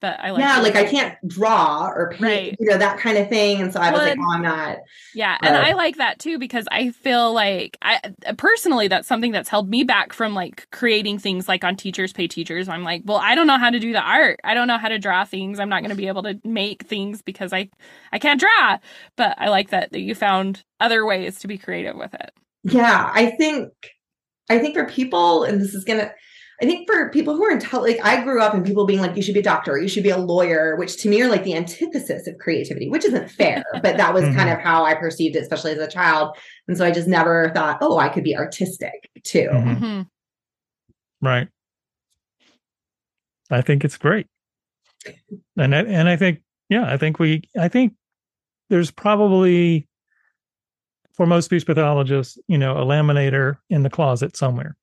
but 0.00 0.20
I 0.20 0.30
like 0.30 0.40
yeah, 0.40 0.60
like 0.60 0.76
I 0.76 0.84
can't 0.84 1.16
draw 1.26 1.88
or 1.88 2.10
paint, 2.10 2.22
right. 2.22 2.56
you 2.60 2.68
know, 2.68 2.78
that 2.78 2.98
kind 2.98 3.18
of 3.18 3.28
thing. 3.28 3.60
And 3.60 3.72
so 3.72 3.80
I 3.80 3.90
was 3.90 3.98
well, 3.98 4.08
like, 4.08 4.18
oh, 4.18 4.32
I'm 4.32 4.42
not. 4.42 4.78
Yeah, 5.14 5.36
and 5.42 5.56
I 5.56 5.72
like 5.72 5.96
that 5.96 6.18
too 6.18 6.38
because 6.38 6.66
I 6.70 6.90
feel 6.90 7.32
like 7.32 7.76
I 7.82 8.00
uh, 8.26 8.34
personally 8.34 8.88
that's 8.88 9.08
something 9.08 9.32
that's 9.32 9.48
held 9.48 9.68
me 9.68 9.82
back 9.82 10.12
from 10.12 10.34
like 10.34 10.68
creating 10.70 11.18
things 11.18 11.48
like 11.48 11.64
on 11.64 11.76
Teachers 11.76 12.12
Pay 12.12 12.28
Teachers. 12.28 12.68
I'm 12.68 12.84
like, 12.84 13.02
well, 13.04 13.18
I 13.18 13.34
don't 13.34 13.46
know 13.46 13.58
how 13.58 13.70
to 13.70 13.78
do 13.80 13.92
the 13.92 14.00
art. 14.00 14.38
I 14.44 14.54
don't 14.54 14.68
know 14.68 14.78
how 14.78 14.88
to 14.88 14.98
draw 14.98 15.24
things. 15.24 15.58
I'm 15.58 15.68
not 15.68 15.80
going 15.82 15.90
to 15.90 15.96
be 15.96 16.08
able 16.08 16.22
to 16.22 16.40
make 16.44 16.84
things 16.84 17.22
because 17.22 17.52
I 17.52 17.68
I 18.12 18.18
can't 18.18 18.40
draw. 18.40 18.78
But 19.16 19.36
I 19.38 19.48
like 19.48 19.70
that 19.70 19.90
that 19.92 20.00
you 20.00 20.14
found 20.14 20.64
other 20.80 21.04
ways 21.04 21.40
to 21.40 21.48
be 21.48 21.58
creative 21.58 21.96
with 21.96 22.14
it. 22.14 22.30
Yeah, 22.62 23.10
I 23.12 23.30
think 23.32 23.72
I 24.48 24.58
think 24.58 24.74
for 24.74 24.86
people, 24.86 25.44
and 25.44 25.60
this 25.60 25.74
is 25.74 25.84
gonna 25.84 26.12
I 26.60 26.64
think 26.64 26.90
for 26.90 27.08
people 27.10 27.36
who 27.36 27.44
are 27.44 27.52
intelligent, 27.52 27.98
like 27.98 28.06
I 28.06 28.22
grew 28.22 28.42
up 28.42 28.52
and 28.52 28.66
people 28.66 28.84
being 28.84 29.00
like, 29.00 29.14
you 29.16 29.22
should 29.22 29.34
be 29.34 29.40
a 29.40 29.44
doctor, 29.44 29.78
you 29.78 29.86
should 29.86 30.02
be 30.02 30.10
a 30.10 30.18
lawyer, 30.18 30.74
which 30.76 30.96
to 31.02 31.08
me 31.08 31.22
are 31.22 31.28
like 31.28 31.44
the 31.44 31.54
antithesis 31.54 32.26
of 32.26 32.36
creativity, 32.38 32.88
which 32.88 33.04
isn't 33.04 33.30
fair. 33.30 33.62
but 33.82 33.96
that 33.96 34.12
was 34.12 34.24
mm-hmm. 34.24 34.36
kind 34.36 34.50
of 34.50 34.58
how 34.58 34.84
I 34.84 34.94
perceived 34.94 35.36
it, 35.36 35.42
especially 35.42 35.72
as 35.72 35.78
a 35.78 35.86
child. 35.86 36.36
And 36.66 36.76
so 36.76 36.84
I 36.84 36.90
just 36.90 37.06
never 37.06 37.52
thought, 37.54 37.78
oh, 37.80 37.98
I 37.98 38.08
could 38.08 38.24
be 38.24 38.36
artistic 38.36 39.08
too. 39.22 39.48
Mm-hmm. 39.52 39.84
mm-hmm. 39.84 40.02
Right. 41.20 41.48
I 43.50 43.60
think 43.60 43.84
it's 43.84 43.96
great. 43.96 44.26
And 45.56 45.74
I, 45.74 45.82
and 45.82 46.08
I 46.08 46.16
think, 46.16 46.42
yeah, 46.68 46.92
I 46.92 46.96
think 46.96 47.18
we, 47.18 47.42
I 47.58 47.68
think 47.68 47.94
there's 48.68 48.90
probably 48.90 49.88
for 51.14 51.26
most 51.26 51.46
speech 51.46 51.66
pathologists, 51.66 52.38
you 52.46 52.58
know, 52.58 52.76
a 52.76 52.84
laminator 52.84 53.56
in 53.70 53.82
the 53.82 53.90
closet 53.90 54.36
somewhere. 54.36 54.76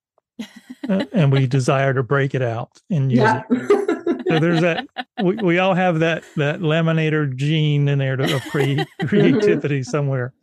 And 0.90 1.32
we 1.32 1.48
desire 1.48 1.94
to 1.94 2.04
break 2.04 2.36
it 2.36 2.42
out 2.42 2.82
and 2.90 3.12
use 3.12 3.22
yeah. 3.22 3.44
it. 3.50 3.86
So 4.28 4.40
there's 4.40 4.62
that. 4.62 4.88
We, 5.24 5.36
we 5.36 5.60
all 5.60 5.74
have 5.74 6.00
that 6.00 6.24
that 6.36 6.60
laminator 6.60 7.34
gene 7.36 7.88
in 7.88 8.00
there 8.00 8.16
to, 8.16 8.36
of 8.36 8.42
cre- 8.46 8.84
creativity 9.08 9.84
somewhere. 9.84 10.34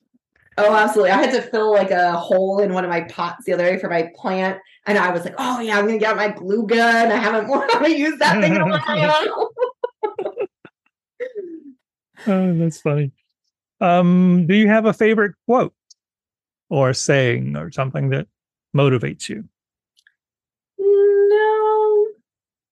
Oh, 0.58 0.74
absolutely! 0.74 1.10
I 1.10 1.16
had 1.16 1.32
to 1.32 1.42
fill 1.42 1.72
like 1.72 1.90
a 1.90 2.12
hole 2.12 2.60
in 2.60 2.72
one 2.74 2.84
of 2.84 2.90
my 2.90 3.02
pots 3.02 3.44
the 3.44 3.54
other 3.54 3.64
day 3.64 3.78
for 3.78 3.88
my 3.88 4.10
plant, 4.14 4.60
and 4.86 4.98
I 4.98 5.10
was 5.10 5.24
like, 5.24 5.34
"Oh 5.38 5.60
yeah, 5.60 5.78
I'm 5.78 5.86
gonna 5.86 5.98
get 5.98 6.16
my 6.16 6.28
glue 6.28 6.66
gun. 6.66 7.10
I 7.10 7.16
haven't 7.16 7.48
haven't 7.72 7.96
used 7.96 8.18
that 8.20 8.40
thing 8.40 8.54
in 8.54 8.60
a 8.60 8.68
while." 8.68 9.50
oh, 12.26 12.58
that's 12.58 12.80
funny. 12.80 13.12
Um, 13.80 14.46
do 14.46 14.54
you 14.54 14.68
have 14.68 14.86
a 14.86 14.92
favorite 14.92 15.34
quote 15.46 15.74
or 16.70 16.92
saying 16.92 17.56
or 17.56 17.72
something 17.72 18.10
that 18.10 18.28
motivates 18.76 19.28
you? 19.28 19.48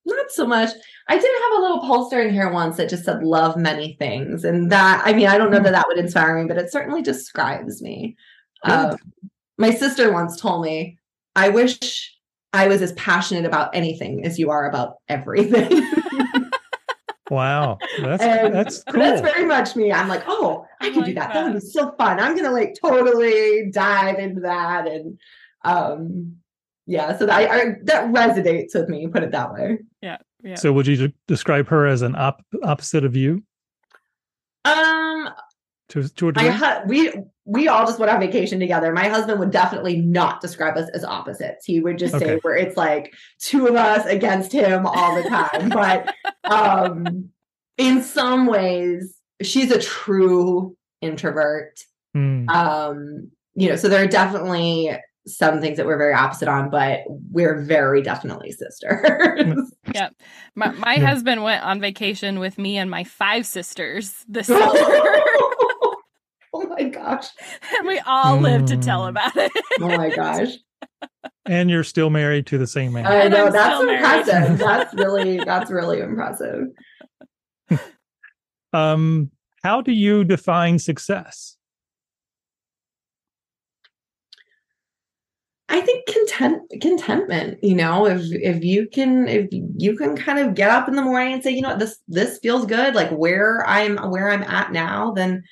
Not 0.06 0.30
so 0.30 0.46
much. 0.46 0.70
I 1.08 1.16
did 1.16 1.24
have 1.24 1.58
a 1.58 1.62
little 1.62 1.80
poster 1.80 2.20
in 2.20 2.32
here 2.32 2.50
once 2.50 2.76
that 2.76 2.88
just 2.88 3.04
said 3.04 3.22
love 3.22 3.56
many 3.56 3.96
things. 3.98 4.44
And 4.44 4.70
that, 4.70 5.02
I 5.04 5.12
mean, 5.12 5.26
I 5.26 5.38
don't 5.38 5.50
know 5.50 5.60
that 5.60 5.72
that 5.72 5.88
would 5.88 5.98
inspire 5.98 6.40
me, 6.40 6.46
but 6.46 6.58
it 6.58 6.72
certainly 6.72 7.02
describes 7.02 7.82
me. 7.82 8.16
Um, 8.64 8.96
my 9.58 9.70
sister 9.70 10.12
once 10.12 10.40
told 10.40 10.64
me, 10.64 10.98
I 11.36 11.48
wish 11.48 12.14
I 12.52 12.68
was 12.68 12.82
as 12.82 12.92
passionate 12.92 13.44
about 13.44 13.74
anything 13.74 14.24
as 14.24 14.38
you 14.38 14.50
are 14.50 14.68
about 14.68 14.96
everything. 15.08 15.86
Wow, 17.30 17.78
that's 18.02 18.22
and 18.24 18.52
that's 18.52 18.82
cool. 18.82 19.00
That's 19.00 19.20
very 19.20 19.44
much 19.44 19.76
me. 19.76 19.92
I'm 19.92 20.08
like, 20.08 20.24
oh, 20.26 20.66
I, 20.80 20.88
can 20.90 20.96
like 20.96 21.04
do 21.06 21.14
that. 21.14 21.28
that. 21.28 21.34
That 21.34 21.44
would 21.44 21.60
be 21.60 21.66
so 21.66 21.94
fun. 21.96 22.18
I'm 22.18 22.34
gonna 22.34 22.50
like 22.50 22.74
totally 22.82 23.70
dive 23.70 24.18
into 24.18 24.40
that, 24.40 24.88
and 24.88 25.16
um, 25.64 26.36
yeah. 26.90 27.16
So 27.16 27.26
that 27.26 27.50
I, 27.50 27.76
that 27.84 28.12
resonates 28.12 28.74
with 28.74 28.88
me. 28.88 29.06
Put 29.06 29.22
it 29.22 29.30
that 29.30 29.52
way. 29.52 29.78
Yeah. 30.02 30.18
Yeah. 30.42 30.56
So 30.56 30.72
would 30.72 30.88
you 30.88 31.12
describe 31.28 31.68
her 31.68 31.86
as 31.86 32.02
an 32.02 32.16
op- 32.16 32.44
opposite 32.64 33.04
of 33.04 33.14
you? 33.14 33.44
Um, 34.64 35.30
to, 35.90 36.08
to 36.08 36.28
a 36.28 36.32
degree? 36.32 36.50
Hu- 36.50 36.88
we 36.88 37.12
we 37.44 37.68
all 37.68 37.86
just 37.86 38.00
went 38.00 38.10
on 38.10 38.18
vacation 38.18 38.58
together. 38.58 38.92
My 38.92 39.06
husband 39.06 39.38
would 39.38 39.52
definitely 39.52 40.00
not 40.00 40.40
describe 40.40 40.76
us 40.76 40.88
as 40.92 41.04
opposites. 41.04 41.64
He 41.64 41.80
would 41.80 41.96
just 41.96 42.14
okay. 42.14 42.24
say 42.24 42.38
where 42.42 42.56
it's 42.56 42.76
like 42.76 43.14
two 43.38 43.68
of 43.68 43.76
us 43.76 44.04
against 44.06 44.50
him 44.50 44.84
all 44.84 45.14
the 45.14 45.28
time. 45.28 45.68
but 45.70 46.12
um, 46.44 47.30
in 47.78 48.02
some 48.02 48.46
ways, 48.46 49.16
she's 49.42 49.70
a 49.70 49.80
true 49.80 50.76
introvert. 51.00 51.78
Mm. 52.16 52.48
Um, 52.50 53.30
you 53.54 53.68
know, 53.68 53.76
so 53.76 53.88
there 53.88 54.02
are 54.02 54.08
definitely 54.08 54.90
some 55.36 55.60
things 55.60 55.76
that 55.76 55.86
we're 55.86 55.98
very 55.98 56.14
opposite 56.14 56.48
on, 56.48 56.70
but 56.70 57.00
we're 57.30 57.62
very 57.62 58.02
definitely 58.02 58.52
sisters. 58.52 59.72
yeah. 59.94 60.10
My 60.54 60.70
my 60.72 60.94
yeah. 60.94 61.06
husband 61.06 61.42
went 61.42 61.64
on 61.64 61.80
vacation 61.80 62.38
with 62.38 62.58
me 62.58 62.76
and 62.76 62.90
my 62.90 63.04
five 63.04 63.46
sisters 63.46 64.24
this 64.28 64.46
summer. 64.46 64.64
oh 64.64 65.96
my 66.54 66.84
gosh. 66.84 67.28
And 67.78 67.86
we 67.86 67.98
all 68.00 68.38
mm. 68.38 68.42
live 68.42 68.64
to 68.66 68.76
tell 68.76 69.02
hmm. 69.02 69.10
about 69.10 69.36
it. 69.36 69.52
oh 69.80 69.96
my 69.96 70.14
gosh. 70.14 70.48
And 71.46 71.70
you're 71.70 71.84
still 71.84 72.10
married 72.10 72.46
to 72.48 72.58
the 72.58 72.66
same 72.66 72.92
man. 72.92 73.06
I 73.06 73.28
know 73.28 73.50
that's 73.50 73.82
impressive. 73.82 74.58
that's 74.58 74.94
really 74.94 75.38
that's 75.38 75.70
really 75.70 76.00
impressive. 76.00 76.66
Um 78.72 79.30
how 79.62 79.82
do 79.82 79.92
you 79.92 80.24
define 80.24 80.78
success? 80.78 81.56
I 85.72 85.80
think 85.80 86.06
content 86.08 86.62
contentment, 86.80 87.62
you 87.62 87.76
know, 87.76 88.04
if 88.04 88.22
if 88.32 88.64
you 88.64 88.88
can 88.88 89.28
if 89.28 89.48
you 89.50 89.96
can 89.96 90.16
kind 90.16 90.40
of 90.40 90.56
get 90.56 90.68
up 90.68 90.88
in 90.88 90.96
the 90.96 91.02
morning 91.02 91.34
and 91.34 91.42
say, 91.42 91.52
you 91.52 91.62
know, 91.62 91.70
what, 91.70 91.78
this 91.78 91.98
this 92.08 92.38
feels 92.40 92.66
good, 92.66 92.96
like 92.96 93.10
where 93.10 93.64
I'm 93.68 93.96
where 94.10 94.30
I'm 94.30 94.42
at 94.42 94.72
now, 94.72 95.12
then 95.12 95.44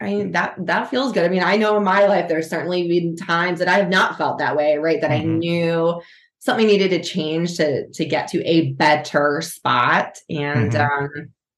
I 0.00 0.04
mean 0.06 0.32
that 0.32 0.54
that 0.66 0.88
feels 0.88 1.12
good. 1.12 1.24
I 1.24 1.28
mean, 1.28 1.42
I 1.42 1.56
know 1.56 1.76
in 1.76 1.82
my 1.82 2.06
life 2.06 2.28
there's 2.28 2.48
certainly 2.48 2.86
been 2.86 3.16
times 3.16 3.58
that 3.58 3.66
I 3.66 3.78
have 3.78 3.88
not 3.88 4.16
felt 4.16 4.38
that 4.38 4.56
way, 4.56 4.78
right? 4.78 5.00
That 5.00 5.10
mm-hmm. 5.10 5.30
I 5.30 5.34
knew 5.34 6.00
something 6.38 6.66
needed 6.66 6.90
to 6.90 7.02
change 7.02 7.56
to 7.56 7.88
to 7.88 8.04
get 8.04 8.28
to 8.28 8.44
a 8.44 8.72
better 8.74 9.40
spot. 9.42 10.18
And 10.30 10.72
mm-hmm. 10.72 11.04
um, 11.04 11.10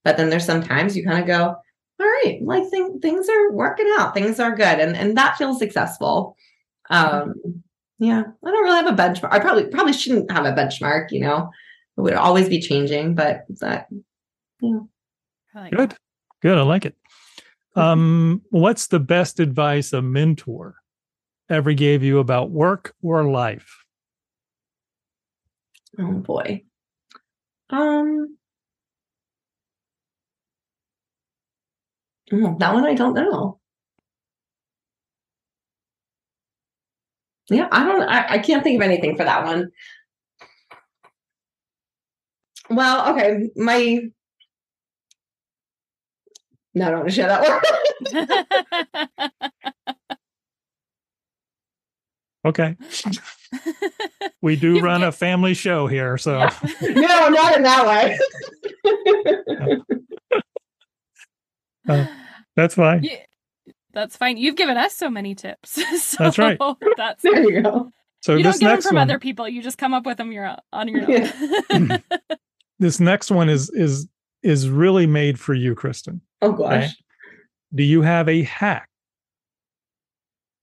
but 0.02 0.16
then 0.16 0.30
there's 0.30 0.46
sometimes 0.46 0.96
you 0.96 1.04
kind 1.04 1.20
of 1.20 1.26
go, 1.26 1.54
all 2.00 2.06
right, 2.06 2.38
like 2.42 2.70
th- 2.70 3.02
things 3.02 3.28
are 3.28 3.52
working 3.52 3.92
out, 3.98 4.14
things 4.14 4.40
are 4.40 4.56
good, 4.56 4.80
and 4.80 4.96
and 4.96 5.14
that 5.18 5.36
feels 5.36 5.59
successful. 5.59 6.36
Um, 6.88 7.34
yeah, 7.99 8.22
I 8.44 8.51
don't 8.51 8.64
really 8.64 8.76
have 8.76 8.92
a 8.92 9.03
benchmark. 9.03 9.32
I 9.32 9.40
probably 9.40 9.66
probably 9.66 9.92
shouldn't 9.92 10.30
have 10.30 10.44
a 10.44 10.53
benchmark. 10.53 11.11
You 11.11 11.20
know, 11.20 11.51
it 11.96 12.01
would 12.01 12.14
always 12.14 12.49
be 12.49 12.61
changing, 12.61 13.14
but 13.14 13.44
that, 13.61 13.88
yeah. 14.61 14.80
Like 15.55 15.72
good, 15.72 15.90
that. 15.90 15.99
good. 16.40 16.59
I 16.59 16.62
like 16.62 16.84
it. 16.84 16.94
Mm-hmm. 17.76 17.80
Um, 17.80 18.42
what's 18.51 18.86
the 18.86 19.01
best 19.01 19.40
advice 19.40 19.92
a 19.92 20.01
mentor 20.01 20.76
ever 21.51 21.72
gave 21.72 22.03
you 22.03 22.18
about 22.18 22.51
work 22.51 22.94
or 23.03 23.24
life? 23.24 23.84
Oh 25.99 26.12
boy. 26.12 26.62
Um. 27.70 28.36
Oh, 32.30 32.57
that 32.59 32.74
one 32.74 32.84
I 32.84 32.94
don't 32.94 33.14
know. 33.14 33.59
Yeah, 37.51 37.68
I 37.72 37.84
don't. 37.84 38.03
I, 38.03 38.34
I 38.34 38.38
can't 38.38 38.62
think 38.62 38.76
of 38.76 38.82
anything 38.82 39.16
for 39.16 39.24
that 39.24 39.44
one. 39.44 39.70
Well, 42.68 43.14
okay, 43.14 43.49
my. 43.57 44.01
No, 46.74 46.86
I 46.86 46.90
don't 46.90 46.99
want 47.01 47.09
to 47.09 47.14
share 47.14 47.28
that 47.28 47.62
one. 48.12 49.30
okay. 52.44 52.76
we 54.42 54.57
do 54.57 54.74
you 54.74 54.80
run 54.82 55.01
get... 55.01 55.09
a 55.09 55.12
family 55.12 55.55
show 55.55 55.86
here, 55.86 56.18
so. 56.18 56.38
No, 56.82 57.28
not 57.28 57.57
in 57.57 57.62
that 57.62 57.86
way. 57.86 58.18
uh, 61.88 62.07
that's 62.55 62.74
fine. 62.74 63.03
Yeah 63.03 63.16
that's 63.93 64.16
fine. 64.16 64.36
You've 64.36 64.57
given 64.57 64.76
us 64.76 64.95
so 64.95 65.11
many 65.11 65.34
tips. 65.34 65.70
so 66.03 66.24
that's 66.24 66.39
right. 66.39 66.59
That's 66.97 67.22
there 67.22 67.43
you 67.43 67.62
go. 67.62 67.91
So 68.20 68.36
you 68.36 68.43
don't 68.43 68.59
get 68.59 68.68
them 68.68 68.82
from 68.82 68.97
one, 68.97 69.11
other 69.11 69.18
people. 69.18 69.49
You 69.49 69.62
just 69.62 69.78
come 69.78 69.95
up 69.95 70.05
with 70.05 70.18
them 70.18 70.32
your 70.32 70.57
on 70.72 70.89
your 70.89 71.07
own. 71.70 72.03
this 72.78 73.01
next 73.01 73.30
one 73.30 73.49
is 73.49 73.70
is 73.70 74.09
is 74.43 74.68
really 74.68 75.07
made 75.07 75.39
for 75.39 75.55
you, 75.55 75.74
Kristen. 75.74 76.20
Oh 76.43 76.53
gosh. 76.53 76.72
Okay? 76.72 76.93
Do 77.74 77.82
you 77.82 78.03
have 78.03 78.28
a 78.28 78.43
hack 78.43 78.89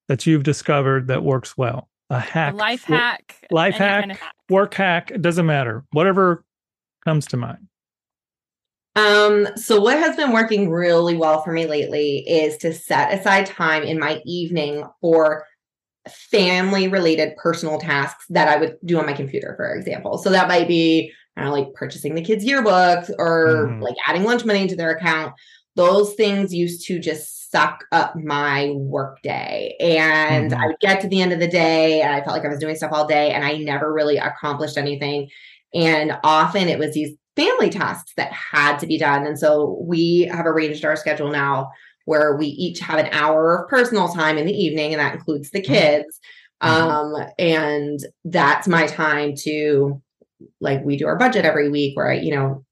that 0.07 0.25
you've 0.25 0.43
discovered 0.43 1.07
that 1.07 1.23
works 1.23 1.57
well? 1.57 1.89
A 2.09 2.19
hack, 2.19 2.53
a 2.53 2.57
life 2.57 2.83
hack, 2.83 3.47
life 3.49 3.75
hack, 3.75 4.01
kind 4.01 4.11
of 4.11 4.19
hack, 4.19 4.35
work 4.49 4.73
hack. 4.75 5.11
It 5.11 5.21
doesn't 5.21 5.45
matter. 5.45 5.83
Whatever 5.91 6.43
comes 7.03 7.25
to 7.27 7.37
mind. 7.37 7.67
Um, 8.95 9.47
so 9.57 9.81
what 9.81 9.97
has 9.97 10.15
been 10.15 10.31
working 10.31 10.69
really 10.69 11.15
well 11.15 11.41
for 11.43 11.51
me 11.51 11.65
lately 11.65 12.19
is 12.27 12.57
to 12.57 12.73
set 12.73 13.13
aside 13.13 13.45
time 13.45 13.83
in 13.83 13.99
my 13.99 14.21
evening 14.25 14.85
for 15.01 15.45
family 16.07 16.87
related 16.87 17.35
personal 17.35 17.79
tasks 17.79 18.25
that 18.29 18.47
I 18.47 18.57
would 18.57 18.77
do 18.85 18.99
on 18.99 19.05
my 19.05 19.13
computer, 19.13 19.53
for 19.57 19.75
example. 19.75 20.17
So 20.17 20.29
that 20.29 20.47
might 20.47 20.67
be 20.67 21.11
I 21.35 21.41
don't 21.41 21.49
know, 21.49 21.57
like 21.57 21.73
purchasing 21.73 22.15
the 22.15 22.21
kids' 22.21 22.45
yearbooks 22.45 23.11
or 23.17 23.67
mm. 23.67 23.81
like 23.81 23.95
adding 24.07 24.23
lunch 24.23 24.45
money 24.45 24.61
into 24.61 24.75
their 24.75 24.91
account. 24.91 25.33
Those 25.75 26.13
things 26.13 26.53
used 26.53 26.87
to 26.87 26.97
just 26.99 27.51
suck 27.51 27.83
up 27.91 28.15
my 28.15 28.71
work 28.71 29.21
day. 29.21 29.75
And 29.81 30.51
mm. 30.51 30.57
I 30.57 30.67
would 30.67 30.79
get 30.79 31.01
to 31.01 31.09
the 31.09 31.21
end 31.21 31.33
of 31.33 31.39
the 31.39 31.47
day 31.47 32.01
and 32.01 32.13
I 32.13 32.21
felt 32.23 32.37
like 32.37 32.45
I 32.45 32.49
was 32.49 32.59
doing 32.59 32.75
stuff 32.75 32.93
all 32.93 33.05
day 33.05 33.31
and 33.31 33.43
I 33.43 33.57
never 33.57 33.91
really 33.91 34.15
accomplished 34.17 34.77
anything. 34.77 35.29
And 35.73 36.17
often 36.23 36.69
it 36.69 36.79
was 36.79 36.93
these 36.93 37.17
family 37.35 37.69
tasks 37.69 38.13
that 38.17 38.31
had 38.31 38.77
to 38.77 38.87
be 38.87 38.97
done. 38.97 39.25
And 39.25 39.37
so 39.37 39.77
we 39.81 40.29
have 40.31 40.45
arranged 40.45 40.85
our 40.85 40.95
schedule 40.95 41.31
now 41.31 41.71
where 42.05 42.35
we 42.35 42.47
each 42.47 42.79
have 42.79 42.99
an 42.99 43.09
hour 43.11 43.63
of 43.63 43.69
personal 43.69 44.07
time 44.07 44.37
in 44.37 44.45
the 44.45 44.53
evening, 44.53 44.93
and 44.93 44.99
that 44.99 45.15
includes 45.15 45.51
the 45.51 45.61
mm-hmm. 45.61 45.73
kids. 45.73 46.19
Mm-hmm. 46.63 47.17
Um, 47.17 47.27
and 47.37 47.99
that's 48.23 48.67
my 48.67 48.87
time 48.87 49.35
to 49.39 50.01
like 50.61 50.83
we 50.83 50.97
do 50.97 51.07
our 51.07 51.17
budget 51.17 51.45
every 51.45 51.69
week 51.69 51.97
where 51.97 52.11
I, 52.11 52.15
you 52.15 52.33
know, 52.33 52.63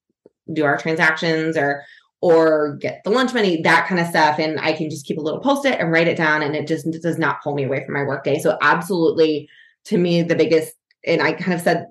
do 0.52 0.66
our 0.66 0.78
transactions 0.78 1.58
or 1.58 1.84
or 2.22 2.78
get 2.78 3.02
the 3.04 3.10
lunch 3.10 3.34
money, 3.34 3.62
that 3.64 3.86
kind 3.88 4.00
of 4.00 4.08
stuff. 4.08 4.40
And 4.40 4.58
I 4.58 4.72
can 4.72 4.90
just 4.90 5.06
keep 5.06 5.18
a 5.18 5.22
little 5.22 5.42
post-it 5.42 5.78
and 5.78 5.92
write 5.92 6.08
it 6.08 6.16
down 6.16 6.42
and 6.42 6.56
it 6.56 6.68
just 6.68 6.90
does 7.02 7.18
not 7.18 7.44
pull 7.44 7.54
me 7.54 7.66
away 7.66 7.84
from 7.84 7.94
my 7.94 8.04
work 8.04 8.24
day. 8.24 8.40
So 8.40 8.58
absolutely 8.62 9.50
to 9.86 9.98
me, 9.98 10.22
the 10.22 10.36
biggest 10.36 10.74
and 11.06 11.22
I 11.22 11.34
kind 11.34 11.54
of 11.54 11.60
said 11.60 11.88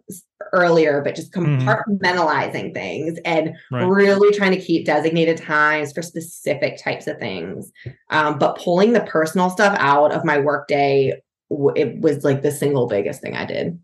earlier, 0.53 1.00
but 1.03 1.14
just 1.14 1.32
mm-hmm. 1.32 1.68
compartmentalizing 1.68 2.66
mm-hmm. 2.66 2.72
things 2.72 3.18
and 3.24 3.55
right. 3.70 3.84
really 3.84 4.36
trying 4.36 4.53
to 4.53 4.61
keep 4.61 4.86
designated 4.86 5.36
times 5.36 5.92
for 5.92 6.03
specific 6.03 6.78
types 6.82 7.07
of 7.07 7.18
things. 7.18 7.72
Um, 8.11 8.38
but 8.38 8.59
pulling 8.59 8.92
the 8.92 9.00
personal 9.00 9.50
stuff 9.50 9.76
out 9.78 10.12
of 10.12 10.24
my 10.24 10.38
workday, 10.38 11.20
it 11.50 12.00
was 12.00 12.24
like 12.24 12.42
the 12.42 12.50
single 12.50 12.86
biggest 12.86 13.20
thing 13.20 13.36
I 13.36 13.44
did. 13.44 13.78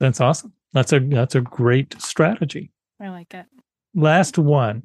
That's 0.00 0.20
awesome. 0.20 0.52
That's 0.72 0.92
a 0.92 1.00
that's 1.00 1.34
a 1.34 1.40
great 1.40 2.00
strategy. 2.00 2.70
I 3.00 3.08
like 3.08 3.34
it. 3.34 3.46
Last 3.94 4.38
one. 4.38 4.84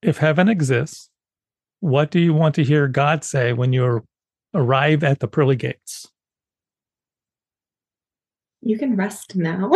If 0.00 0.18
heaven 0.18 0.48
exists, 0.48 1.10
what 1.80 2.10
do 2.10 2.20
you 2.20 2.32
want 2.32 2.54
to 2.54 2.64
hear 2.64 2.88
God 2.88 3.24
say 3.24 3.52
when 3.52 3.72
you 3.72 4.04
arrive 4.54 5.04
at 5.04 5.20
the 5.20 5.28
pearly 5.28 5.56
gates? 5.56 6.08
You 8.60 8.78
can 8.78 8.96
rest 8.96 9.36
now. 9.36 9.70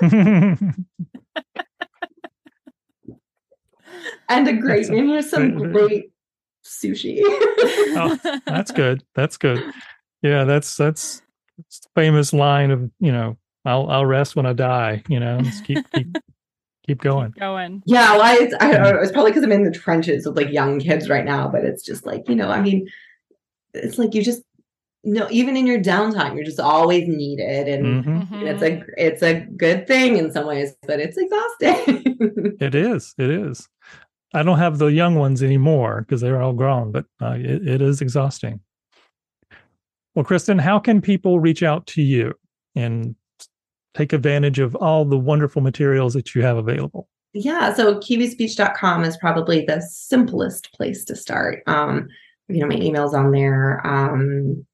and 4.28 4.48
a 4.48 4.52
great 4.52 4.86
that's 4.86 4.90
maybe 4.90 5.22
some 5.22 5.56
great 5.72 6.12
sushi. 6.64 7.20
oh, 7.24 8.18
that's 8.46 8.70
good. 8.70 9.02
That's 9.14 9.36
good. 9.36 9.62
Yeah, 10.22 10.44
that's 10.44 10.76
that's, 10.76 11.22
that's 11.56 11.80
the 11.80 11.88
famous 11.94 12.32
line 12.32 12.70
of 12.70 12.90
you 13.00 13.12
know 13.12 13.36
I'll 13.64 13.88
I'll 13.90 14.06
rest 14.06 14.36
when 14.36 14.46
I 14.46 14.52
die. 14.52 15.02
You 15.08 15.20
know, 15.20 15.40
just 15.40 15.64
keep 15.64 15.90
keep 15.92 16.16
keep 16.86 17.00
going. 17.00 17.32
Keep 17.32 17.40
going. 17.40 17.82
Yeah, 17.86 18.16
well, 18.16 18.22
I, 18.22 18.50
I 18.60 18.72
don't 18.72 18.82
know. 18.82 19.00
It's 19.00 19.12
probably 19.12 19.30
because 19.30 19.44
I'm 19.44 19.52
in 19.52 19.64
the 19.64 19.70
trenches 19.70 20.26
with 20.26 20.36
like 20.36 20.50
young 20.50 20.80
kids 20.80 21.08
right 21.08 21.24
now, 21.24 21.48
but 21.48 21.64
it's 21.64 21.84
just 21.84 22.06
like 22.06 22.28
you 22.28 22.34
know, 22.34 22.48
I 22.48 22.60
mean, 22.60 22.88
it's 23.74 23.98
like 23.98 24.14
you 24.14 24.22
just 24.22 24.42
no, 25.04 25.28
even 25.30 25.56
in 25.56 25.66
your 25.66 25.78
downtime, 25.78 26.34
you're 26.34 26.44
just 26.44 26.60
always 26.60 27.06
needed, 27.06 27.68
and 27.68 28.04
mm-hmm. 28.04 28.46
it's 28.46 28.62
a 28.62 28.82
it's 28.96 29.22
a 29.22 29.46
good 29.56 29.86
thing 29.86 30.16
in 30.16 30.32
some 30.32 30.46
ways, 30.46 30.74
but 30.86 31.00
it's 31.00 31.16
exhausting. 31.16 32.56
it 32.60 32.74
is. 32.74 33.14
It 33.16 33.30
is. 33.30 33.68
I 34.34 34.42
don't 34.42 34.58
have 34.58 34.78
the 34.78 34.86
young 34.86 35.14
ones 35.14 35.42
anymore 35.42 36.02
because 36.02 36.20
they're 36.20 36.42
all 36.42 36.52
grown, 36.52 36.92
but 36.92 37.06
uh, 37.22 37.36
it, 37.38 37.66
it 37.66 37.82
is 37.82 38.00
exhausting. 38.02 38.60
Well, 40.14 40.24
Kristen, 40.24 40.58
how 40.58 40.78
can 40.78 41.00
people 41.00 41.40
reach 41.40 41.62
out 41.62 41.86
to 41.88 42.02
you 42.02 42.34
and 42.74 43.14
take 43.94 44.12
advantage 44.12 44.58
of 44.58 44.74
all 44.76 45.04
the 45.04 45.18
wonderful 45.18 45.62
materials 45.62 46.12
that 46.14 46.34
you 46.34 46.42
have 46.42 46.56
available? 46.56 47.08
Yeah, 47.32 47.72
so 47.72 47.98
kiwispeech.com 47.98 49.04
is 49.04 49.16
probably 49.16 49.64
the 49.64 49.80
simplest 49.80 50.72
place 50.72 51.04
to 51.04 51.16
start. 51.16 51.62
Um, 51.66 52.08
you 52.48 52.60
know, 52.60 52.66
my 52.66 52.76
email's 52.82 53.14
on 53.14 53.30
there. 53.30 53.86
Um, 53.86 54.66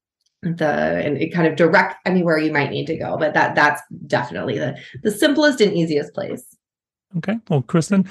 the 0.45 1.03
and 1.05 1.17
it 1.19 1.33
kind 1.33 1.47
of 1.47 1.57
direct 1.57 1.97
anywhere 2.07 2.39
you 2.39 2.53
might 2.53 2.71
need 2.71 2.87
to 2.87 2.97
go, 2.97 3.17
but 3.17 3.35
that 3.35 3.55
that's 3.55 3.83
definitely 4.07 4.59
the 4.59 4.77
the 5.03 5.11
simplest 5.11 5.61
and 5.61 5.73
easiest 5.73 6.15
place. 6.15 6.45
Okay. 7.17 7.39
Well, 7.49 7.63
Kristen, 7.63 8.09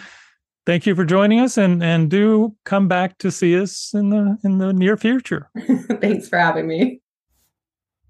thank 0.65 0.85
you 0.85 0.95
for 0.95 1.05
joining 1.05 1.39
us 1.39 1.57
and 1.57 1.83
and 1.83 2.09
do 2.09 2.55
come 2.63 2.87
back 2.87 3.17
to 3.19 3.31
see 3.31 3.57
us 3.57 3.93
in 3.93 4.09
the 4.09 4.37
in 4.43 4.57
the 4.57 4.73
near 4.73 4.97
future. 4.97 5.49
Thanks 6.01 6.27
for 6.27 6.37
having 6.37 6.67
me. 6.67 7.01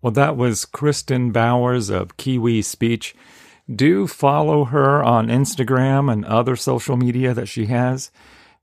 Well, 0.01 0.11
that 0.11 0.35
was 0.35 0.65
Kristen 0.65 1.31
Bowers 1.31 1.89
of 1.89 2.17
Kiwi 2.17 2.61
Speech. 2.61 3.15
Do 3.73 4.05
follow 4.05 4.65
her 4.65 5.01
on 5.01 5.27
Instagram 5.27 6.11
and 6.11 6.25
other 6.25 6.57
social 6.57 6.97
media 6.97 7.33
that 7.33 7.47
she 7.47 7.67
has. 7.67 8.11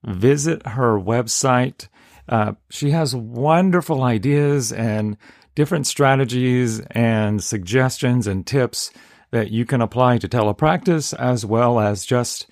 Visit 0.05 0.67
her 0.67 0.99
website. 0.99 1.89
Uh, 2.29 2.53
she 2.69 2.91
has 2.91 3.17
wonderful 3.17 4.03
ideas 4.03 4.71
and 4.71 5.17
different 5.61 5.87
strategies 5.87 6.81
and 6.93 7.45
suggestions 7.45 8.27
and 8.27 8.47
tips 8.47 8.91
that 9.31 9.51
you 9.51 9.67
can 9.67 9.83
apply 9.83 10.17
to 10.17 10.27
telepractice 10.27 11.13
as 11.19 11.45
well 11.45 11.79
as 11.79 12.07
just 12.07 12.47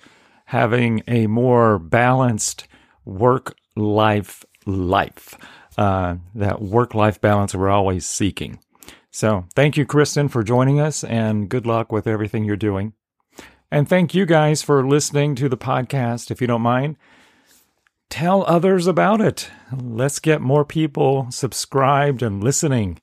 having 0.45 1.01
a 1.07 1.25
more 1.25 1.79
balanced 1.79 2.67
work 3.05 3.55
life 3.75 4.45
life. 4.67 5.35
Uh, 5.75 6.17
that 6.35 6.61
work 6.61 6.93
life 6.93 7.19
balance 7.19 7.55
we're 7.55 7.67
always 7.67 8.05
seeking. 8.05 8.59
So 9.09 9.45
thank 9.55 9.75
you, 9.75 9.87
Kristen, 9.87 10.27
for 10.27 10.43
joining 10.43 10.79
us 10.79 11.03
and 11.03 11.49
good 11.49 11.65
luck 11.65 11.91
with 11.91 12.05
everything 12.05 12.43
you're 12.43 12.55
doing. 12.57 12.93
And 13.71 13.89
thank 13.89 14.13
you 14.13 14.27
guys 14.27 14.61
for 14.61 14.87
listening 14.87 15.33
to 15.33 15.49
the 15.49 15.57
podcast. 15.57 16.29
If 16.29 16.41
you 16.41 16.45
don't 16.45 16.61
mind, 16.61 16.95
tell 18.09 18.43
others 18.45 18.87
about 18.87 19.21
it. 19.21 19.49
Let's 19.71 20.19
get 20.19 20.41
more 20.41 20.65
people 20.65 21.27
subscribed 21.31 22.21
and 22.21 22.43
listening 22.43 22.99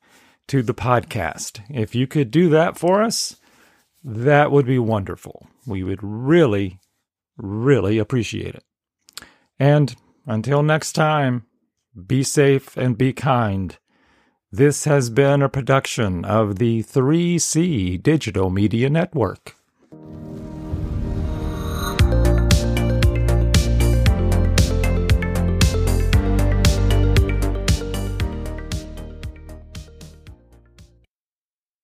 to 0.49 0.63
the 0.63 0.75
podcast. 0.75 1.63
If 1.69 1.95
you 1.95 2.07
could 2.07 2.31
do 2.31 2.49
that 2.51 2.79
for 2.79 3.03
us, 3.03 3.37
that 4.05 4.53
would 4.53 4.67
be 4.67 4.79
wonderful. 4.79 5.49
We 5.67 5.83
would 5.83 6.01
really, 6.03 6.79
really 7.37 7.99
appreciate 7.99 8.55
it. 8.55 8.65
And 9.59 9.97
until 10.27 10.63
next 10.63 10.93
time, 10.93 11.47
be 12.07 12.23
safe 12.23 12.77
and 12.77 12.99
be 12.99 13.13
kind. 13.13 13.77
This 14.53 14.85
has 14.85 15.11
been 15.11 15.43
a 15.43 15.49
production 15.49 16.25
of 16.25 16.59
the 16.59 16.83
3C 16.83 18.03
Digital 18.03 18.51
Media 18.51 18.89
Network. 18.89 19.57